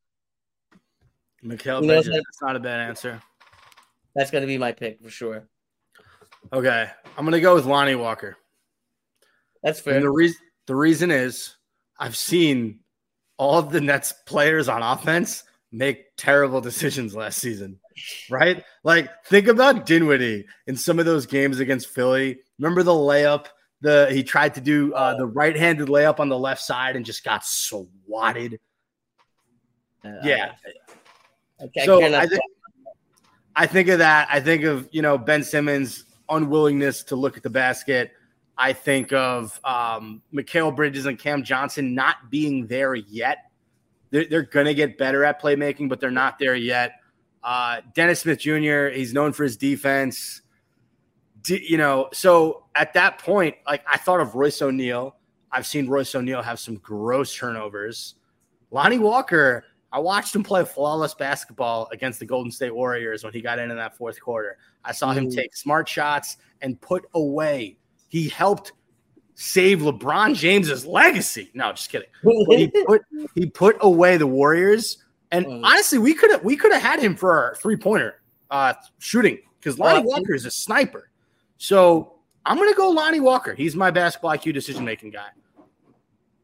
Mikal 1.44 1.80
You 1.80 1.86
know, 1.86 1.94
Bridges. 1.94 2.08
That's 2.08 2.42
not 2.42 2.56
a 2.56 2.60
bad 2.60 2.80
answer. 2.80 3.20
That's 4.14 4.30
going 4.30 4.42
to 4.42 4.48
be 4.48 4.58
my 4.58 4.72
pick 4.72 5.02
for 5.02 5.10
sure. 5.10 5.48
Okay, 6.52 6.90
I'm 7.16 7.24
gonna 7.24 7.40
go 7.40 7.54
with 7.54 7.66
Lonnie 7.66 7.94
Walker. 7.94 8.36
That's 9.62 9.78
fair. 9.78 9.94
And 9.94 10.04
the 10.04 10.10
reason 10.10 10.38
the 10.66 10.74
reason 10.74 11.10
is 11.10 11.54
I've 11.98 12.16
seen 12.16 12.80
all 13.36 13.58
of 13.58 13.70
the 13.70 13.80
Nets 13.80 14.12
players 14.26 14.68
on 14.68 14.82
offense 14.82 15.44
make 15.70 16.16
terrible 16.16 16.60
decisions 16.60 17.14
last 17.14 17.38
season. 17.38 17.78
Right? 18.30 18.64
Like 18.82 19.10
think 19.26 19.46
about 19.46 19.86
Dinwiddie 19.86 20.46
in 20.66 20.76
some 20.76 20.98
of 20.98 21.04
those 21.04 21.26
games 21.26 21.60
against 21.60 21.88
Philly. 21.88 22.40
Remember 22.58 22.82
the 22.82 22.90
layup? 22.90 23.46
The 23.82 24.08
he 24.10 24.22
tried 24.22 24.54
to 24.54 24.60
do 24.60 24.92
uh, 24.94 25.16
the 25.16 25.26
right-handed 25.26 25.88
layup 25.88 26.20
on 26.20 26.28
the 26.28 26.38
left 26.38 26.62
side 26.62 26.96
and 26.96 27.04
just 27.04 27.24
got 27.24 27.44
swatted. 27.44 28.60
Uh, 30.04 30.10
Yeah. 30.22 30.52
I, 31.60 31.80
I 31.80 31.84
so 31.84 32.02
I 32.02 32.26
think 32.26 32.40
I 33.56 33.66
think 33.66 33.88
of 33.88 33.98
that. 33.98 34.28
I 34.30 34.40
think 34.40 34.64
of 34.64 34.88
you 34.92 35.02
know 35.02 35.18
Ben 35.18 35.42
Simmons' 35.42 36.04
unwillingness 36.28 37.02
to 37.04 37.16
look 37.16 37.36
at 37.36 37.42
the 37.42 37.50
basket. 37.50 38.12
I 38.56 38.74
think 38.74 39.12
of 39.12 39.58
um, 39.64 40.22
Mikal 40.34 40.74
Bridges 40.74 41.06
and 41.06 41.18
Cam 41.18 41.42
Johnson 41.42 41.94
not 41.94 42.30
being 42.30 42.66
there 42.66 42.94
yet. 42.94 43.50
They're, 44.10 44.26
they're 44.26 44.42
going 44.42 44.66
to 44.66 44.74
get 44.74 44.98
better 44.98 45.24
at 45.24 45.40
playmaking, 45.40 45.88
but 45.88 45.98
they're 45.98 46.10
not 46.10 46.38
there 46.38 46.54
yet. 46.54 47.00
Uh, 47.42 47.80
Dennis 47.94 48.20
Smith 48.20 48.38
Jr. 48.38 48.88
He's 48.88 49.14
known 49.14 49.32
for 49.32 49.44
his 49.44 49.56
defense. 49.56 50.42
D- 51.42 51.64
you 51.66 51.78
know, 51.78 52.10
so 52.12 52.64
at 52.74 52.92
that 52.94 53.18
point, 53.18 53.56
like 53.66 53.82
I 53.90 53.96
thought 53.96 54.20
of 54.20 54.34
Royce 54.34 54.60
O'Neale. 54.60 55.16
I've 55.50 55.66
seen 55.66 55.88
Royce 55.88 56.14
O'Neale 56.14 56.42
have 56.42 56.60
some 56.60 56.76
gross 56.76 57.34
turnovers. 57.34 58.16
Lonnie 58.70 58.98
Walker, 58.98 59.64
I 59.92 59.98
watched 59.98 60.34
him 60.36 60.42
play 60.44 60.64
flawless 60.64 61.14
basketball 61.14 61.88
against 61.92 62.20
the 62.20 62.26
Golden 62.26 62.52
State 62.52 62.74
Warriors 62.74 63.24
when 63.24 63.32
he 63.32 63.40
got 63.40 63.58
in 63.58 63.70
in 63.70 63.76
that 63.76 63.96
fourth 63.96 64.20
quarter. 64.20 64.56
I 64.84 64.92
saw 64.92 65.12
him 65.12 65.26
Mm. 65.28 65.34
take 65.34 65.56
smart 65.56 65.88
shots 65.88 66.36
and 66.62 66.80
put 66.80 67.04
away. 67.14 67.76
He 68.08 68.28
helped 68.28 68.72
save 69.34 69.80
LeBron 69.80 70.34
James's 70.36 70.86
legacy. 70.86 71.50
No, 71.54 71.72
just 71.72 71.90
kidding. 71.90 72.08
He 72.50 72.68
put 72.86 73.02
he 73.34 73.46
put 73.46 73.76
away 73.80 74.16
the 74.16 74.26
Warriors, 74.26 74.98
and 75.32 75.44
Mm. 75.46 75.64
honestly, 75.64 75.98
we 75.98 76.14
could 76.14 76.30
have 76.30 76.44
we 76.44 76.56
could 76.56 76.72
have 76.72 76.82
had 76.82 77.00
him 77.00 77.16
for 77.16 77.32
our 77.36 77.54
three 77.56 77.76
pointer 77.76 78.22
uh, 78.50 78.74
shooting 78.98 79.38
because 79.58 79.78
Lonnie 79.78 80.04
Walker 80.06 80.34
is 80.34 80.44
a 80.46 80.50
sniper. 80.50 81.10
So 81.58 82.14
I'm 82.46 82.56
gonna 82.58 82.74
go 82.74 82.90
Lonnie 82.90 83.20
Walker. 83.20 83.54
He's 83.54 83.74
my 83.74 83.90
basketball 83.90 84.30
IQ 84.32 84.54
decision 84.54 84.84
making 84.84 85.10
guy. 85.10 85.28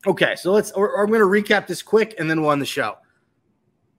Okay, 0.06 0.36
so 0.36 0.52
let's. 0.52 0.70
Or, 0.72 1.02
I'm 1.02 1.10
gonna 1.10 1.24
recap 1.24 1.66
this 1.66 1.82
quick, 1.82 2.14
and 2.18 2.28
then 2.30 2.40
we'll 2.42 2.52
end 2.52 2.62
the 2.62 2.66
show. 2.66 2.96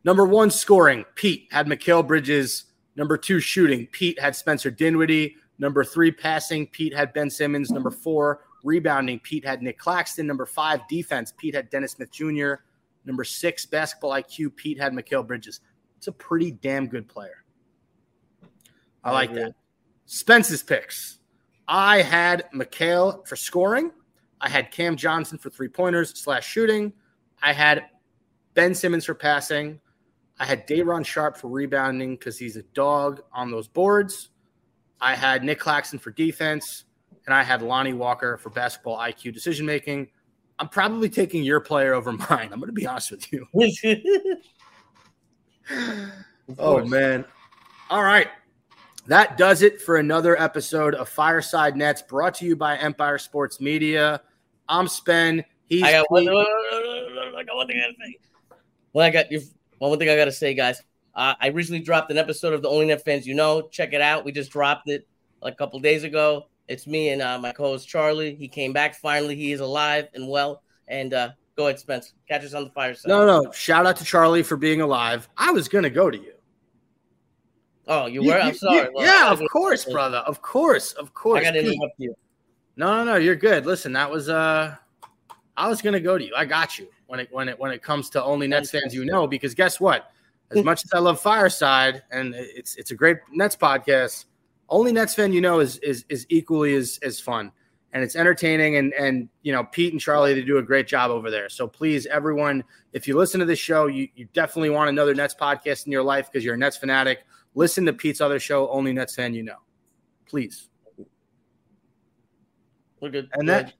Number 0.03 0.25
one, 0.25 0.51
scoring. 0.51 1.05
Pete 1.15 1.47
had 1.51 1.67
Mikal 1.67 2.05
Bridges. 2.05 2.65
Number 2.95 3.17
two, 3.17 3.39
shooting. 3.39 3.87
Pete 3.91 4.19
had 4.19 4.35
Spencer 4.35 4.71
Dinwiddie. 4.71 5.35
Number 5.59 5.83
three, 5.83 6.11
passing. 6.11 6.67
Pete 6.67 6.95
had 6.95 7.13
Ben 7.13 7.29
Simmons. 7.29 7.71
Number 7.71 7.91
four, 7.91 8.41
rebounding. 8.63 9.19
Pete 9.19 9.45
had 9.45 9.61
Nick 9.61 9.77
Claxton. 9.77 10.27
Number 10.27 10.45
five, 10.45 10.87
defense. 10.87 11.33
Pete 11.37 11.55
had 11.55 11.69
Dennis 11.69 11.93
Smith 11.93 12.11
Jr. 12.11 12.53
Number 13.05 13.23
six, 13.23 13.65
basketball 13.65 14.11
IQ. 14.11 14.55
Pete 14.55 14.79
had 14.79 14.93
Mikal 14.93 15.25
Bridges. 15.25 15.61
It's 15.97 16.07
a 16.07 16.11
pretty 16.11 16.51
damn 16.51 16.87
good 16.87 17.07
player. 17.07 17.43
I 19.03 19.11
like 19.11 19.33
that. 19.33 19.55
Spence's 20.05 20.61
picks. 20.61 21.19
I 21.67 22.01
had 22.01 22.45
Mikal 22.53 23.27
for 23.27 23.35
scoring. 23.35 23.91
I 24.39 24.49
had 24.49 24.71
Cam 24.71 24.95
Johnson 24.95 25.37
for 25.37 25.49
three 25.49 25.67
pointers 25.67 26.17
slash 26.19 26.47
shooting. 26.47 26.93
I 27.41 27.53
had 27.53 27.85
Ben 28.53 28.75
Simmons 28.75 29.05
for 29.05 29.13
passing. 29.13 29.79
I 30.39 30.45
had 30.45 30.65
Day'Ron 30.65 31.03
Sharpe 31.03 31.37
for 31.37 31.47
rebounding 31.47 32.15
because 32.15 32.37
he's 32.37 32.57
a 32.57 32.63
dog 32.63 33.21
on 33.33 33.51
those 33.51 33.67
boards. 33.67 34.29
I 35.01 35.15
had 35.15 35.43
Nick 35.43 35.59
Claxton 35.59 35.99
for 35.99 36.11
defense, 36.11 36.85
and 37.25 37.33
I 37.33 37.43
had 37.43 37.61
Lonnie 37.61 37.93
Walker 37.93 38.37
for 38.37 38.49
basketball 38.49 38.97
IQ 38.97 39.33
decision 39.33 39.65
making. 39.65 40.09
I'm 40.59 40.69
probably 40.69 41.09
taking 41.09 41.43
your 41.43 41.59
player 41.59 41.93
over 41.93 42.11
mine. 42.29 42.49
I'm 42.51 42.59
going 42.59 42.67
to 42.67 42.71
be 42.71 42.87
honest 42.87 43.11
with 43.11 43.31
you. 43.31 43.47
Oh 46.57 46.83
man. 46.85 47.25
All 47.89 48.03
right. 48.03 48.27
That 49.07 49.37
does 49.37 49.61
it 49.61 49.81
for 49.81 49.97
another 49.97 50.39
episode 50.41 50.93
of 50.95 51.07
Fireside 51.07 51.75
Nets 51.75 52.01
brought 52.01 52.35
to 52.35 52.45
you 52.45 52.55
by 52.55 52.77
Empire 52.77 53.17
Sports 53.17 53.61
Media. 53.61 54.21
I'm 54.67 54.87
Spen. 54.87 55.43
He's 55.65 55.83
I 55.83 55.93
got 55.93 56.11
one, 56.11 56.27
I 56.29 57.43
got 57.45 57.55
one 57.55 57.67
thing 57.67 57.77
I 57.77 57.81
gotta 57.81 57.95
say. 57.99 58.17
Well, 58.93 59.05
I 59.05 59.09
got 59.09 59.31
you. 59.31 59.41
One 59.79 59.97
thing 59.99 60.09
I 60.09 60.15
gotta 60.15 60.31
say, 60.31 60.53
guys. 60.53 60.81
Uh, 61.15 61.33
I 61.41 61.47
recently 61.47 61.79
dropped 61.81 62.11
an 62.11 62.17
episode 62.17 62.53
of 62.53 62.61
the 62.61 62.69
Only 62.69 62.85
Net 62.87 63.03
Fans 63.03 63.25
You 63.25 63.33
Know. 63.33 63.63
Check 63.69 63.93
it 63.93 64.01
out. 64.01 64.23
We 64.23 64.31
just 64.31 64.51
dropped 64.51 64.87
it 64.89 65.07
a 65.41 65.51
couple 65.51 65.79
days 65.79 66.03
ago. 66.03 66.47
It's 66.67 66.85
me 66.85 67.09
and 67.09 67.21
uh, 67.21 67.39
my 67.39 67.51
co-host 67.53 67.87
Charlie. 67.87 68.35
He 68.35 68.47
came 68.47 68.73
back 68.73 68.95
finally. 68.95 69.35
He 69.35 69.51
is 69.51 69.59
alive 69.59 70.07
and 70.13 70.27
well. 70.29 70.61
And 70.87 71.13
uh, 71.13 71.29
go 71.55 71.65
ahead, 71.67 71.79
Spence. 71.79 72.13
Catch 72.27 72.43
us 72.43 72.53
on 72.53 72.65
the 72.65 72.69
fireside. 72.71 73.09
No, 73.09 73.25
no. 73.25 73.51
Shout 73.51 73.85
out 73.85 73.95
to 73.97 74.03
Charlie 74.03 74.43
for 74.43 74.57
being 74.57 74.81
alive. 74.81 75.27
I 75.37 75.51
was 75.51 75.67
gonna 75.67 75.89
go 75.89 76.11
to 76.11 76.17
you. 76.17 76.33
Oh, 77.87 78.05
you 78.05 78.21
You- 78.21 78.29
were. 78.29 78.35
you- 78.37 78.41
I'm 78.43 78.53
sorry. 78.55 78.77
you- 78.77 78.91
Well, 78.93 79.05
yeah, 79.05 79.31
of 79.31 79.41
course, 79.51 79.85
brother. 79.85 80.17
Of 80.17 80.41
course, 80.41 80.91
of 80.93 81.13
course. 81.13 81.39
I 81.39 81.43
got 81.43 81.51
to 81.51 81.59
interrupt 81.59 81.95
you. 81.97 82.15
No, 82.75 82.97
no, 82.97 83.13
no. 83.13 83.15
You're 83.17 83.35
good. 83.35 83.65
Listen, 83.65 83.93
that 83.93 84.11
was 84.11 84.29
uh, 84.29 84.75
I 85.55 85.67
was 85.67 85.81
gonna 85.81 85.99
go 85.99 86.17
to 86.17 86.23
you. 86.23 86.33
I 86.35 86.45
got 86.45 86.77
you 86.77 86.87
when 87.07 87.19
it 87.19 87.29
when 87.31 87.49
it 87.49 87.59
when 87.59 87.71
it 87.71 87.81
comes 87.81 88.09
to 88.11 88.23
only 88.23 88.47
Nets 88.47 88.71
fans 88.71 88.93
you 88.93 89.05
know. 89.05 89.27
Because 89.27 89.53
guess 89.53 89.79
what? 89.79 90.11
As 90.51 90.63
much 90.63 90.85
as 90.85 90.91
I 90.93 90.99
love 90.99 91.19
Fireside 91.19 92.03
and 92.11 92.33
it's 92.35 92.75
it's 92.75 92.91
a 92.91 92.95
great 92.95 93.17
Nets 93.31 93.55
podcast, 93.55 94.25
only 94.69 94.91
Nets 94.91 95.15
fan 95.15 95.33
you 95.33 95.41
know 95.41 95.59
is 95.59 95.77
is 95.79 96.05
is 96.09 96.25
equally 96.29 96.75
as 96.75 96.99
as 97.01 97.19
fun 97.19 97.51
and 97.93 98.03
it's 98.03 98.15
entertaining 98.15 98.75
and 98.75 98.93
and 98.93 99.29
you 99.41 99.51
know 99.51 99.63
Pete 99.63 99.93
and 99.93 100.01
Charlie 100.01 100.33
they 100.33 100.43
do 100.43 100.57
a 100.57 100.63
great 100.63 100.87
job 100.87 101.09
over 101.09 101.31
there. 101.31 101.49
So 101.49 101.67
please, 101.67 102.05
everyone, 102.05 102.63
if 102.93 103.07
you 103.07 103.17
listen 103.17 103.39
to 103.39 103.45
this 103.45 103.59
show, 103.59 103.87
you 103.87 104.07
you 104.15 104.27
definitely 104.33 104.69
want 104.69 104.89
another 104.89 105.15
Nets 105.15 105.35
podcast 105.39 105.85
in 105.85 105.91
your 105.91 106.03
life 106.03 106.29
because 106.31 106.43
you're 106.43 106.55
a 106.55 106.57
Nets 106.57 106.77
fanatic. 106.77 107.19
Listen 107.55 107.85
to 107.85 107.93
Pete's 107.93 108.21
other 108.21 108.39
show, 108.39 108.69
Only 108.69 108.93
Nets 108.93 109.15
fan 109.15 109.33
you 109.33 109.43
know. 109.43 109.57
Please. 110.27 110.69
We're 112.99 113.09
good. 113.09 113.29
And 113.33 113.47
Go 113.47 113.53
that 113.53 113.73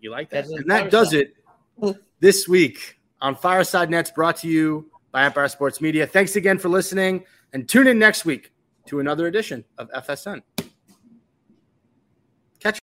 you 0.00 0.10
like 0.10 0.30
that? 0.30 0.46
And 0.46 0.70
that 0.70 0.90
does 0.90 1.12
it 1.12 1.34
this 2.20 2.46
week 2.46 2.98
on 3.20 3.34
Fireside 3.34 3.90
Nets 3.90 4.10
brought 4.10 4.36
to 4.38 4.48
you 4.48 4.90
by 5.10 5.24
Empire 5.24 5.48
Sports 5.48 5.80
Media. 5.80 6.06
Thanks 6.06 6.36
again 6.36 6.58
for 6.58 6.68
listening 6.68 7.24
and 7.52 7.68
tune 7.68 7.86
in 7.86 7.98
next 7.98 8.24
week 8.24 8.52
to 8.86 9.00
another 9.00 9.26
edition 9.26 9.64
of 9.78 9.90
FSN. 9.90 10.42